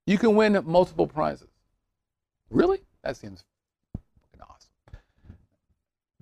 you 0.07 0.17
can 0.19 0.37
win 0.37 0.63
multiple 0.65 1.07
prizes. 1.09 1.49
Really? 2.51 2.81
That 3.03 3.17
seems. 3.17 3.43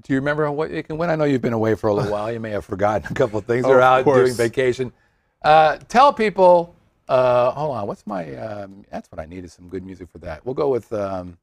Do 0.03 0.13
you 0.13 0.19
remember 0.19 0.51
what 0.51 0.71
you 0.71 0.83
can 0.83 0.99
win? 0.99 1.09
I 1.11 1.17
know 1.17 1.25
you've 1.25 1.43
been 1.43 1.53
away 1.55 1.75
for 1.75 1.89
a 1.89 1.95
little 1.95 2.13
while. 2.13 2.31
You 2.31 2.39
may 2.39 2.51
have 2.51 2.65
forgotten 2.65 3.11
a 3.11 3.15
couple 3.15 3.39
of 3.39 3.47
things. 3.47 3.67
You're 3.67 3.79
Of 3.79 4.05
out 4.05 4.05
doing 4.05 4.35
vacation. 4.35 4.93
Uh, 5.43 5.79
tell 5.89 6.13
people, 6.13 6.75
uh, 7.09 7.51
hold 7.53 7.77
on, 7.77 7.87
what's 7.87 8.07
my, 8.07 8.35
um, 8.37 8.85
that's 8.91 9.11
what 9.11 9.21
I 9.21 9.27
needed, 9.27 9.51
some 9.51 9.69
good 9.69 9.85
music 9.85 10.09
for 10.11 10.19
that. 10.19 10.45
We'll 10.45 10.55
go 10.55 10.69
with, 10.69 10.93
um, 10.93 11.39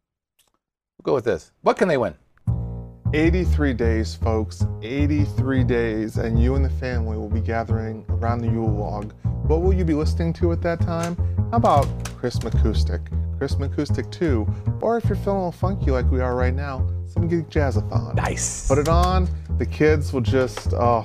we'll 0.97 1.03
go 1.03 1.13
with 1.13 1.25
this. 1.25 1.51
What 1.61 1.77
can 1.77 1.87
they 1.87 1.97
win? 1.97 2.15
83 3.13 3.73
days, 3.73 4.15
folks. 4.15 4.65
83 4.81 5.63
days, 5.63 6.17
and 6.17 6.41
you 6.41 6.55
and 6.55 6.65
the 6.65 6.69
family 6.69 7.15
will 7.17 7.29
be 7.29 7.41
gathering 7.41 8.05
around 8.09 8.39
the 8.39 8.47
Yule 8.47 8.71
log. 8.73 9.13
What 9.47 9.61
will 9.61 9.73
you 9.73 9.85
be 9.85 9.93
listening 9.93 10.33
to 10.33 10.51
at 10.51 10.61
that 10.61 10.81
time? 10.81 11.15
How 11.51 11.57
about 11.57 11.85
Chris 12.17 12.37
McCoustic, 12.39 13.01
Chris 13.37 13.55
McCoustic 13.55 14.11
2, 14.11 14.47
or 14.81 14.97
if 14.97 15.05
you're 15.05 15.15
feeling 15.17 15.37
a 15.41 15.45
little 15.45 15.51
funky 15.51 15.91
like 15.91 16.09
we 16.09 16.21
are 16.21 16.35
right 16.35 16.53
now, 16.55 16.87
some 17.05 17.27
Geek 17.27 17.49
Jazzathon. 17.49 18.15
Nice. 18.15 18.67
Put 18.67 18.79
it 18.79 18.87
on. 18.87 19.27
The 19.59 19.65
kids 19.65 20.11
will 20.11 20.21
just, 20.21 20.73
oh, 20.73 21.03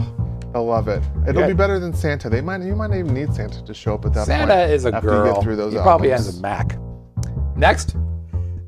they'll 0.54 0.64
love 0.64 0.88
it. 0.88 1.02
It'll 1.26 1.42
Yeah. 1.42 1.48
be 1.48 1.52
better 1.52 1.78
than 1.78 1.92
Santa. 1.92 2.30
They 2.30 2.40
might, 2.40 2.62
you 2.62 2.74
might 2.74 2.88
not 2.90 2.98
even 3.00 3.12
need 3.12 3.34
Santa 3.34 3.62
to 3.62 3.74
show 3.74 3.94
up 3.94 4.06
at 4.06 4.14
that 4.14 4.26
point. 4.26 4.48
Santa 4.48 4.62
is 4.72 4.86
a 4.86 4.94
after 4.94 5.08
girl. 5.10 5.26
you 5.26 5.32
get 5.34 5.42
through 5.42 5.56
those 5.56 5.72
he 5.74 5.78
probably 5.80 6.10
albums. 6.12 6.26
has 6.26 6.38
a 6.38 6.40
Mac. 6.40 6.78
Next. 7.56 7.96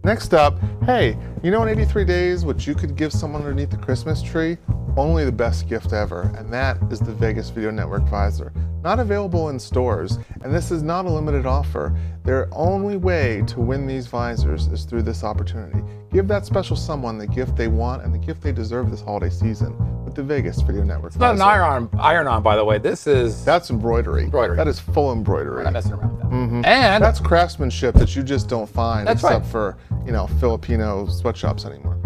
Next 0.03 0.33
up, 0.33 0.59
hey, 0.87 1.15
you 1.43 1.51
know 1.51 1.63
in 1.63 1.69
83 1.69 2.07
days 2.07 2.43
what 2.43 2.67
you 2.67 2.75
could 2.75 2.97
give 2.97 3.13
someone 3.13 3.43
underneath 3.43 3.69
the 3.69 3.77
Christmas 3.77 4.23
tree? 4.23 4.57
Only 4.97 5.27
the 5.27 5.33
best 5.33 5.69
gift 5.69 5.93
ever, 5.93 6.33
and 6.39 6.51
that 6.51 6.79
is 6.91 7.01
the 7.01 7.13
Vegas 7.13 7.51
Video 7.51 7.71
Network 7.71 8.05
Visor. 8.05 8.51
Not 8.83 8.99
available 8.99 9.51
in 9.51 9.59
stores, 9.59 10.19
and 10.43 10.55
this 10.55 10.71
is 10.71 10.83
not 10.83 11.05
a 11.05 11.11
limited 11.11 11.45
offer. 11.45 11.95
Their 12.25 12.49
only 12.53 12.97
way 12.97 13.43
to 13.49 13.61
win 13.61 13.87
these 13.87 14.07
visors 14.07 14.69
is 14.69 14.85
through 14.85 15.03
this 15.03 15.23
opportunity. 15.23 15.83
Give 16.11 16.27
that 16.29 16.47
special 16.47 16.77
someone 16.77 17.19
the 17.19 17.27
gift 17.27 17.55
they 17.55 17.69
want 17.69 18.03
and 18.03 18.15
the 18.15 18.19
gift 18.19 18.41
they 18.43 18.53
deserve 18.53 18.91
this 18.91 19.03
holiday 19.03 19.29
season 19.29 19.77
with 20.11 20.17
the 20.17 20.23
Vegas 20.25 20.61
Video 20.63 20.83
Network 20.83 21.17
Not 21.17 21.37
an 21.37 21.41
iron 21.41 21.89
iron 21.99 22.27
on, 22.27 22.43
by 22.43 22.57
the 22.57 22.65
way. 22.65 22.79
This 22.79 23.07
is 23.07 23.45
That's 23.45 23.71
embroidery. 23.71 24.25
Embroidery. 24.25 24.57
That 24.57 24.67
is 24.67 24.81
full 24.81 25.13
embroidery. 25.13 25.59
I'm 25.59 25.65
not 25.65 25.73
messing 25.75 25.93
around 25.93 26.11
with 26.13 26.21
that. 26.23 26.31
Mhm. 26.31 26.67
And 26.67 27.05
That's 27.05 27.21
craftsmanship 27.21 27.95
that 27.95 28.17
you 28.17 28.23
just 28.25 28.49
don't 28.49 28.69
find 28.69 29.07
That's 29.07 29.23
except 29.23 29.45
right. 29.45 29.51
for, 29.53 29.77
you 30.05 30.11
know, 30.13 30.27
Filipino 30.41 31.07
sweatshops 31.07 31.65
anymore. 31.65 31.97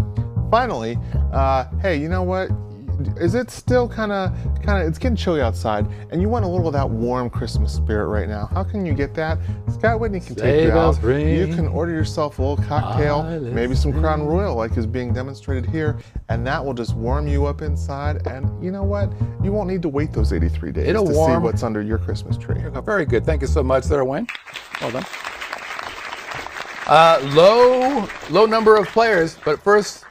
Finally, 0.51 0.99
uh, 1.33 1.65
hey, 1.81 1.97
you 1.97 2.09
know 2.09 2.23
what? 2.23 2.51
Is 3.19 3.35
it 3.35 3.51
still 3.51 3.89
kind 3.89 4.13
of 4.13 4.33
kind 4.63 4.83
of 4.83 4.89
it's 4.89 4.99
getting 4.99 5.17
chilly 5.17 5.41
outside 5.41 5.87
and 6.11 6.21
you 6.21 6.29
want 6.29 6.45
a 6.45 6.49
little 6.49 6.67
of 6.67 6.73
that 6.73 6.89
warm 6.89 7.31
Christmas 7.31 7.73
spirit 7.73 8.07
right 8.09 8.29
now? 8.29 8.47
How 8.47 8.65
can 8.65 8.85
you 8.85 8.95
get 8.95 9.15
that? 9.15 9.39
Scott 9.73 10.01
Whitney 10.01 10.21
can 10.21 10.35
take 10.35 10.65
you 10.65 10.73
out. 10.73 11.03
ring. 11.03 11.29
You 11.29 11.55
can 11.55 11.69
order 11.69 11.93
yourself 11.93 12.39
a 12.39 12.43
little 12.43 12.65
cocktail, 12.65 13.21
I 13.21 13.39
maybe 13.39 13.75
some 13.75 13.93
Crown 13.93 14.23
Royal 14.23 14.55
like 14.55 14.77
is 14.77 14.87
being 14.87 15.13
demonstrated 15.13 15.67
here, 15.67 15.99
and 16.29 16.47
that 16.47 16.65
will 16.65 16.75
just 16.75 16.95
warm 16.95 17.27
you 17.27 17.47
up 17.47 17.63
inside. 17.63 18.27
And 18.27 18.63
you 18.65 18.71
know 18.71 18.85
what? 18.85 19.13
You 19.43 19.53
won't 19.53 19.69
need 19.69 19.83
to 19.83 19.89
wait 19.89 20.13
those 20.13 20.33
83 20.33 20.73
days 20.73 20.89
It'll 20.89 21.07
to 21.07 21.15
see 21.15 21.37
what's 21.37 21.63
under 21.63 21.83
your 21.83 21.99
Christmas 21.99 22.37
tree. 22.37 22.61
Very 22.85 23.05
good. 23.05 23.25
Thank 23.25 23.43
you 23.43 23.49
so 23.49 23.63
much 23.63 23.85
there, 23.87 24.05
Wayne. 24.05 24.27
Well 24.81 24.91
done. 24.91 25.05
Uh, 26.87 27.19
low, 27.35 28.07
low 28.31 28.45
number 28.47 28.77
of 28.77 28.87
players, 28.89 29.39
but 29.45 29.59
first, 29.61 30.05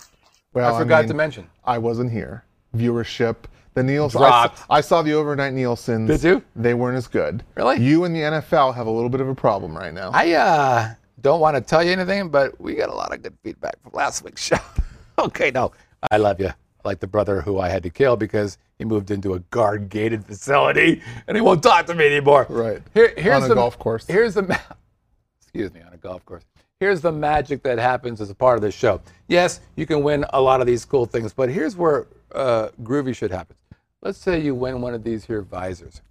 Well, 0.53 0.73
I 0.73 0.79
forgot 0.79 1.01
mean, 1.03 1.09
to 1.09 1.13
mention. 1.13 1.47
I 1.63 1.77
wasn't 1.77 2.11
here. 2.11 2.45
Viewership. 2.75 3.35
The 3.73 3.81
Nielsen. 3.81 4.21
I, 4.21 4.51
I, 4.69 4.81
saw 4.81 5.01
the 5.01 5.13
overnight 5.13 5.53
Nielsen's. 5.53 6.07
Did 6.07 6.23
you? 6.23 6.43
They 6.55 6.75
weren't 6.75 6.95
as 6.95 7.07
good. 7.07 7.43
Really? 7.55 7.81
You 7.81 8.03
and 8.03 8.15
the 8.15 8.19
NFL 8.19 8.75
have 8.75 8.85
a 8.85 8.91
little 8.91 9.09
bit 9.09 9.19
of 9.19 9.27
a 9.27 9.33
problem 9.33 9.75
right 9.75 9.93
now. 9.93 10.11
I 10.13 10.33
uh, 10.33 10.93
don't 11.21 11.39
want 11.39 11.55
to 11.55 11.61
tell 11.61 11.83
you 11.83 11.91
anything, 11.91 12.29
but 12.29 12.59
we 12.61 12.75
got 12.75 12.89
a 12.89 12.93
lot 12.93 13.11
of 13.13 13.23
good 13.23 13.35
feedback 13.43 13.81
from 13.81 13.93
last 13.93 14.23
week's 14.23 14.43
show. 14.43 14.59
okay, 15.17 15.49
no, 15.49 15.71
I 16.11 16.17
love 16.17 16.39
you. 16.39 16.51
Like 16.85 16.99
the 16.99 17.07
brother 17.07 17.41
who 17.41 17.59
I 17.59 17.69
had 17.69 17.81
to 17.83 17.89
kill 17.89 18.15
because 18.15 18.59
he 18.77 18.85
moved 18.85 19.09
into 19.09 19.33
a 19.33 19.39
guard 19.39 19.89
gated 19.89 20.25
facility 20.25 21.01
and 21.27 21.35
he 21.35 21.41
won't 21.41 21.63
talk 21.63 21.87
to 21.87 21.95
me 21.95 22.05
anymore. 22.05 22.45
Right. 22.49 22.81
Here, 22.93 23.13
here's 23.17 23.37
On 23.37 23.43
a 23.43 23.47
the 23.47 23.55
golf 23.55 23.79
course. 23.79 24.05
Here's 24.05 24.35
the 24.35 24.43
map. 24.43 24.77
excuse 25.41 25.73
me 25.73 25.81
on 25.81 25.93
a 25.93 25.97
golf 25.97 26.23
course. 26.25 26.43
Here's 26.79 27.01
the 27.01 27.11
magic 27.11 27.63
that 27.63 27.77
happens 27.79 28.19
as 28.19 28.29
a 28.29 28.35
part 28.35 28.57
of 28.57 28.61
this 28.61 28.75
show. 28.75 29.01
Yes, 29.27 29.61
you 29.75 29.85
can 29.85 30.03
win 30.03 30.25
a 30.33 30.41
lot 30.41 30.59
of 30.59 30.67
these 30.67 30.83
cool 30.85 31.05
things, 31.05 31.31
but 31.33 31.49
here's 31.49 31.75
where 31.77 32.07
uh, 32.33 32.69
groovy 32.81 33.15
shit 33.15 33.31
happens. 33.31 33.59
Let's 34.01 34.17
say 34.17 34.39
you 34.39 34.53
win 34.53 34.81
one 34.81 34.93
of 34.93 35.03
these 35.03 35.23
here 35.25 35.41
visors, 35.41 36.01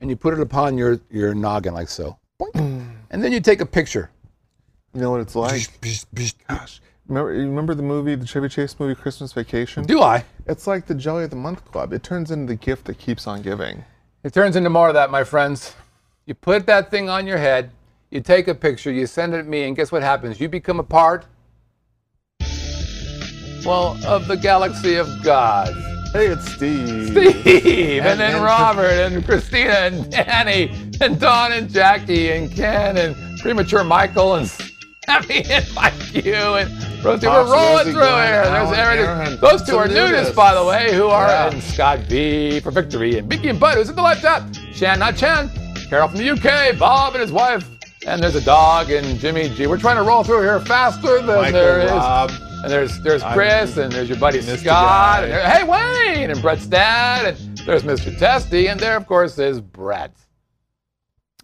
and 0.00 0.08
you 0.08 0.16
put 0.16 0.32
it 0.32 0.40
upon 0.40 0.78
your 0.78 1.00
your 1.10 1.34
noggin 1.34 1.74
like 1.74 1.88
so, 1.88 2.16
and 2.54 3.22
then 3.22 3.30
you 3.32 3.40
take 3.40 3.60
a 3.60 3.66
picture. 3.66 4.10
you 4.94 5.02
know 5.02 5.10
what 5.10 5.20
it's 5.20 5.34
like? 5.34 5.68
Gosh. 6.48 6.80
Remember, 7.06 7.34
you 7.34 7.40
remember 7.42 7.74
the 7.74 7.82
movie, 7.82 8.14
the 8.14 8.26
Chevy 8.26 8.48
Chase 8.48 8.74
movie, 8.80 8.94
Christmas 8.94 9.34
Vacation? 9.34 9.84
Do 9.84 10.00
I? 10.00 10.24
It's 10.46 10.66
like 10.66 10.86
the 10.86 10.94
Jelly 10.94 11.24
of 11.24 11.30
the 11.30 11.36
Month 11.36 11.62
Club. 11.70 11.92
It 11.92 12.02
turns 12.02 12.30
into 12.30 12.46
the 12.46 12.54
gift 12.56 12.86
that 12.86 12.98
keeps 12.98 13.26
on 13.26 13.42
giving. 13.42 13.84
It 14.22 14.32
turns 14.32 14.56
into 14.56 14.70
more 14.70 14.88
of 14.88 14.94
that, 14.94 15.10
my 15.10 15.22
friends. 15.22 15.74
You 16.24 16.32
put 16.32 16.64
that 16.64 16.90
thing 16.90 17.10
on 17.10 17.26
your 17.26 17.36
head, 17.36 17.70
you 18.14 18.20
take 18.20 18.46
a 18.46 18.54
picture, 18.54 18.92
you 18.92 19.06
send 19.08 19.34
it 19.34 19.38
to 19.38 19.42
me, 19.42 19.64
and 19.64 19.74
guess 19.74 19.90
what 19.90 20.00
happens? 20.02 20.40
You 20.40 20.48
become 20.48 20.78
a 20.78 20.84
part, 20.84 21.26
well, 23.66 23.98
of 24.06 24.28
the 24.28 24.36
galaxy 24.36 24.94
of 24.96 25.08
gods. 25.24 25.72
Hey, 26.12 26.26
it's 26.28 26.48
Steve. 26.54 27.08
Steve, 27.08 27.98
and, 28.02 28.06
And- 28.06 28.20
then 28.20 28.34
and- 28.36 28.44
Robert, 28.44 28.84
and 28.90 29.24
Christina, 29.24 29.70
and 29.72 30.10
Danny, 30.12 30.70
and 31.00 31.18
Don, 31.18 31.50
and 31.52 31.68
Jackie, 31.68 32.30
and 32.30 32.52
Ken, 32.54 32.96
and 32.96 33.16
premature 33.40 33.82
Michael, 33.82 34.36
and 34.36 34.48
Sammy, 34.48 35.44
and 35.50 35.66
Mike 35.74 36.14
you, 36.14 36.34
and 36.34 37.04
Rosie. 37.04 37.26
We're 37.26 37.42
rolling 37.50 37.78
Rosie, 37.78 37.92
through 37.92 38.02
here. 38.02 38.44
There's 38.44 38.72
everything. 38.78 39.40
Those 39.40 39.62
two 39.64 39.76
are 39.76 39.88
nudists, 39.88 40.26
nudists. 40.30 40.34
by 40.36 40.54
the 40.54 40.64
way, 40.64 40.94
who 40.94 41.08
are 41.08 41.26
Yeah. 41.26 41.50
and 41.50 41.60
Scott 41.60 41.98
B 42.08 42.60
for 42.60 42.70
victory, 42.70 43.18
and 43.18 43.28
Mickey 43.28 43.48
and 43.48 43.58
Bud, 43.58 43.74
who's 43.76 43.88
in 43.88 43.96
the 43.96 44.02
live 44.02 44.20
chat. 44.20 44.42
Shan, 44.72 45.00
not 45.00 45.16
Chan. 45.16 45.50
Carol 45.88 46.08
from 46.08 46.18
the 46.18 46.30
UK, 46.30 46.78
Bob 46.78 47.14
and 47.14 47.20
his 47.22 47.32
wife, 47.32 47.68
and 48.06 48.22
there's 48.22 48.34
a 48.36 48.40
dog, 48.44 48.90
and 48.90 49.18
Jimmy 49.18 49.48
G. 49.50 49.66
We're 49.66 49.78
trying 49.78 49.96
to 49.96 50.02
roll 50.02 50.22
through 50.24 50.42
here 50.42 50.60
faster 50.60 51.18
than 51.22 51.26
Michael, 51.36 51.52
there 51.52 51.80
is. 51.80 51.90
Rob. 51.90 52.30
And 52.62 52.70
there's 52.72 52.98
there's 53.02 53.22
I'm 53.22 53.34
Chris, 53.34 53.76
and 53.76 53.92
there's 53.92 54.08
your 54.08 54.18
buddy. 54.18 54.40
Scott, 54.40 55.24
and 55.24 55.32
there- 55.32 55.48
hey 55.50 55.64
Wayne, 55.64 56.30
and 56.30 56.40
Brett's 56.40 56.66
dad, 56.66 57.36
and 57.36 57.58
there's 57.58 57.82
Mr. 57.82 58.16
Testy, 58.18 58.68
and 58.68 58.80
there 58.80 58.96
of 58.96 59.06
course 59.06 59.38
is 59.38 59.60
Brett. 59.60 60.16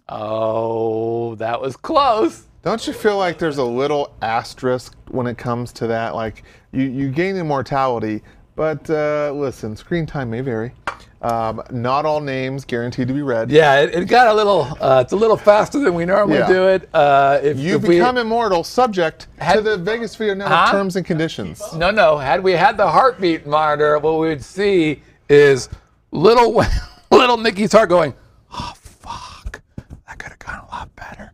Oh, 0.09 1.35
that 1.35 1.61
was 1.61 1.75
close. 1.77 2.47
Don't 2.63 2.85
you 2.85 2.93
feel 2.93 3.17
like 3.17 3.37
there's 3.37 3.57
a 3.57 3.63
little 3.63 4.13
asterisk 4.21 4.95
when 5.09 5.25
it 5.27 5.37
comes 5.37 5.71
to 5.73 5.87
that? 5.87 6.15
Like 6.15 6.43
you, 6.71 6.83
you 6.83 7.09
gain 7.09 7.35
immortality, 7.37 8.21
but 8.55 8.89
uh, 8.89 9.31
listen, 9.33 9.75
screen 9.75 10.05
time 10.05 10.29
may 10.29 10.41
vary. 10.41 10.73
Um, 11.21 11.61
not 11.69 12.03
all 12.07 12.19
names 12.19 12.65
guaranteed 12.65 13.07
to 13.07 13.13
be 13.13 13.21
read. 13.21 13.51
Yeah, 13.51 13.81
it, 13.81 13.93
it 13.93 14.05
got 14.05 14.27
a 14.27 14.33
little. 14.33 14.67
Uh, 14.81 15.01
it's 15.03 15.13
a 15.13 15.15
little 15.15 15.37
faster 15.37 15.79
than 15.79 15.93
we 15.93 16.03
normally 16.03 16.39
Yeah. 16.39 16.47
do 16.47 16.67
it. 16.69 16.89
Uh, 16.95 17.39
if 17.43 17.59
You 17.59 17.75
if 17.75 17.83
we- 17.83 17.97
become 17.97 18.17
immortal 18.17 18.63
subject 18.63 19.27
to 19.53 19.61
the 19.61 19.77
Vegas 19.77 20.15
Video 20.15 20.33
Network 20.33 20.57
Huh? 20.57 20.71
terms 20.71 20.95
and 20.95 21.05
conditions. 21.05 21.61
No, 21.75 21.91
no. 21.91 22.17
Had 22.17 22.41
we 22.41 22.53
had 22.53 22.75
the 22.75 22.87
heartbeat 22.87 23.45
monitor, 23.45 23.99
what 23.99 24.13
we 24.19 24.29
would 24.29 24.43
see 24.43 25.03
is 25.29 25.69
little 26.11 26.63
little 27.11 27.37
Nicky's 27.37 27.71
heart 27.71 27.89
going, 27.89 28.15
"Oh 28.51 28.73
fuck, 28.75 29.61
that 30.07 30.17
could 30.17 30.29
have 30.31 30.39
gone 30.39 30.65
a 30.67 30.75
lot 30.75 30.89
better." 30.95 31.33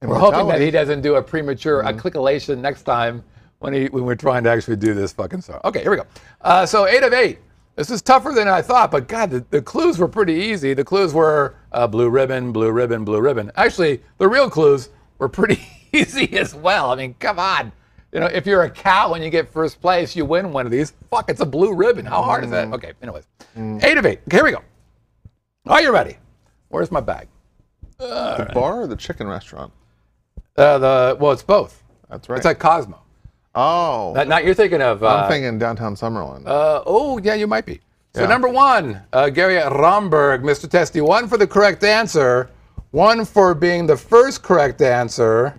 And 0.00 0.10
We're 0.10 0.18
hoping 0.18 0.48
that 0.48 0.60
he 0.62 0.70
doesn't 0.70 1.02
do 1.02 1.16
a 1.16 1.22
premature 1.22 1.80
a 1.82 1.92
clickalation 1.92 2.58
next 2.58 2.82
time 2.84 3.24
when 3.58 3.74
he 3.74 3.86
when 3.88 4.04
we're 4.06 4.14
trying 4.14 4.42
to 4.44 4.50
actually 4.50 4.76
do 4.76 4.94
this 4.94 5.12
fucking 5.12 5.42
song. 5.42 5.60
Okay, 5.66 5.82
here 5.82 5.90
we 5.90 5.98
go. 5.98 6.06
Uh, 6.40 6.64
so 6.64 6.86
eight 6.86 7.02
of 7.02 7.12
eight. 7.12 7.40
This 7.76 7.90
is 7.90 8.02
tougher 8.02 8.30
than 8.30 8.46
I 8.46 8.62
thought, 8.62 8.90
but 8.92 9.08
God, 9.08 9.30
the, 9.30 9.44
the 9.50 9.60
clues 9.60 9.98
were 9.98 10.06
pretty 10.06 10.34
easy. 10.34 10.74
The 10.74 10.84
clues 10.84 11.12
were 11.12 11.56
uh, 11.72 11.88
blue 11.88 12.08
ribbon, 12.08 12.52
blue 12.52 12.70
ribbon, 12.70 13.04
blue 13.04 13.20
ribbon. 13.20 13.50
Actually, 13.56 14.00
the 14.18 14.28
real 14.28 14.48
clues 14.48 14.90
were 15.18 15.28
pretty 15.28 15.60
easy 15.92 16.36
as 16.38 16.54
well. 16.54 16.92
I 16.92 16.94
mean, 16.96 17.14
come 17.18 17.38
on. 17.38 17.72
You 18.12 18.20
know, 18.20 18.26
if 18.26 18.46
you're 18.46 18.62
a 18.62 18.70
cow 18.70 19.14
and 19.14 19.24
you 19.24 19.30
get 19.30 19.50
first 19.50 19.80
place, 19.80 20.14
you 20.14 20.24
win 20.24 20.52
one 20.52 20.66
of 20.66 20.72
these. 20.72 20.92
Fuck, 21.10 21.28
it's 21.28 21.40
a 21.40 21.46
blue 21.46 21.74
ribbon. 21.74 22.06
How 22.06 22.22
hard 22.22 22.44
is 22.44 22.50
that? 22.50 22.72
Okay, 22.72 22.92
anyways. 23.02 23.26
Eight 23.82 23.98
of 23.98 24.06
eight. 24.06 24.20
Okay, 24.28 24.36
here 24.36 24.44
we 24.44 24.52
go. 24.52 24.62
Are 25.66 25.82
you 25.82 25.92
ready? 25.92 26.18
Where's 26.68 26.92
my 26.92 27.00
bag? 27.00 27.26
The 27.98 28.50
bar 28.54 28.82
or 28.82 28.86
the 28.86 28.96
chicken 28.96 29.26
restaurant? 29.26 29.72
Uh, 30.56 30.78
the 30.78 31.16
well, 31.18 31.32
it's 31.32 31.42
both. 31.42 31.82
That's 32.08 32.28
right. 32.28 32.36
It's 32.36 32.46
at 32.46 32.60
Cosmo. 32.60 33.00
Oh, 33.54 34.12
Not, 34.14 34.28
not 34.28 34.44
you're 34.44 34.54
thinking 34.54 34.82
of. 34.82 35.02
Uh, 35.02 35.08
I'm 35.08 35.30
thinking 35.30 35.58
downtown 35.58 35.94
Summerlin. 35.94 36.46
uh, 36.46 36.82
oh, 36.86 37.18
yeah, 37.18 37.34
you 37.34 37.46
might 37.46 37.66
be. 37.66 37.80
So 38.14 38.22
Yeah. 38.22 38.28
number 38.28 38.48
one, 38.48 39.00
uh, 39.12 39.28
Gary 39.30 39.56
Romberg, 39.56 40.42
Mr. 40.42 40.68
Testy, 40.70 41.00
one 41.00 41.26
for 41.28 41.36
the 41.36 41.46
correct 41.46 41.82
answer, 41.82 42.48
one 42.92 43.24
for 43.24 43.54
being 43.54 43.86
the 43.86 43.96
first 43.96 44.42
correct 44.42 44.80
answer, 44.82 45.58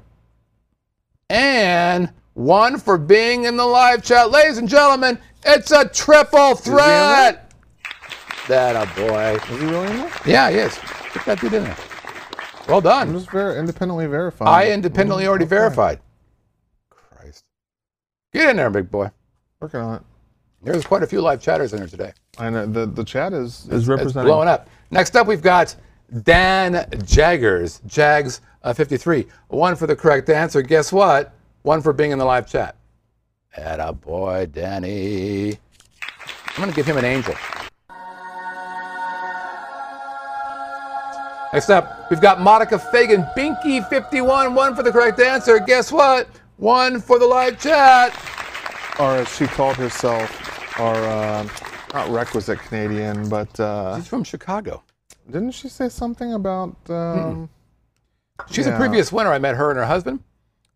and 1.29 2.09
one 2.33 2.77
for 2.77 2.97
being 2.97 3.45
in 3.45 3.57
the 3.57 3.65
live 3.65 4.03
chat. 4.03 4.31
Ladies 4.31 4.57
and 4.57 4.69
gentlemen, 4.69 5.17
it's 5.45 5.71
a 5.71 5.87
triple 5.89 6.55
threat. 6.55 7.51
That 8.47 8.75
a 8.75 8.85
boy. 8.95 9.35
Is 9.35 9.43
he 9.59 9.65
really 9.65 9.87
in 9.89 9.97
there? 9.97 10.11
Yeah, 10.25 10.49
he 10.51 10.57
is. 10.57 10.77
Get 11.13 11.25
that 11.25 11.41
dude 11.41 11.53
in 11.53 11.63
there. 11.63 11.77
Well 12.67 12.77
I'm 12.77 12.83
done. 12.83 13.13
just 13.13 13.29
very 13.31 13.57
independently 13.59 14.07
verified. 14.07 14.47
I 14.47 14.71
independently 14.71 15.27
already 15.27 15.45
verified. 15.45 15.99
Get 18.35 18.49
in 18.49 18.57
there, 18.57 18.69
big 18.69 18.91
boy. 18.91 19.09
Working 19.61 19.79
on 19.79 19.95
it. 19.95 20.01
There's 20.61 20.85
quite 20.85 21.03
a 21.03 21.07
few 21.07 21.21
live 21.21 21.41
chatters 21.41 21.71
in 21.71 21.79
here 21.79 21.87
today. 21.87 22.11
I 22.37 22.49
know 22.49 22.65
the 22.65 22.85
the 22.85 23.05
chat 23.05 23.31
is 23.31 23.65
is 23.71 23.87
It's 23.87 24.11
blowing 24.11 24.49
up. 24.49 24.67
Next 24.91 25.15
up, 25.15 25.25
we've 25.25 25.41
got 25.41 25.73
Dan 26.23 26.85
Jaggers, 27.05 27.79
Jags 27.87 28.41
uh, 28.63 28.73
53. 28.73 29.25
One 29.47 29.77
for 29.77 29.87
the 29.87 29.95
correct 29.95 30.29
answer. 30.29 30.61
Guess 30.61 30.91
what? 30.91 31.33
One 31.61 31.81
for 31.81 31.93
being 31.93 32.11
in 32.11 32.19
the 32.19 32.25
live 32.25 32.45
chat. 32.45 32.75
Atta 33.55 33.93
boy, 33.93 34.49
Danny. 34.51 35.51
I'm 35.51 36.57
going 36.57 36.69
to 36.69 36.75
give 36.75 36.85
him 36.85 36.97
an 36.97 37.05
angel. 37.05 37.35
Next 41.53 41.69
up, 41.69 42.09
we've 42.09 42.19
got 42.19 42.41
Monica 42.41 42.77
Fagan, 42.77 43.23
Binky 43.37 43.87
51. 43.87 44.53
One 44.53 44.75
for 44.75 44.83
the 44.83 44.91
correct 44.91 45.21
answer. 45.21 45.57
Guess 45.57 45.93
what? 45.93 46.27
One 46.57 47.01
for 47.01 47.19
the 47.19 47.25
live 47.25 47.59
chat. 47.59 48.13
or 48.99 49.17
as 49.17 49.35
she 49.35 49.45
called 49.45 49.75
herself, 49.75 50.79
or 50.79 50.93
uh, 50.95 51.47
not 51.93 52.09
requisite 52.09 52.59
Canadian, 52.59 53.27
but 53.29 53.59
uh, 53.59 53.97
She's 53.97 54.07
from 54.07 54.23
Chicago. 54.23 54.83
didn't 55.29 55.51
she 55.51 55.67
say 55.69 55.89
something 55.89 56.33
about? 56.33 56.75
Um, 56.89 57.49
She's 58.49 58.67
a 58.67 58.75
previous 58.75 59.11
winner. 59.11 59.31
I 59.31 59.39
met 59.39 59.55
her 59.55 59.69
and 59.69 59.79
her 59.79 59.85
husband. 59.85 60.21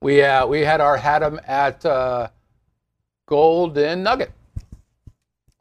We 0.01 0.21
uh, 0.23 0.45
we 0.47 0.61
had 0.61 0.79
our 0.81 0.95
had 0.97 1.23
'em 1.23 1.39
at 1.45 1.85
uh, 1.85 2.29
Golden 3.25 4.03
Nugget. 4.03 4.31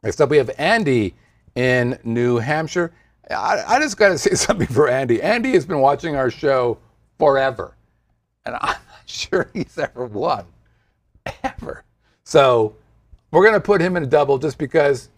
Next 0.03 0.21
up, 0.21 0.29
we 0.29 0.37
have 0.37 0.49
Andy 0.57 1.13
in 1.55 1.99
New 2.05 2.37
Hampshire. 2.37 2.93
I, 3.29 3.63
I 3.67 3.79
just 3.79 3.97
got 3.97 4.09
to 4.09 4.17
say 4.17 4.33
something 4.35 4.67
for 4.67 4.87
Andy. 4.89 5.21
Andy 5.21 5.51
has 5.51 5.65
been 5.65 5.79
watching 5.79 6.15
our 6.15 6.31
show 6.31 6.77
forever, 7.17 7.75
and 8.45 8.53
not 8.61 8.77
sure 9.09 9.49
he's 9.53 9.77
ever 9.77 10.05
won, 10.05 10.45
ever. 11.43 11.83
So 12.23 12.75
we're 13.31 13.45
gonna 13.45 13.59
put 13.59 13.81
him 13.81 13.97
in 13.97 14.03
a 14.03 14.07
double 14.07 14.37
just 14.37 14.57
because 14.57 15.09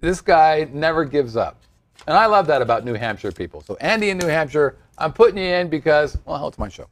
this 0.00 0.20
guy 0.20 0.68
never 0.72 1.04
gives 1.04 1.36
up. 1.36 1.62
And 2.06 2.16
I 2.16 2.26
love 2.26 2.46
that 2.48 2.62
about 2.62 2.84
New 2.84 2.94
Hampshire 2.94 3.32
people. 3.32 3.60
So 3.60 3.76
Andy 3.76 4.10
in 4.10 4.18
New 4.18 4.26
Hampshire, 4.26 4.76
I'm 4.98 5.12
putting 5.12 5.38
you 5.38 5.44
in 5.44 5.68
because, 5.68 6.18
well, 6.24 6.36
hell, 6.36 6.48
it's 6.48 6.58
my 6.58 6.68
show. 6.68 6.88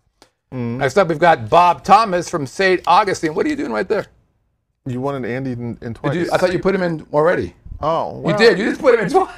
Mm-hmm. 0.52 0.78
Next 0.78 0.96
up, 0.96 1.08
we've 1.08 1.18
got 1.18 1.48
Bob 1.48 1.84
Thomas 1.84 2.28
from 2.28 2.46
St. 2.46 2.82
Augustine. 2.86 3.34
What 3.34 3.46
are 3.46 3.48
you 3.48 3.56
doing 3.56 3.72
right 3.72 3.88
there? 3.88 4.06
You 4.86 5.00
wanted 5.00 5.28
Andy 5.28 5.52
in, 5.52 5.78
in 5.82 5.94
twice. 5.94 6.14
You, 6.14 6.28
I 6.32 6.38
thought 6.38 6.52
you 6.52 6.58
put 6.58 6.74
him 6.74 6.82
in 6.82 7.06
already. 7.12 7.54
Oh, 7.80 8.26
You 8.28 8.36
did. 8.36 8.58
You 8.58 8.70
just 8.70 8.80
put 8.80 8.94
him 8.94 9.06
in 9.06 9.12
oh, 9.14 9.32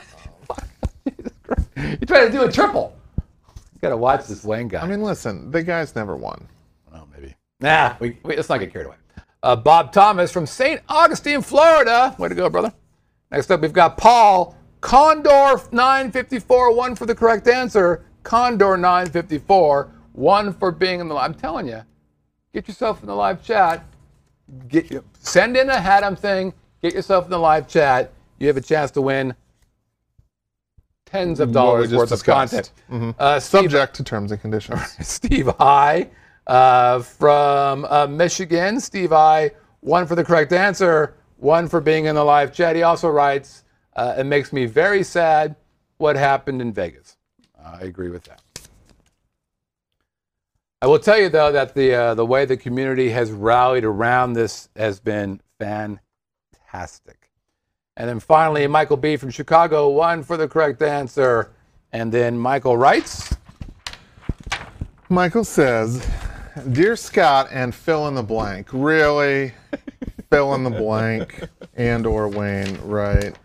twice. 0.47 0.65
Jesus 1.17 1.33
Christ. 1.43 1.69
You 2.01 2.07
tried 2.07 2.27
to 2.27 2.33
do 2.33 2.45
a 2.45 2.53
triple. 2.53 2.97
You 3.83 3.89
gotta 3.89 3.97
watch 3.97 4.27
this 4.27 4.45
Wayne 4.45 4.69
guy. 4.69 4.81
I 4.81 4.87
mean, 4.87 5.03
listen, 5.03 5.51
the 5.51 5.61
guy's 5.61 5.97
never 5.97 6.15
won. 6.15 6.47
Oh, 6.95 7.03
maybe. 7.13 7.35
Nah, 7.59 7.97
we, 7.99 8.17
we, 8.23 8.37
let's 8.37 8.49
not 8.49 8.61
get 8.61 8.73
carried 8.73 8.87
away. 8.87 8.95
Uh, 9.43 9.57
Bob 9.57 9.93
Thomas 9.93 10.31
from 10.31 10.47
St. 10.47 10.81
Augustine, 10.89 11.43
Florida. 11.43 12.15
Way 12.17 12.29
to 12.29 12.35
go, 12.37 12.49
brother. 12.49 12.73
Next 13.33 13.51
up, 13.51 13.61
we've 13.61 13.73
got 13.73 13.97
Paul 13.97 14.57
Condor 14.83 15.61
954, 15.73 16.77
one 16.77 16.95
for 16.95 17.07
the 17.07 17.15
correct 17.15 17.49
answer. 17.49 18.05
Condor 18.23 18.77
954, 18.77 19.91
one 20.13 20.53
for 20.53 20.71
being 20.71 21.01
in 21.01 21.09
the. 21.09 21.17
I'm 21.17 21.35
telling 21.35 21.67
you, 21.67 21.83
get 22.55 22.69
yourself 22.69 23.01
in 23.01 23.09
the 23.09 23.17
live 23.17 23.43
chat. 23.43 23.85
Get 24.69 24.93
you 24.93 25.03
send 25.19 25.57
in 25.57 25.69
a 25.71 25.81
Haddam 25.81 26.15
thing. 26.15 26.55
Get 26.83 26.95
yourself 26.95 27.25
in 27.25 27.33
the 27.33 27.39
live 27.39 27.67
chat. 27.67 28.13
You 28.39 28.47
have 28.47 28.57
a 28.57 28.61
chance 28.61 28.93
to 28.93 29.03
win 29.03 29.35
tens 31.13 31.41
of 31.41 31.53
dollars 31.53 31.93
worth 31.93 32.09
discussed. 32.09 32.73
Mm-hmm. 32.91 32.95
of 32.95 33.01
content. 33.01 33.17
Uh, 33.19 33.39
Steve, 33.39 33.61
Subject 33.63 33.95
to 33.97 34.05
terms 34.05 34.33
and 34.33 34.41
conditions. 34.41 34.97
Steve 35.07 35.51
I 35.61 36.09
uh, 36.47 37.01
from 37.03 37.85
uh, 37.85 38.07
Michigan. 38.07 38.81
Steve 38.81 39.13
I, 39.13 39.51
one 39.81 40.07
for 40.07 40.15
the 40.15 40.25
correct 40.25 40.53
answer, 40.53 41.15
one 41.37 41.69
for 41.69 41.81
being 41.81 42.07
in 42.07 42.15
the 42.15 42.25
live 42.25 42.53
chat. 42.53 42.77
He 42.77 42.83
also 42.83 43.09
writes, 43.11 43.65
uh, 43.95 44.15
It 44.19 44.25
makes 44.25 44.53
me 44.53 44.65
very 44.65 45.03
sad 45.03 45.55
what 45.99 46.17
happened 46.17 46.63
in 46.63 46.73
Vegas. 46.73 47.17
I 47.63 47.81
agree 47.83 48.09
with 48.09 48.25
that. 48.25 48.41
I 50.81 50.87
will 50.87 50.99
tell 50.99 51.19
you, 51.19 51.29
though, 51.29 51.53
that 51.53 51.75
the, 51.75 51.95
uh, 51.95 52.15
the 52.15 52.27
way 52.27 52.45
the 52.45 52.57
community 52.57 53.11
has 53.11 53.31
rallied 53.31 53.85
around 53.85 54.33
this 54.33 54.69
has 54.75 54.99
been 54.99 55.41
fantastic. 55.61 57.22
And 57.97 58.09
then 58.09 58.21
finally, 58.21 58.67
Michael 58.67 58.97
B. 58.97 59.17
from 59.17 59.31
Chicago, 59.31 59.91
one 59.91 60.23
for 60.23 60.37
the 60.37 60.49
correct 60.49 60.81
answer. 60.83 61.51
And 61.93 62.11
then 62.11 62.39
Michael 62.39 62.77
writes, 62.77 63.37
Michael 65.11 65.45
says, 65.45 66.07
Dear 66.73 66.97
Scott 66.97 67.49
and 67.51 67.75
fill 67.75 68.09
in 68.09 68.15
the 68.15 68.23
blank. 68.23 68.69
Really? 68.73 69.53
fill 70.31 70.55
in 70.55 70.65
the 70.65 70.71
blank 70.71 71.49
and 71.75 72.07
or 72.07 72.29
Wayne, 72.29 72.79
right? 72.83 73.39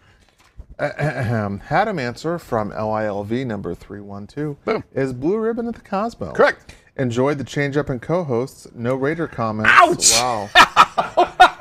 Ahem. 0.79 1.59
Had 1.59 1.87
him 1.89 1.99
answer 1.99 2.39
from 2.39 2.71
LILV 2.71 3.45
number 3.45 3.75
312 3.75 4.63
Boom. 4.63 4.83
is 4.93 5.11
Blue 5.11 5.37
Ribbon 5.37 5.67
at 5.67 5.75
the 5.75 5.81
Cosmo. 5.81 6.31
Correct. 6.31 6.75
Enjoyed 6.95 7.37
the 7.37 7.43
change 7.43 7.75
up 7.75 7.89
in 7.89 7.99
co-hosts. 7.99 8.67
No 8.73 8.95
Raider 8.95 9.27
comments. 9.27 9.71
Ouch! 9.73 10.49
Wow. 10.55 11.53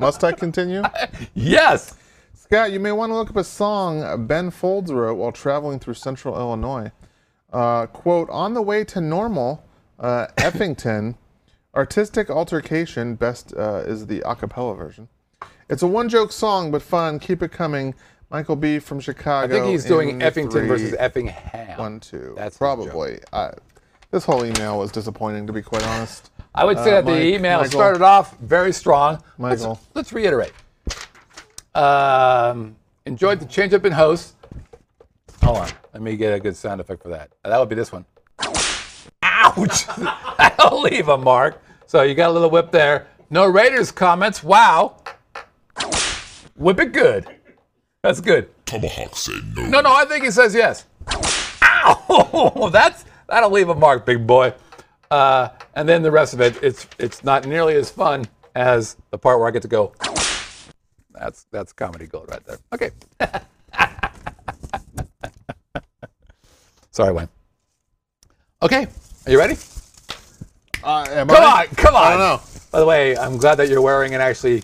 Must 0.00 0.24
I 0.24 0.32
continue? 0.32 0.82
Yes. 1.34 1.94
Scott, 2.34 2.72
you 2.72 2.80
may 2.80 2.90
want 2.90 3.10
to 3.10 3.14
look 3.14 3.30
up 3.30 3.36
a 3.36 3.44
song 3.44 4.26
Ben 4.26 4.50
Folds 4.50 4.92
wrote 4.92 5.14
while 5.14 5.30
traveling 5.30 5.78
through 5.78 5.94
central 5.94 6.36
Illinois. 6.36 6.90
Uh, 7.52 7.86
quote, 7.86 8.28
on 8.30 8.54
the 8.54 8.62
way 8.62 8.82
to 8.84 9.00
normal, 9.00 9.62
uh, 9.98 10.26
Effington, 10.36 11.16
artistic 11.74 12.30
altercation, 12.30 13.14
best 13.14 13.54
uh, 13.56 13.82
is 13.86 14.06
the 14.06 14.20
a 14.28 14.34
cappella 14.34 14.74
version. 14.74 15.08
It's 15.68 15.82
a 15.82 15.86
one 15.86 16.08
joke 16.08 16.32
song, 16.32 16.72
but 16.72 16.82
fun. 16.82 17.18
Keep 17.20 17.42
it 17.42 17.52
coming. 17.52 17.94
Michael 18.30 18.56
B. 18.56 18.78
from 18.78 19.00
Chicago. 19.00 19.46
I 19.46 19.48
think 19.48 19.70
he's 19.70 19.84
doing 19.84 20.20
Effington 20.20 20.52
three, 20.52 20.68
versus 20.68 20.94
Effingham. 20.98 21.78
One, 21.78 22.00
two. 22.00 22.34
That's 22.36 22.56
probably. 22.56 23.20
I, 23.32 23.52
this 24.10 24.24
whole 24.24 24.44
email 24.44 24.78
was 24.78 24.90
disappointing, 24.90 25.46
to 25.46 25.52
be 25.52 25.62
quite 25.62 25.86
honest. 25.86 26.30
I 26.54 26.64
would 26.64 26.78
say 26.78 26.90
Uh, 26.92 26.94
that 26.96 27.06
the 27.06 27.12
Mike- 27.12 27.22
email 27.22 27.58
Michael. 27.58 27.70
started 27.72 28.02
off 28.02 28.36
very 28.38 28.72
strong. 28.72 29.22
Let's- 29.38 29.66
Let's, 29.94 30.12
reiterate. 30.12 30.52
Um, 31.74 32.76
enjoyed 33.06 33.38
the 33.40 33.46
change 33.46 33.72
up 33.74 33.84
in 33.84 33.92
hosts. 33.92 34.34
Hold 35.44 35.58
on. 35.58 35.68
Let 35.92 36.02
me 36.02 36.16
get 36.16 36.34
a 36.34 36.40
good 36.40 36.56
sound 36.56 36.80
effect 36.80 37.02
for 37.02 37.08
that. 37.10 37.30
That 37.44 37.58
would 37.58 37.68
be 37.68 37.74
this 37.76 37.92
one. 37.92 38.04
Ouch! 39.22 39.86
That'll 40.38 40.80
leave 40.82 41.08
a 41.08 41.16
mark. 41.16 41.62
So 41.86 42.02
you 42.02 42.14
got 42.14 42.30
a 42.30 42.32
little 42.32 42.50
whip 42.50 42.70
there. 42.72 43.06
No 43.30 43.46
Raiders 43.46 43.90
comments. 43.92 44.42
Wow. 44.42 44.96
Whip 46.56 46.78
it 46.80 46.92
good. 46.92 47.26
That's 48.02 48.20
good. 48.20 48.48
Tomahawk 48.66 49.16
said 49.16 49.56
no. 49.56 49.66
No, 49.66 49.80
no, 49.80 49.92
I 49.94 50.04
think 50.04 50.24
he 50.24 50.30
says 50.30 50.54
yes. 50.54 50.84
Ow! 51.62 52.68
That's 52.72 53.04
that'll 53.28 53.50
leave 53.50 53.68
a 53.68 53.74
mark, 53.74 54.04
big 54.04 54.26
boy. 54.26 54.52
Uh, 55.10 55.48
and 55.74 55.88
then 55.88 56.02
the 56.02 56.10
rest 56.10 56.34
of 56.34 56.40
it, 56.40 56.62
it's 56.62 56.86
it's 56.98 57.24
not 57.24 57.46
nearly 57.46 57.74
as 57.76 57.90
fun 57.90 58.26
as 58.54 58.96
the 59.10 59.18
part 59.18 59.38
where 59.38 59.48
I 59.48 59.50
get 59.50 59.62
to 59.62 59.68
go. 59.68 59.92
That's 61.12 61.44
that's 61.50 61.72
comedy 61.72 62.06
gold 62.06 62.28
right 62.30 62.44
there. 62.46 62.58
Okay. 62.72 62.90
Sorry, 66.90 67.12
Wayne. 67.12 67.28
Okay, 68.62 68.86
are 69.26 69.32
you 69.32 69.38
ready? 69.38 69.56
Uh, 70.82 71.06
am 71.10 71.28
Come 71.28 71.36
I? 71.42 71.66
on, 71.68 71.74
come 71.76 71.94
on. 71.94 72.02
I 72.02 72.10
don't 72.10 72.18
know. 72.18 72.40
By 72.72 72.80
the 72.80 72.86
way, 72.86 73.16
I'm 73.16 73.36
glad 73.36 73.56
that 73.56 73.68
you're 73.68 73.82
wearing 73.82 74.14
an 74.14 74.20
actually 74.20 74.62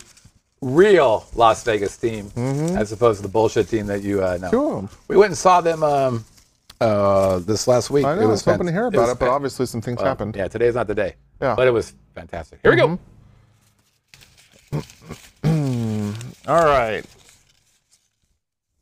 real 0.61 1.27
Las 1.35 1.63
Vegas 1.65 1.97
team 1.97 2.31
as 2.37 2.93
opposed 2.93 3.19
to 3.19 3.23
the 3.23 3.29
bullshit 3.29 3.69
team 3.69 3.87
that 3.87 4.03
you 4.03 4.23
uh, 4.23 4.39
know. 4.39 4.77
Them. 4.77 4.89
We 5.09 5.17
went 5.17 5.31
and 5.31 5.39
saw 5.39 5.61
them 5.61 5.83
um, 5.83 6.25
uh, 6.81 7.39
this 7.41 7.67
last 7.67 7.91
week. 7.91 8.05
I 8.05 8.15
know. 8.15 8.23
It 8.23 8.25
I 8.25 8.27
was 8.27 8.45
was 8.45 8.45
hoping 8.45 8.67
to 8.67 8.73
hear 8.73 8.87
about 8.87 9.09
it, 9.09 9.19
but 9.19 9.27
fan- 9.27 9.35
obviously 9.35 9.67
some 9.67 9.81
things 9.81 9.99
well, 9.99 10.07
happened. 10.07 10.37
Yeah, 10.37 10.49
today's 10.49 10.75
not 10.75 10.87
the 10.87 10.95
day. 10.95 11.15
Yeah. 11.41 11.55
But 11.55 11.69
it 11.69 11.73
was 11.73 11.95
fantastic. 12.15 12.61
Here 12.63 12.71
we 12.71 12.77
go. 12.77 12.99
All 16.49 16.65
right. 16.65 17.05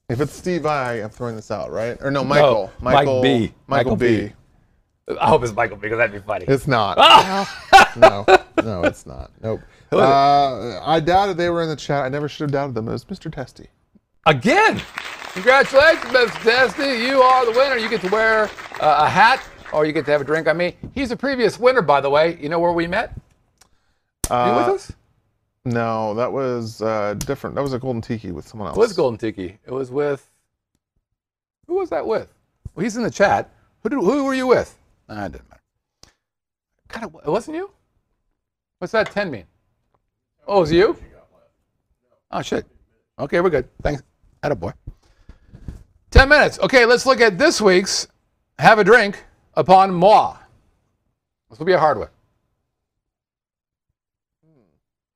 If 0.08 0.20
it's 0.20 0.32
Steve 0.32 0.66
I, 0.66 0.94
I'm 1.02 1.10
throwing 1.10 1.36
this 1.36 1.50
out, 1.50 1.72
right? 1.72 1.96
Or 2.00 2.10
no, 2.10 2.24
Michael. 2.24 2.70
Mike 2.80 2.94
Michael 2.94 3.22
B. 3.22 3.28
Michael, 3.38 3.52
Michael 3.66 3.96
B. 3.96 4.26
B. 4.26 4.32
I 5.20 5.28
hope 5.28 5.42
it's 5.42 5.52
Michael 5.52 5.76
B, 5.76 5.82
because 5.82 5.98
that'd 5.98 6.12
be 6.12 6.26
funny. 6.26 6.46
It's 6.48 6.66
not. 6.66 6.96
Ah! 6.98 7.92
no, 7.96 8.24
no, 8.62 8.82
it's 8.84 9.06
not. 9.06 9.30
Nope. 9.42 9.60
It? 9.92 9.98
Uh, 9.98 10.80
I 10.84 11.00
doubted 11.00 11.36
they 11.36 11.50
were 11.50 11.62
in 11.62 11.68
the 11.68 11.76
chat. 11.76 12.04
I 12.04 12.08
never 12.08 12.28
should 12.28 12.44
have 12.44 12.52
doubted 12.52 12.74
them. 12.74 12.88
It 12.88 12.92
was 12.92 13.04
Mr. 13.04 13.32
Testy. 13.32 13.68
Again, 14.26 14.80
congratulations, 15.34 16.04
Mr. 16.04 16.42
Testy. 16.42 17.04
You 17.04 17.20
are 17.20 17.44
the 17.44 17.52
winner. 17.52 17.76
You 17.76 17.88
get 17.90 18.00
to 18.02 18.08
wear 18.08 18.44
uh, 18.80 19.04
a 19.04 19.08
hat 19.08 19.42
or 19.72 19.84
you 19.84 19.92
get 19.92 20.04
to 20.06 20.12
have 20.12 20.20
a 20.20 20.24
drink 20.24 20.46
on 20.48 20.56
me. 20.56 20.76
He's 20.94 21.10
a 21.10 21.16
previous 21.16 21.58
winner, 21.58 21.82
by 21.82 22.00
the 22.00 22.08
way. 22.08 22.38
You 22.40 22.48
know 22.48 22.60
where 22.60 22.72
we 22.72 22.86
met? 22.86 23.12
you 24.30 24.36
Uh, 24.36 24.64
with 24.66 24.76
us? 24.76 24.92
No, 25.64 26.14
that 26.14 26.30
was 26.32 26.80
uh, 26.80 27.14
different. 27.14 27.56
That 27.56 27.62
was 27.62 27.72
a 27.72 27.78
Golden 27.78 28.00
Tiki 28.00 28.30
with 28.30 28.46
someone 28.46 28.68
else. 28.68 28.76
It 28.76 28.80
was 28.80 28.92
Golden 28.92 29.18
Tiki. 29.18 29.58
It 29.66 29.72
was 29.72 29.90
with. 29.90 30.30
Who 31.66 31.74
was 31.74 31.90
that 31.90 32.06
with? 32.06 32.28
Well, 32.74 32.84
he's 32.84 32.96
in 32.96 33.02
the 33.02 33.10
chat. 33.10 33.50
Who, 33.82 33.88
did, 33.88 33.96
who 33.98 34.24
were 34.24 34.34
you 34.34 34.46
with? 34.46 34.78
Nah, 35.08 35.26
it 35.26 35.32
didn't 35.32 35.48
matter. 35.48 35.62
God, 36.88 37.04
it 37.26 37.30
wasn't 37.30 37.56
you? 37.56 37.70
What's 38.78 38.92
that 38.92 39.10
10 39.10 39.30
mean? 39.30 39.44
Oh, 40.46 40.58
it 40.58 40.60
was 40.60 40.72
you? 40.72 40.96
Oh, 42.30 42.42
shit. 42.42 42.66
Okay, 43.18 43.40
we're 43.40 43.50
good. 43.50 43.68
Thanks. 43.82 44.02
boy. 44.56 44.72
10 46.14 46.28
minutes. 46.28 46.60
Okay, 46.60 46.86
let's 46.86 47.06
look 47.06 47.20
at 47.20 47.38
this 47.38 47.60
week's 47.60 48.06
Have 48.60 48.78
a 48.78 48.84
Drink 48.84 49.24
upon 49.54 49.92
moi. 49.92 50.36
This 51.50 51.58
will 51.58 51.66
be 51.66 51.72
a 51.72 51.78
hard 51.78 51.98
one. 51.98 52.08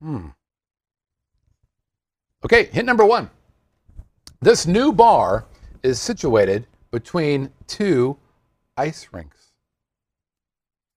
Hmm. 0.01 0.27
Okay, 2.43 2.65
hint 2.65 2.85
number 2.85 3.05
one. 3.05 3.29
This 4.41 4.67
new 4.67 4.91
bar 4.91 5.45
is 5.83 6.01
situated 6.01 6.67
between 6.91 7.49
two 7.65 8.17
ice 8.75 9.07
rinks. 9.13 9.53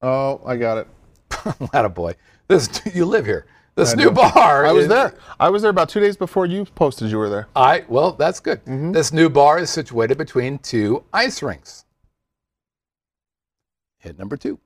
Oh, 0.03 0.41
I 0.45 0.57
got 0.57 0.79
it. 0.79 0.89
Attaboy. 1.31 2.17
This 2.49 2.69
you 2.93 3.05
live 3.05 3.25
here. 3.25 3.47
This 3.75 3.97
new 3.97 4.11
bar. 4.11 4.67
I 4.67 4.73
was 4.73 4.85
is- 4.85 4.89
there. 4.89 5.15
I 5.41 5.49
was 5.49 5.63
there 5.63 5.71
about 5.71 5.89
two 5.89 6.01
days 6.01 6.17
before 6.17 6.47
you 6.47 6.65
posted 6.65 7.11
you 7.11 7.19
were 7.19 7.31
there. 7.31 7.49
I 7.57 7.85
well, 7.89 8.13
that's 8.13 8.41
good. 8.41 8.65
Mm-hmm. 8.65 8.93
This 8.93 9.13
new 9.13 9.31
bar 9.31 9.59
is 9.59 9.71
situated 9.71 10.19
between 10.19 10.59
two 10.59 11.05
ice 11.13 11.43
rinks. 11.43 11.85
Hit 13.99 14.19
number 14.19 14.37
two. 14.37 14.59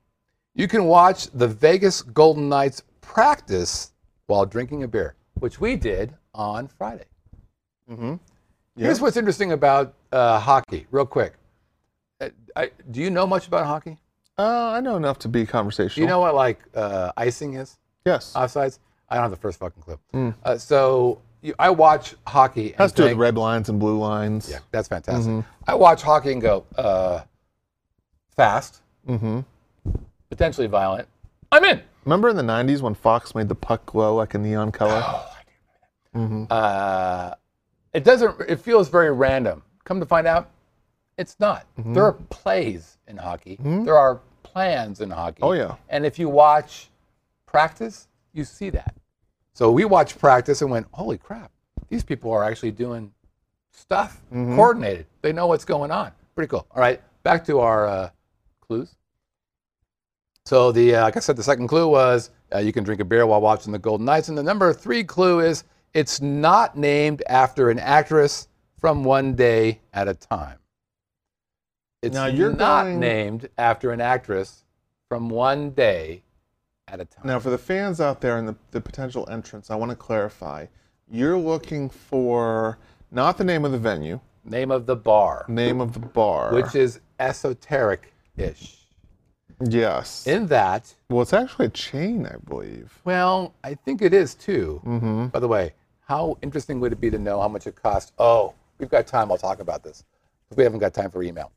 You 0.55 0.67
can 0.67 0.85
watch 0.87 1.29
the 1.33 1.47
Vegas 1.47 2.03
Golden 2.03 2.49
Knights 2.49 2.83
practice 3.01 3.93
while 4.27 4.47
drinking 4.47 4.83
a 4.83 4.89
beer, 4.89 5.15
which 5.35 5.61
we 5.61 5.77
did 5.77 6.15
on 6.35 6.67
Friday. 6.67 7.05
Mm-hmm. 7.91 8.15
Here's 8.77 9.01
what's 9.01 9.17
interesting 9.17 9.53
about 9.53 9.95
uh, 10.13 10.39
hockey, 10.39 10.87
real 10.91 11.07
quick. 11.07 11.35
Uh, 12.21 12.31
I, 12.57 12.71
do 12.91 13.01
you 13.01 13.11
know 13.11 13.27
much 13.27 13.47
about 13.47 13.67
hockey? 13.67 13.99
Uh, 14.39 14.71
I 14.71 14.81
know 14.81 14.97
enough 14.97 15.19
to 15.21 15.29
be 15.29 15.47
conversational. 15.47 16.03
you 16.03 16.09
know 16.09 16.21
what 16.21 16.35
like 16.35 16.61
uh, 16.75 17.13
icing 17.17 17.55
is? 17.55 17.79
Yes. 18.05 18.33
Offsides? 18.35 18.79
I 19.09 19.15
don't 19.15 19.23
have 19.25 19.31
the 19.31 19.37
first 19.37 19.59
fucking 19.59 19.83
clue. 19.83 20.35
Uh, 20.45 20.59
so 20.59 21.21
you, 21.43 21.55
I 21.59 21.71
watch 21.71 22.15
hockey. 22.27 22.71
And 22.73 22.77
Has 22.81 22.93
to 22.93 22.97
do 22.97 23.03
with 23.05 23.11
think, 23.13 23.21
red 23.21 23.37
lines 23.39 23.69
and 23.69 23.79
blue 23.79 23.99
lines. 23.99 24.51
Yeah, 24.51 24.59
that's 24.73 24.89
fantastic. 24.89 25.45
I 25.67 25.75
watch 25.75 26.03
hockey 26.03 26.33
and 26.33 26.41
go 26.43 26.65
uh, 26.77 27.23
fast, 28.35 28.83
Mm-hmm. 29.09 29.41
potentially 30.31 30.67
violent, 30.67 31.07
I'm 31.53 31.65
in. 31.65 31.81
Remember 32.05 32.29
in 32.29 32.37
the 32.37 32.43
'90s 32.43 32.81
when 32.83 32.95
Fox 32.95 33.35
made 33.35 33.49
the 33.49 33.55
puck 33.55 33.87
glow 33.87 34.17
like 34.17 34.35
a 34.35 34.39
neon 34.39 34.73
color? 34.73 35.03
Uh, 36.15 37.35
it 37.93 38.05
doesn't. 38.05 38.41
It 38.49 38.61
feels 38.61 38.89
very 38.89 39.13
random. 39.13 39.63
Come 39.85 40.01
to 40.01 40.07
find 40.07 40.27
out, 40.27 40.51
it's 41.19 41.37
not. 41.39 41.67
Mm-hmm. 41.79 41.95
There 41.95 42.05
are 42.05 42.13
plays 42.13 42.99
in 43.07 43.17
hockey. 43.17 43.59
There 43.63 43.97
are 43.97 44.21
plans 44.43 45.01
in 45.01 45.11
hockey. 45.11 45.43
Oh, 45.43 45.53
yeah. 45.53 45.77
And 45.89 46.05
if 46.07 46.19
you 46.19 46.29
watch 46.29 46.89
practice, 47.47 48.09
you 48.37 48.45
see 48.45 48.71
that. 48.71 48.95
So 49.55 49.71
we 49.71 49.85
watched 49.85 50.19
practice 50.19 50.63
and 50.63 50.71
went, 50.71 50.87
"Holy 50.93 51.19
crap! 51.19 51.51
These 51.89 52.05
people 52.05 52.31
are 52.33 52.45
actually 52.45 52.73
doing 52.73 53.13
stuff, 53.73 54.21
Mm-hmm. 54.33 54.57
coordinated. 54.57 55.07
They 55.23 55.33
know 55.33 55.47
what's 55.47 55.65
going 55.65 55.91
on. 55.91 56.13
Pretty 56.35 56.49
cool." 56.51 56.67
All 56.71 56.81
right, 56.81 57.01
back 57.23 57.45
to 57.47 57.61
our 57.61 57.87
uh, 57.87 58.11
clues. 58.61 58.95
So 60.45 60.71
the 60.73 60.97
uh, 60.97 61.03
like 61.03 61.17
I 61.17 61.21
said, 61.21 61.37
the 61.37 61.43
second 61.43 61.69
clue 61.69 61.89
was 61.89 62.31
uh, 62.55 62.59
you 62.59 62.73
can 62.73 62.85
drink 62.85 63.01
a 63.01 63.05
beer 63.05 63.27
while 63.27 63.41
watching 63.41 63.73
the 63.73 63.79
Golden 63.79 64.07
Knights, 64.07 64.29
and 64.29 64.37
the 64.39 64.43
number 64.43 64.73
three 64.73 65.03
clue 65.03 65.41
is 65.41 65.65
it's 65.95 66.21
not 66.21 66.77
named 66.77 67.23
after 67.29 67.71
an 67.71 67.79
actress 67.79 68.49
from 68.79 69.03
One 69.03 69.35
Day 69.35 69.81
at 69.95 70.07
a 70.09 70.15
Time. 70.15 70.59
It's 72.03 72.15
Now, 72.15 72.27
you're 72.27 72.53
not 72.53 72.85
going- 72.85 73.01
named 73.01 73.49
after 73.57 73.91
an 73.91 74.01
actress 74.03 74.65
from 75.09 75.31
One 75.31 75.71
Day 75.71 76.23
at 76.89 77.01
a 77.01 77.05
Time. 77.05 77.27
Now, 77.27 77.39
for 77.41 77.51
the 77.51 77.59
fans 77.59 78.01
out 78.01 78.21
there 78.21 78.37
and 78.39 78.47
the, 78.49 78.55
the 78.71 78.81
potential 78.81 79.29
entrants, 79.31 79.71
I 79.71 79.75
want 79.77 79.91
to 79.91 79.97
clarify. 79.97 80.67
You're 81.09 81.39
looking 81.39 81.89
for 81.89 82.79
not 83.11 83.39
the 83.39 83.45
name 83.45 83.65
of 83.65 83.73
the 83.73 83.79
venue, 83.79 84.21
Name 84.45 84.71
of 84.71 84.87
the 84.87 84.95
bar, 84.95 85.45
name 85.49 85.81
of 85.81 85.93
the 85.93 85.99
bar. 85.99 86.53
which 86.55 86.77
is 86.77 87.01
esoteric-ish. 87.19 88.77
yes. 89.61 90.27
In 90.27 90.47
that, 90.47 90.95
well, 91.09 91.23
it's 91.23 91.33
actually 91.33 91.67
a 91.67 91.71
chain, 91.71 92.27
I 92.27 92.37
believe. 92.49 93.01
well, 93.05 93.55
I 93.65 93.75
think 93.75 94.03
it 94.03 94.15
is 94.15 94.35
too. 94.35 94.81
Mm-hmm. 94.85 95.27
By 95.29 95.41
the 95.41 95.49
way, 95.49 95.73
how 96.01 96.39
interesting 96.43 96.79
would 96.81 96.93
it 96.93 97.01
be 97.01 97.11
to 97.11 97.19
know 97.19 97.41
how 97.41 97.49
much 97.49 97.67
it 97.67 97.75
costs? 97.75 98.13
Oh, 98.19 98.55
we've 98.79 98.89
got 98.91 99.09
time. 99.09 99.33
I'll 99.33 99.39
talk 99.39 99.59
about 99.59 99.83
this. 99.83 100.05
We 100.57 100.63
haven't 100.63 100.79
got 100.79 100.95
time 100.95 101.11
for 101.11 101.25
email. 101.25 101.51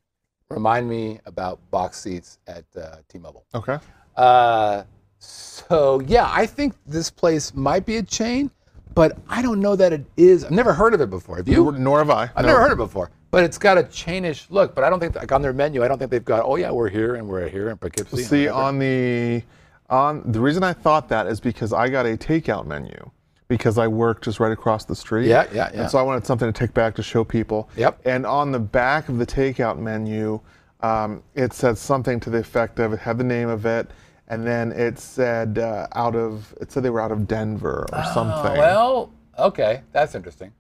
Remind 0.50 0.90
me 0.90 1.20
about 1.28 1.60
box 1.70 2.00
seats 2.00 2.40
at 2.48 2.66
uh, 2.76 2.98
T-Mobile. 3.08 3.46
Okay. 3.54 3.78
Uh, 4.18 4.84
so 5.20 6.00
yeah, 6.02 6.30
I 6.32 6.46
think 6.46 6.74
this 6.88 7.10
place 7.10 7.54
might 7.54 7.86
be 7.86 7.98
a 7.98 8.04
chain, 8.04 8.50
but 8.96 9.18
I 9.30 9.42
don't 9.42 9.60
know 9.60 9.76
that 9.76 9.94
it 9.94 10.06
is. 10.18 10.44
I've 10.44 10.52
never 10.52 10.74
heard 10.74 10.94
of 10.94 11.02
it 11.02 11.10
before. 11.10 11.38
Have 11.38 11.48
you? 11.48 11.72
Nor 11.74 12.00
have 12.00 12.10
I. 12.10 12.30
I've 12.36 12.46
never 12.46 12.60
heard 12.60 12.72
of 12.72 12.80
it 12.80 12.84
before. 12.84 13.12
But 13.32 13.44
it's 13.44 13.60
got 13.60 13.78
a 13.78 13.84
chainish 13.84 14.48
look. 14.50 14.74
But 14.74 14.84
I 14.84 14.90
don't 14.90 15.00
think 15.00 15.16
like 15.16 15.32
on 15.32 15.42
their 15.42 15.54
menu, 15.54 15.84
I 15.84 15.88
don't 15.88 16.00
think 16.00 16.10
they've 16.10 16.26
got. 16.26 16.44
Oh 16.46 16.56
yeah, 16.56 16.72
we're 16.72 16.90
here 16.90 17.16
and 17.16 17.28
we're 17.28 17.48
here 17.48 17.70
in 17.70 17.78
Poughkeepsie. 17.78 18.24
See, 18.24 18.48
on 18.48 18.80
the 18.80 19.44
on 19.90 20.24
the 20.32 20.40
reason 20.40 20.64
I 20.64 20.74
thought 20.74 21.10
that 21.10 21.28
is 21.28 21.40
because 21.40 21.74
I 21.74 21.90
got 21.90 22.06
a 22.06 22.18
takeout 22.18 22.66
menu 22.66 23.12
because 23.50 23.78
I 23.78 23.88
work 23.88 24.22
just 24.22 24.40
right 24.40 24.52
across 24.52 24.86
the 24.86 24.96
street. 24.96 25.28
Yeah, 25.28 25.46
yeah, 25.52 25.70
yeah. 25.74 25.82
And 25.82 25.92
so 25.92 25.98
I 25.98 26.04
wanted 26.04 26.26
something 26.26 26.52
to 26.52 26.58
take 26.58 26.74
back 26.74 26.96
to 26.96 27.04
show 27.04 27.24
people. 27.24 27.70
Yep. 27.76 28.02
And 28.06 28.26
on 28.26 28.52
the 28.52 28.60
back 28.60 29.10
of 29.10 29.18
the 29.18 29.26
takeout 29.26 29.80
menu, 29.80 30.40
um, 30.82 31.24
it 31.36 31.52
said 31.54 31.78
something 31.78 32.20
to 32.22 32.30
the 32.30 32.38
effect 32.38 32.80
of 32.80 32.94
it 32.94 33.00
had 33.00 33.18
the 33.18 33.24
name 33.24 33.50
of 33.50 33.66
it, 33.66 33.90
and 34.30 34.46
then 34.46 34.72
it 34.72 35.00
said 35.00 35.58
uh, 35.60 35.88
out 35.94 36.16
of 36.16 36.54
it 36.62 36.72
said 36.72 36.84
they 36.84 36.90
were 36.90 37.02
out 37.02 37.12
of 37.12 37.28
Denver 37.28 37.86
or 37.92 38.04
something 38.14 38.52
Oh, 38.52 38.58
well, 38.58 39.14
okay, 39.38 39.82
that's 39.92 40.16
interesting. 40.16 40.52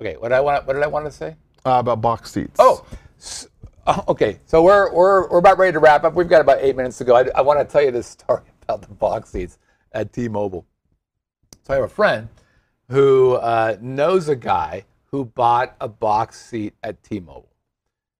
Okay, 0.00 0.16
what 0.16 0.32
I 0.32 0.40
want. 0.40 0.66
What 0.66 0.74
did 0.74 0.82
I 0.82 0.86
want 0.86 1.04
to 1.06 1.10
say? 1.10 1.36
uh, 1.66 1.72
about 1.80 2.00
box 2.00 2.30
seats. 2.32 2.56
Oh, 2.58 2.86
s- 3.18 3.46
oh, 3.86 4.02
okay. 4.08 4.40
So 4.46 4.62
we're, 4.62 4.90
we're, 4.94 5.28
we're 5.28 5.38
about 5.38 5.58
ready 5.58 5.72
to 5.72 5.78
wrap 5.78 6.04
up. 6.04 6.14
We've 6.14 6.26
got 6.28 6.40
about 6.40 6.58
eight 6.62 6.74
minutes 6.74 6.96
to 6.98 7.04
go. 7.04 7.16
I, 7.16 7.28
I 7.34 7.42
want 7.42 7.58
to 7.60 7.70
tell 7.70 7.82
you 7.82 7.90
this 7.90 8.06
story 8.06 8.40
about 8.62 8.80
the 8.80 8.94
box 8.94 9.28
seats 9.30 9.58
at 9.92 10.10
T-Mobile. 10.12 10.64
So 11.64 11.74
I 11.74 11.76
have 11.76 11.84
a 11.84 11.88
friend 11.88 12.28
who 12.88 13.34
uh, 13.34 13.76
knows 13.82 14.28
a 14.30 14.36
guy 14.36 14.84
who 15.04 15.26
bought 15.26 15.76
a 15.82 15.88
box 15.88 16.40
seat 16.40 16.72
at 16.82 17.02
T-Mobile. 17.02 17.50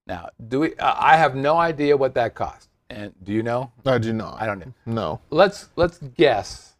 Now, 0.07 0.29
do 0.49 0.61
we? 0.61 0.75
Uh, 0.77 0.95
I 0.99 1.17
have 1.17 1.35
no 1.37 1.57
idea 1.57 1.97
what 1.97 2.13
that 2.15 2.35
cost. 2.35 2.69
And 2.91 3.15
do 3.23 3.33
you 3.33 3.43
know? 3.45 3.71
I 3.87 3.99
do 3.99 4.13
not. 4.13 4.43
I 4.43 4.47
don't 4.47 4.59
know. 4.59 4.75
No. 4.85 5.21
Let's 5.31 5.69
let's 5.77 5.99
guess. 5.99 6.75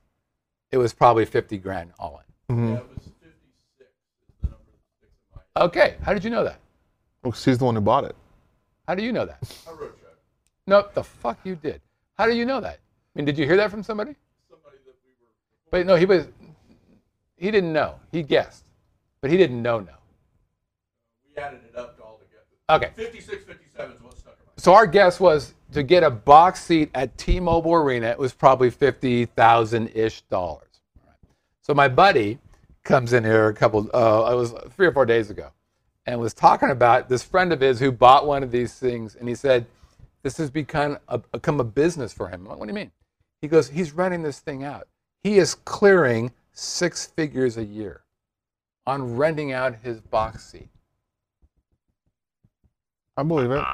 It 0.73 0.77
was 0.77 0.93
probably 0.93 1.25
fifty 1.25 1.57
grand 1.57 1.93
all 2.01 2.21
in. 2.49 2.57
Mm-hmm. 2.57 4.49
Okay. 5.57 5.97
How 6.03 6.13
did 6.13 6.25
you 6.25 6.31
know 6.31 6.43
that? 6.45 6.59
Well, 7.23 7.33
'cause 7.33 7.45
he's 7.45 7.59
the 7.59 7.65
one 7.65 7.77
who 7.77 7.81
bought 7.81 8.05
it. 8.05 8.17
How 8.89 8.95
do 8.97 9.03
you 9.05 9.13
know 9.13 9.25
that? 9.25 9.39
I 9.69 9.73
wrote 9.73 9.97
check. 10.01 10.11
No, 10.67 10.89
the 10.95 11.05
fuck 11.05 11.39
you 11.45 11.55
did. 11.55 11.81
How 12.19 12.27
do 12.27 12.33
you 12.33 12.45
know 12.45 12.61
that? 12.61 12.75
I 12.75 13.13
mean, 13.15 13.25
did 13.25 13.39
you 13.39 13.47
hear 13.47 13.57
that 13.57 13.71
from 13.71 13.83
somebody? 13.85 14.17
Somebody 14.49 14.77
that 14.87 14.95
we 15.05 15.11
were. 15.21 15.31
But 15.71 15.87
no, 15.87 15.95
he 15.95 16.07
was. 16.07 16.27
He 17.37 17.51
didn't 17.53 17.73
know. 17.73 18.01
He 18.11 18.23
guessed, 18.25 18.67
but 19.21 19.31
he 19.31 19.37
didn't 19.37 19.63
know. 19.63 19.79
No. 19.81 19.93
We 21.29 21.41
added 21.41 21.61
it 21.69 21.77
up 21.79 21.97
to 21.99 22.03
all 22.03 22.19
together. 22.19 22.87
Okay. 22.87 22.91
56, 22.97 23.45
57 23.45 23.93
is 23.97 24.03
what 24.03 24.19
stuck 24.19 24.20
in 24.20 24.20
my 24.20 24.20
So 24.61 24.75
our 24.75 24.87
guess 24.87 25.19
was 25.19 25.55
to 25.73 25.83
get 25.83 26.03
a 26.03 26.11
box 26.11 26.63
seat 26.63 26.91
at 26.95 27.17
T-Mobile 27.17 27.73
Arena. 27.73 28.09
It 28.09 28.19
was 28.19 28.35
probably 28.35 28.69
fifty 28.69 29.25
thousand 29.25 29.89
ish 29.95 30.21
dollars. 30.23 30.83
So 31.63 31.73
my 31.73 31.89
buddy 31.89 32.39
comes 32.85 33.15
in 33.15 33.25
here 33.25 33.49
a 33.49 33.55
couple. 33.55 33.89
Uh, 33.95 34.31
it 34.31 34.35
was 34.35 34.53
three 34.77 34.87
or 34.87 34.93
four 34.93 35.07
days 35.07 35.31
ago, 35.31 35.49
and 36.05 36.21
was 36.21 36.35
talking 36.35 36.69
about 36.69 37.09
this 37.09 37.23
friend 37.23 37.55
of 37.55 37.63
his 37.63 37.81
who 37.81 37.91
bought 37.91 38.27
one 38.27 38.43
of 38.43 38.51
these 38.51 38.75
things, 38.75 39.17
and 39.17 39.27
he 39.27 39.35
said, 39.35 39.65
"This 40.23 40.37
has 40.37 40.51
become 40.51 40.99
a, 41.09 41.17
become 41.17 41.59
a 41.59 41.65
business 41.65 42.13
for 42.13 42.29
him." 42.29 42.43
I'm 42.43 42.49
like, 42.51 42.59
what 42.59 42.67
do 42.67 42.71
you 42.71 42.75
mean? 42.75 42.93
He 43.41 43.49
goes, 43.49 43.71
"He's 43.71 43.93
renting 43.93 44.23
this 44.23 44.41
thing 44.41 44.63
out. 44.63 44.89
He 45.25 45.39
is 45.39 45.55
clearing 45.55 46.33
six 46.53 47.07
figures 47.07 47.57
a 47.57 47.65
year 47.65 48.03
on 48.87 49.17
renting 49.17 49.53
out 49.53 49.77
his 49.77 50.03
box 50.03 50.53
seat." 50.53 50.69
I 53.17 53.23
believe 53.23 53.53
it. 53.53 53.65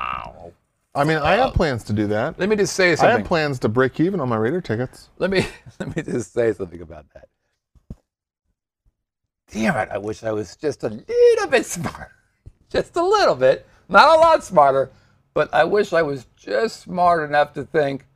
I 0.97 1.05
mean, 1.05 1.19
I 1.19 1.33
have 1.33 1.49
uh, 1.49 1.51
plans 1.53 1.85
to 1.85 1.93
do 1.93 2.07
that. 2.09 2.39
Let 2.39 2.49
me 2.49 2.57
just 2.57 2.75
say 2.75 2.97
I 2.97 3.11
have 3.11 3.25
plans 3.25 3.59
to 3.61 3.69
break 3.69 4.01
even 4.01 4.19
on 4.19 4.29
my 4.29 4.37
Raider 4.37 4.61
tickets. 4.61 5.11
let 5.19 5.31
me 5.31 5.47
let 5.79 5.95
me 5.95 6.03
just 6.03 6.33
say 6.33 6.53
something 6.53 6.81
about 6.81 7.07
that. 7.15 7.29
Damn 9.53 9.77
it! 9.77 9.91
I 9.93 9.99
wish 9.99 10.25
I 10.25 10.33
was 10.33 10.57
just 10.57 10.83
a 10.83 10.89
little 10.89 11.49
bit 11.49 11.67
smarter, 11.77 12.13
just 12.71 12.97
a 12.97 13.05
little 13.05 13.35
bit, 13.35 13.67
not 13.89 14.17
a 14.17 14.21
lot 14.21 14.43
smarter, 14.43 14.91
but 15.35 15.53
I 15.55 15.65
wish 15.65 15.93
I 15.93 16.03
was 16.03 16.27
just 16.37 16.81
smart 16.81 17.29
enough 17.29 17.53
to 17.55 17.65
think 17.65 18.07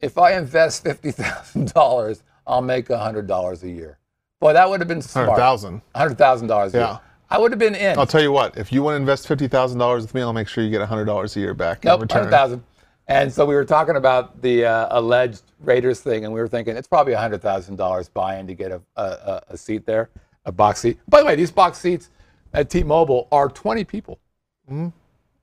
if 0.00 0.16
I 0.16 0.32
invest 0.32 0.84
fifty 0.84 1.10
thousand 1.10 1.72
dollars, 1.74 2.22
I'll 2.46 2.62
make 2.62 2.88
hundred 2.88 3.26
dollars 3.26 3.62
a 3.64 3.68
year. 3.70 3.98
Boy, 4.40 4.52
that 4.52 4.68
would 4.68 4.80
have 4.80 4.88
been 4.88 5.02
smart. 5.02 5.28
Hundred 5.28 5.40
thousand. 5.40 5.82
Hundred 5.94 6.18
thousand 6.18 6.48
dollars 6.48 6.72
Yeah. 6.72 6.98
I 7.28 7.38
would 7.38 7.50
have 7.52 7.58
been 7.58 7.74
in. 7.74 7.98
I'll 7.98 8.06
tell 8.06 8.22
you 8.22 8.32
what. 8.32 8.56
If 8.56 8.72
you 8.72 8.82
want 8.82 8.94
to 8.94 9.00
invest 9.00 9.26
fifty 9.26 9.48
thousand 9.48 9.78
dollars 9.78 10.02
with 10.04 10.14
me, 10.14 10.22
I'll 10.22 10.32
make 10.32 10.48
sure 10.48 10.62
you 10.62 10.70
get 10.70 10.80
hundred 10.86 11.06
dollars 11.06 11.36
a 11.36 11.40
year 11.40 11.54
back 11.54 11.84
in 11.84 11.88
Nope, 11.88 12.02
return. 12.02 12.18
hundred 12.22 12.30
thousand. 12.30 12.64
And 13.08 13.32
so 13.32 13.46
we 13.46 13.54
were 13.54 13.64
talking 13.64 13.96
about 13.96 14.42
the 14.42 14.64
uh, 14.64 14.98
alleged 14.98 15.42
Raiders 15.60 16.00
thing, 16.00 16.24
and 16.24 16.32
we 16.34 16.40
were 16.40 16.48
thinking 16.48 16.76
it's 16.76 16.88
probably 16.88 17.14
hundred 17.14 17.42
thousand 17.42 17.76
dollars 17.76 18.08
buy-in 18.08 18.46
to 18.48 18.54
get 18.54 18.72
a, 18.72 18.82
a, 18.96 19.42
a, 19.50 19.56
seat 19.56 19.86
there, 19.86 20.10
a 20.44 20.50
box 20.52 20.80
seat. 20.80 20.98
By 21.08 21.20
the 21.20 21.26
way, 21.26 21.36
these 21.36 21.50
box 21.52 21.78
seats 21.78 22.10
at 22.52 22.68
T-Mobile 22.70 23.28
are 23.30 23.48
twenty 23.48 23.84
people, 23.84 24.18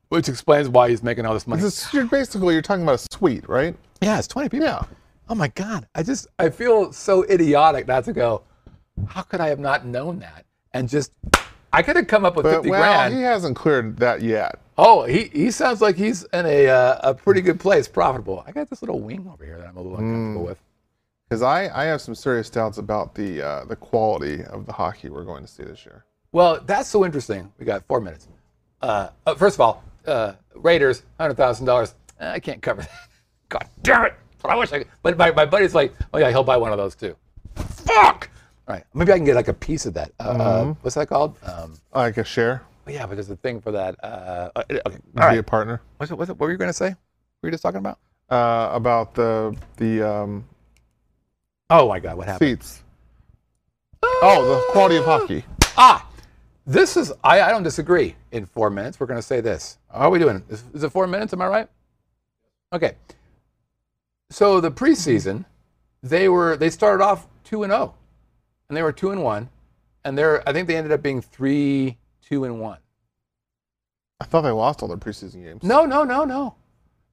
which 0.09 0.27
explains 0.29 0.67
why 0.69 0.89
he's 0.89 1.03
making 1.03 1.25
all 1.25 1.33
this 1.33 1.47
money. 1.47 1.61
This 1.61 1.85
is- 1.87 1.93
you're 1.93 2.05
basically 2.05 2.53
you're 2.53 2.61
talking 2.61 2.83
about 2.83 2.95
a 2.95 3.13
suite, 3.13 3.47
right? 3.47 3.75
yeah, 4.01 4.17
it's 4.19 4.27
twenty 4.27 4.49
people. 4.49 4.67
Yeah. 4.67 4.83
Oh 5.29 5.35
my 5.35 5.47
God, 5.49 5.87
I 5.95 6.03
just 6.03 6.27
I 6.39 6.49
feel 6.49 6.91
so 6.91 7.23
idiotic 7.23 7.87
not 7.87 8.03
to 8.05 8.13
go. 8.13 8.43
How 9.07 9.21
could 9.21 9.39
I 9.39 9.47
have 9.47 9.59
not 9.59 9.85
known 9.85 10.19
that? 10.19 10.45
And 10.73 10.89
just 10.89 11.13
I 11.73 11.81
could 11.81 11.95
have 11.95 12.07
come 12.07 12.23
up 12.23 12.35
with 12.35 12.43
But 12.43 12.53
fifty 12.55 12.69
well, 12.69 12.81
grand. 12.81 13.13
he 13.13 13.21
hasn't 13.21 13.55
cleared 13.55 13.97
that 13.97 14.21
yet. 14.21 14.59
Oh, 14.77 15.03
he, 15.03 15.25
he 15.33 15.51
sounds 15.51 15.81
like 15.81 15.95
he's 15.95 16.23
in 16.25 16.45
a 16.45 16.67
uh, 16.67 16.99
a 17.11 17.13
pretty 17.13 17.41
good 17.41 17.59
place, 17.59 17.87
profitable. 17.87 18.43
I 18.47 18.51
got 18.51 18.69
this 18.69 18.81
little 18.81 18.99
wing 18.99 19.29
over 19.31 19.43
here 19.43 19.57
that 19.57 19.67
I'm 19.67 19.77
a 19.77 19.81
little 19.81 19.97
uncomfortable 19.97 20.45
with. 20.45 20.59
Because 21.27 21.41
I, 21.41 21.69
I 21.73 21.85
have 21.85 21.99
some 22.01 22.15
serious 22.15 22.49
doubts 22.49 22.77
about 22.77 23.15
the 23.15 23.41
uh, 23.41 23.65
the 23.65 23.75
quality 23.75 24.43
of 24.45 24.65
the 24.65 24.73
hockey 24.73 25.09
we're 25.09 25.23
going 25.25 25.43
to 25.43 25.47
see 25.51 25.63
this 25.63 25.83
year. 25.85 26.05
Well, 26.31 26.59
that's 26.65 26.89
so 26.89 27.05
interesting. 27.05 27.51
We 27.59 27.65
got 27.65 27.85
four 27.87 27.99
minutes. 28.01 28.27
Uh, 28.81 29.09
uh, 29.25 29.35
first 29.35 29.55
of 29.55 29.61
all, 29.61 29.83
uh, 30.05 30.33
Raiders, 30.55 31.03
hundred 31.19 31.35
thousand 31.37 31.65
dollars. 31.65 31.95
I 32.19 32.39
can't 32.39 32.61
cover 32.61 32.81
that. 32.81 32.91
God 33.49 33.67
damn 33.81 34.05
it! 34.05 34.13
I 34.45 34.55
wish 34.55 34.71
I 34.73 34.79
could. 34.79 34.87
But 35.01 35.17
my, 35.17 35.31
my 35.31 35.45
buddy's 35.45 35.73
like, 35.75 35.93
oh 36.13 36.17
yeah, 36.17 36.29
he'll 36.29 36.43
buy 36.43 36.57
one 36.57 36.71
of 36.71 36.77
those 36.77 36.95
too. 36.95 37.15
Fuck. 37.55 38.29
All 38.67 38.75
right, 38.75 38.83
maybe 38.93 39.11
I 39.11 39.17
can 39.17 39.25
get 39.25 39.35
like 39.35 39.49
a 39.49 39.53
piece 39.53 39.85
of 39.85 39.93
that. 39.95 40.11
Uh, 40.19 40.23
uh, 40.23 40.73
what's 40.81 40.95
that 40.95 41.07
called? 41.09 41.37
Um, 41.43 41.77
Like 41.93 42.17
a 42.17 42.23
share, 42.23 42.61
yeah, 42.87 43.05
but 43.05 43.15
there's 43.15 43.29
a 43.29 43.35
thing 43.35 43.59
for 43.59 43.71
that. 43.71 43.95
Uh, 44.01 44.49
uh, 44.55 44.63
okay, 44.69 44.79
all 44.85 44.91
be 44.91 44.99
right. 45.19 45.37
a 45.37 45.43
partner. 45.43 45.81
What's 45.97 46.11
it, 46.11 46.17
what's 46.17 46.29
it, 46.29 46.33
what 46.39 46.45
were 46.47 46.51
you 46.51 46.57
going 46.57 46.69
to 46.69 46.73
say? 46.73 46.89
What 46.89 46.97
were 47.41 47.49
you 47.49 47.51
just 47.51 47.63
talking 47.63 47.79
about? 47.79 47.99
Uh, 48.29 48.69
about 48.73 49.13
the 49.15 49.55
the 49.77 50.01
um, 50.01 50.45
Oh 51.69 51.89
my 51.89 51.99
God, 51.99 52.15
what 52.17 52.27
happened? 52.27 52.49
seats. 52.61 52.83
Oh, 54.03 54.45
the 54.67 54.71
quality 54.71 54.97
of 54.97 55.05
hockey. 55.05 55.43
Ah, 55.77 56.07
this 56.65 56.95
is, 56.97 57.11
I, 57.23 57.41
I 57.41 57.49
don't 57.49 57.63
disagree. 57.63 58.15
In 58.31 58.45
four 58.45 58.69
minutes, 58.69 58.99
we're 58.99 59.07
going 59.07 59.19
to 59.19 59.25
say 59.25 59.41
this. 59.41 59.77
How 59.91 59.99
are 60.07 60.09
we 60.09 60.19
doing? 60.19 60.41
Is, 60.49 60.63
is 60.73 60.83
it 60.83 60.89
four 60.91 61.07
minutes? 61.07 61.33
Am 61.33 61.41
I 61.41 61.47
right? 61.47 61.67
Okay. 62.71 62.93
So 64.29 64.59
the 64.61 64.71
preseason 64.71 65.45
they 66.01 66.27
were 66.29 66.57
they 66.57 66.69
started 66.69 67.03
off 67.03 67.27
two 67.43 67.63
and 67.63 67.71
zero, 67.71 67.93
and 68.69 68.77
they 68.77 68.81
were 68.83 68.91
two 68.91 69.11
and 69.11 69.23
one, 69.23 69.49
and 70.03 70.17
they're 70.17 70.47
I 70.47 70.53
think 70.53 70.67
they 70.67 70.75
ended 70.75 70.91
up 70.91 71.01
being 71.01 71.21
three 71.21 71.97
two 72.21 72.43
and 72.45 72.59
one. 72.59 72.77
I 74.19 74.25
thought 74.25 74.41
they 74.41 74.51
lost 74.51 74.81
all 74.81 74.87
their 74.87 74.97
preseason 74.97 75.43
games. 75.43 75.63
No, 75.63 75.85
no, 75.85 76.03
no, 76.03 76.23
no, 76.23 76.55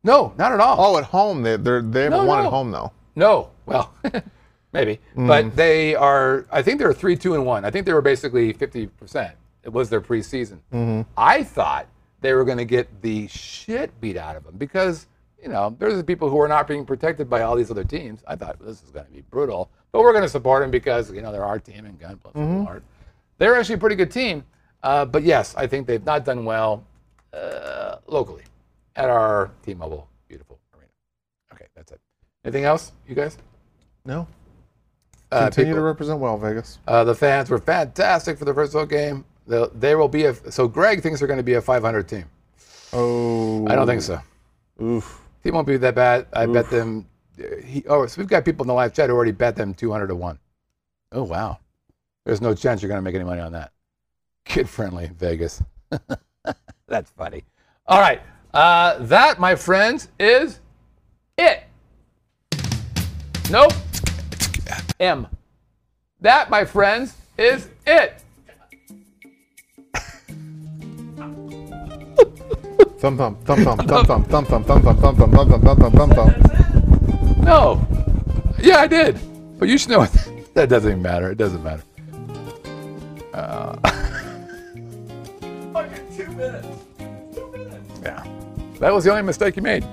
no, 0.05 0.32
not 0.38 0.53
at 0.53 0.61
all. 0.61 0.76
Oh, 0.94 0.98
at 0.98 1.05
home 1.05 1.42
they 1.42 1.57
they're, 1.57 1.82
they 1.82 2.05
haven't 2.05 2.20
No, 2.20 2.24
won 2.26 2.40
no. 2.42 2.46
at 2.46 2.51
home 2.51 2.70
though. 2.70 2.92
No, 3.16 3.51
well, 3.66 3.92
maybe, 4.72 5.01
Mm. 5.16 5.26
but 5.26 5.57
they 5.57 5.94
are. 5.94 6.46
I 6.51 6.62
think 6.62 6.78
they 6.78 6.86
were 6.86 6.94
three, 6.94 7.16
two, 7.16 7.34
and 7.34 7.44
one. 7.44 7.64
I 7.64 7.70
think 7.70 7.86
they 7.86 7.92
were 7.92 8.03
basically 8.03 8.53
fifty 8.53 8.86
percent. 8.86 9.34
It 9.62 9.72
was 9.72 9.90
their 9.90 10.01
preseason. 10.01 10.59
Mm-hmm. 10.72 11.03
I 11.16 11.42
thought 11.42 11.86
they 12.20 12.32
were 12.34 12.44
going 12.44 12.59
to 12.59 12.64
get 12.64 13.03
the 13.03 13.26
shit 13.28 13.98
beat 14.01 14.16
out 14.16 14.36
of 14.36 14.44
them 14.44 14.55
because 14.57 15.07
you 15.42 15.48
know 15.48 15.74
there's 15.78 15.96
the 15.96 16.05
people 16.05 16.30
who 16.30 16.40
are 16.40 16.48
not 16.48 16.68
being 16.68 16.86
protected 16.86 17.28
by 17.28 17.42
all 17.42 17.57
these 17.57 17.70
other 17.70 17.84
teams. 17.84 18.22
I 18.28 18.36
thought 18.36 18.59
this 18.64 18.82
is 18.82 18.90
going 18.90 19.07
to 19.07 19.12
be 19.12 19.22
brutal, 19.22 19.70
but 19.93 20.01
we're 20.03 20.12
going 20.12 20.22
to 20.24 20.28
support 20.28 20.62
them 20.62 20.70
because 20.70 21.11
you 21.12 21.22
know 21.22 21.32
they're 21.32 21.45
our 21.45 21.59
team 21.59 21.84
and 21.86 21.99
Gunpla 22.01 22.32
Mm-hmm. 22.34 22.66
aren't. 22.66 22.84
They're 23.38 23.57
actually 23.57 23.76
a 23.76 23.78
pretty 23.78 23.97
good 23.97 24.11
team, 24.11 24.45
uh, 24.82 25.05
but 25.07 25.22
yes, 25.22 25.55
I 25.57 25.66
think 25.66 25.86
they've 25.86 26.05
not 26.05 26.24
done 26.24 26.45
well 26.45 26.84
uh, 27.32 27.97
locally 28.07 28.45
at 28.97 29.09
our 29.09 29.51
T-Mobile 29.62 30.07
beautiful 30.28 30.59
arena. 30.76 30.91
Okay, 31.55 31.66
that's 31.74 31.93
it. 31.93 32.01
Anything 32.45 32.64
else, 32.64 32.93
you 33.09 33.14
guys? 33.14 33.38
No. 34.05 34.26
Uh, 35.32 35.45
Continue 35.45 35.74
to 35.74 35.80
represent 35.80 36.18
well, 36.18 36.36
Vegas. 36.36 36.78
uh, 36.88 37.05
the 37.05 37.14
fans 37.14 37.49
were 37.51 37.59
fantastic 37.59 38.36
for 38.38 38.45
the 38.45 38.53
first 38.53 38.72
whole 38.72 38.84
game. 38.84 39.24
They'll, 39.47 39.70
there 39.74 39.97
will 39.97 40.09
be 40.09 40.24
a. 40.26 40.34
So 40.53 40.66
Greg 40.68 41.03
thinks 41.03 41.20
they're 41.20 41.28
going 41.28 41.38
to 41.38 41.43
be 41.45 41.55
a 41.55 41.62
500 41.62 42.09
team. 42.09 42.24
Oh. 42.93 43.66
I 43.68 43.74
don't 43.76 43.86
think 43.86 44.03
so. 44.03 44.20
Oof. 44.82 45.20
Team 45.45 45.55
won't 45.55 45.66
be 45.66 45.76
that 45.76 45.95
bad. 45.95 46.26
I 46.32 46.47
bet 46.47 46.68
them. 46.70 47.07
Uh, 47.41 47.62
He, 47.62 47.84
oh, 47.88 48.07
so 48.07 48.20
we've 48.20 48.28
got 48.28 48.45
people 48.45 48.64
in 48.64 48.68
the 48.68 48.74
live 48.74 48.93
chat 48.93 49.09
who 49.09 49.16
already 49.16 49.32
bet 49.32 49.57
them 49.57 49.74
200 49.74 50.09
to 50.09 50.14
one. 50.14 50.38
Oh 51.12 51.24
wow. 51.24 51.59
There's 52.24 52.41
no 52.41 52.55
chance 52.55 52.82
you're 52.82 52.88
going 52.88 52.99
to 52.99 53.03
make 53.03 53.14
any 53.14 53.24
money 53.24 53.41
on 53.41 53.53
that. 53.53 53.72
Kid 54.45 54.68
friendly 54.68 55.11
Vegas. 55.18 55.62
That's 56.86 57.11
funny. 57.11 57.45
All 57.86 58.01
right. 58.01 58.20
Uh, 58.53 58.99
that, 58.99 59.38
my 59.38 59.55
friends, 59.55 60.09
is 60.18 60.61
it. 61.38 61.64
Nope. 63.51 63.72
M. 64.99 65.26
That, 66.20 66.51
my 66.51 66.64
friends, 66.64 67.16
is 67.38 67.68
it. 67.86 68.22
Thump 73.01 73.18
thump 73.18 73.43
thump 73.45 73.64
thumb 73.64 73.78
thump 73.78 74.07
thumb 74.07 74.24
thump 74.26 74.66
thump 74.66 74.66
thump 74.66 74.66
thump 74.66 74.84
thump 74.84 75.78
thump 75.80 75.95
thump 75.95 76.14
thump. 76.14 76.69
No. 77.43 77.86
Yeah, 78.59 78.78
I 78.78 78.86
did. 78.86 79.18
But 79.59 79.68
you 79.68 79.78
should 79.78 79.91
know 79.91 80.03
it. 80.03 80.11
That 80.53 80.68
doesn't 80.68 80.91
even 80.91 81.01
matter. 81.03 81.30
It 81.30 81.38
doesn't 81.38 81.62
matter. 81.62 81.82
Uh, 83.32 83.76
Two 86.16 86.26
minutes. 86.32 86.66
Two 87.34 87.53
minutes. 87.53 88.01
yeah. 88.03 88.24
That 88.80 88.93
was 88.93 89.05
the 89.05 89.11
only 89.11 89.22
mistake 89.22 89.55
you 89.55 89.62
made. 89.62 89.84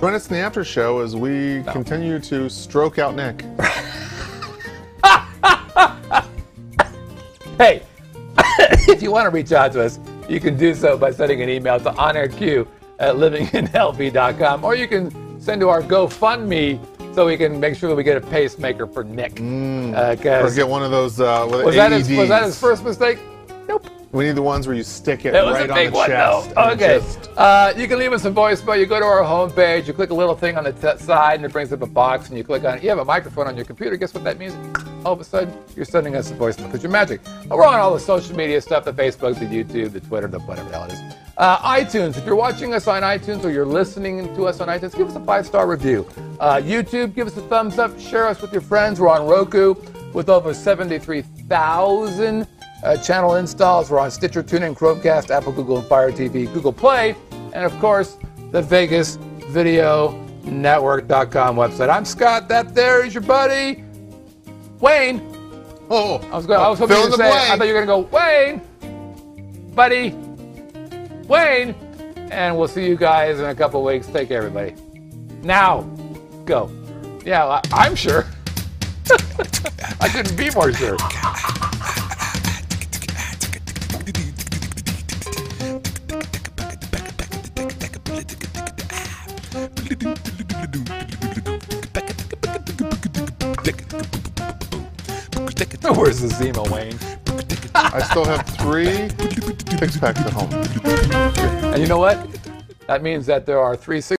Join 0.00 0.14
us 0.14 0.28
in 0.28 0.32
the 0.34 0.40
after 0.40 0.64
show 0.64 1.00
as 1.00 1.14
we 1.14 1.62
continue 1.68 2.18
to 2.20 2.48
stroke 2.48 2.98
out 2.98 3.14
Nick. 3.14 3.44
Hey, 7.58 7.82
if 8.88 9.02
you 9.02 9.10
want 9.10 9.24
to 9.24 9.30
reach 9.30 9.50
out 9.52 9.72
to 9.72 9.82
us, 9.82 9.98
you 10.28 10.40
can 10.40 10.56
do 10.58 10.74
so 10.74 10.98
by 10.98 11.10
sending 11.10 11.40
an 11.40 11.48
email 11.48 11.78
to 11.80 11.90
onairq 11.92 12.66
at 12.98 13.14
livinginlv.com 13.14 14.62
or 14.64 14.74
you 14.74 14.86
can 14.86 15.10
send 15.46 15.60
to 15.60 15.68
our 15.68 15.80
GoFundMe 15.80 16.80
so 17.14 17.24
we 17.24 17.36
can 17.36 17.60
make 17.60 17.76
sure 17.76 17.88
that 17.88 17.94
we 17.94 18.02
get 18.02 18.16
a 18.16 18.20
pacemaker 18.20 18.84
for 18.84 19.04
Nick. 19.04 19.34
Uh, 19.40 20.16
'cause- 20.16 20.52
Or 20.52 20.54
get 20.56 20.66
one 20.68 20.82
of 20.82 20.90
those 20.90 21.20
uh, 21.20 21.46
was, 21.48 21.76
that 21.76 21.92
his, 21.92 22.10
was 22.10 22.28
that 22.28 22.42
his 22.42 22.58
first 22.58 22.84
mistake? 22.84 23.18
Nope. 23.68 23.86
We 24.10 24.24
need 24.24 24.34
the 24.34 24.42
ones 24.42 24.66
where 24.66 24.74
you 24.74 24.82
stick 24.82 25.24
it 25.24 25.34
It 25.36 25.44
was 25.44 25.54
right 25.54 25.68
a 25.70 25.72
on 25.72 25.78
big 25.78 25.90
the 25.92 25.96
one, 25.96 26.08
chest. 26.08 26.54
though. 26.54 26.70
Okay. 26.72 27.00
Uh, 27.36 27.72
you 27.76 27.86
can 27.86 27.98
leave 28.00 28.12
us 28.12 28.24
a 28.24 28.30
voicemail. 28.30 28.76
You 28.78 28.86
go 28.86 28.98
to 28.98 29.04
our 29.06 29.22
homepage, 29.22 29.86
you 29.86 29.92
click 29.92 30.10
a 30.10 30.14
little 30.14 30.34
thing 30.34 30.56
on 30.56 30.64
the 30.64 30.72
t- 30.72 30.98
side, 30.98 31.36
and 31.36 31.44
it 31.44 31.52
brings 31.52 31.72
up 31.72 31.80
a 31.82 31.86
box, 31.86 32.28
and 32.28 32.36
you 32.36 32.42
click 32.42 32.64
on 32.64 32.78
it. 32.78 32.82
You 32.82 32.88
have 32.88 32.98
a 32.98 33.04
microphone 33.04 33.46
on 33.46 33.54
your 33.54 33.64
computer. 33.66 33.94
Guess 33.96 34.14
what 34.14 34.24
that 34.24 34.38
means? 34.38 34.54
All 35.04 35.12
of 35.12 35.20
a 35.20 35.24
sudden, 35.24 35.54
you're 35.76 35.84
sending 35.84 36.16
us 36.16 36.30
a 36.32 36.34
voicemail 36.34 36.66
because 36.66 36.82
you're 36.82 36.90
magic. 36.92 37.20
And 37.42 37.50
we're 37.50 37.64
on 37.66 37.78
all 37.78 37.92
the 37.94 38.00
social 38.00 38.34
media 38.34 38.60
stuff 38.60 38.84
the 38.84 38.92
Facebook, 38.92 39.38
the 39.38 39.46
YouTube, 39.46 39.92
the 39.92 40.00
Twitter, 40.00 40.26
the 40.26 40.40
whatever 40.40 40.68
the 40.70 40.74
hell 40.76 40.84
it 40.88 40.92
is. 40.92 41.00
Uh, 41.38 41.58
iTunes. 41.76 42.16
If 42.16 42.24
you're 42.24 42.36
watching 42.36 42.72
us 42.72 42.86
on 42.86 43.02
iTunes 43.02 43.44
or 43.44 43.50
you're 43.50 43.66
listening 43.66 44.34
to 44.36 44.46
us 44.46 44.60
on 44.60 44.68
iTunes, 44.68 44.96
give 44.96 45.08
us 45.08 45.16
a 45.16 45.20
five 45.20 45.46
star 45.46 45.66
review. 45.66 46.08
Uh, 46.40 46.56
YouTube, 46.56 47.14
give 47.14 47.26
us 47.26 47.36
a 47.36 47.42
thumbs 47.42 47.78
up. 47.78 47.98
Share 48.00 48.26
us 48.26 48.40
with 48.40 48.52
your 48.52 48.62
friends. 48.62 49.00
We're 49.00 49.10
on 49.10 49.26
Roku 49.26 49.74
with 50.14 50.30
over 50.30 50.54
73,000 50.54 52.46
uh, 52.82 52.96
channel 52.98 53.34
installs. 53.34 53.90
We're 53.90 53.98
on 53.98 54.10
Stitcher, 54.10 54.42
TuneIn, 54.42 54.78
Chromecast, 54.78 55.30
Apple, 55.30 55.52
Google, 55.52 55.78
and 55.78 55.86
Fire 55.86 56.10
TV, 56.10 56.50
Google 56.54 56.72
Play, 56.72 57.14
and 57.52 57.64
of 57.64 57.78
course, 57.80 58.16
the 58.50 58.62
Vegas 58.62 59.16
Video 59.48 60.12
Network.com 60.44 61.56
website. 61.56 61.90
I'm 61.90 62.06
Scott. 62.06 62.48
That 62.48 62.74
there 62.74 63.04
is 63.04 63.12
your 63.12 63.22
buddy, 63.22 63.84
Wayne. 64.80 65.20
Oh, 65.90 66.16
I 66.32 66.36
was 66.36 66.46
going. 66.46 66.60
I 66.60 66.68
was 66.68 66.78
hoping 66.78 66.96
you 66.96 67.04
in 67.04 67.10
to 67.10 67.16
the 67.16 67.30
say. 67.30 67.52
I 67.52 67.56
thought 67.58 67.66
you 67.66 67.74
were 67.74 67.84
going 67.84 68.02
to 68.02 68.08
go, 68.08 68.16
Wayne, 68.16 69.74
buddy, 69.74 70.14
Wayne, 71.28 71.74
and 72.30 72.56
we'll 72.56 72.68
see 72.68 72.86
you 72.86 72.96
guys 72.96 73.40
in 73.40 73.46
a 73.46 73.54
couple 73.54 73.82
weeks. 73.82 74.06
Take 74.06 74.28
care, 74.28 74.38
everybody. 74.38 74.74
Now, 75.42 75.82
go. 76.44 76.70
Yeah, 77.24 77.60
I'm 77.72 77.96
sure. 77.96 78.26
I 80.00 80.08
couldn't 80.08 80.36
be 80.36 80.50
more 80.50 80.72
sure. 80.72 80.96
Where's 95.96 96.20
the 96.20 96.28
Zima, 96.28 96.62
Wayne? 96.64 97.25
I 97.76 98.02
still 98.02 98.24
have 98.24 98.46
three 98.46 99.08
six 99.78 99.96
packs 99.98 100.20
at 100.20 100.32
home. 100.32 100.52
And 101.72 101.82
you 101.82 101.88
know 101.88 101.98
what? 101.98 102.18
That 102.86 103.02
means 103.02 103.26
that 103.26 103.44
there 103.46 103.58
are 103.58 103.76
three 103.76 104.00
six. 104.00 104.14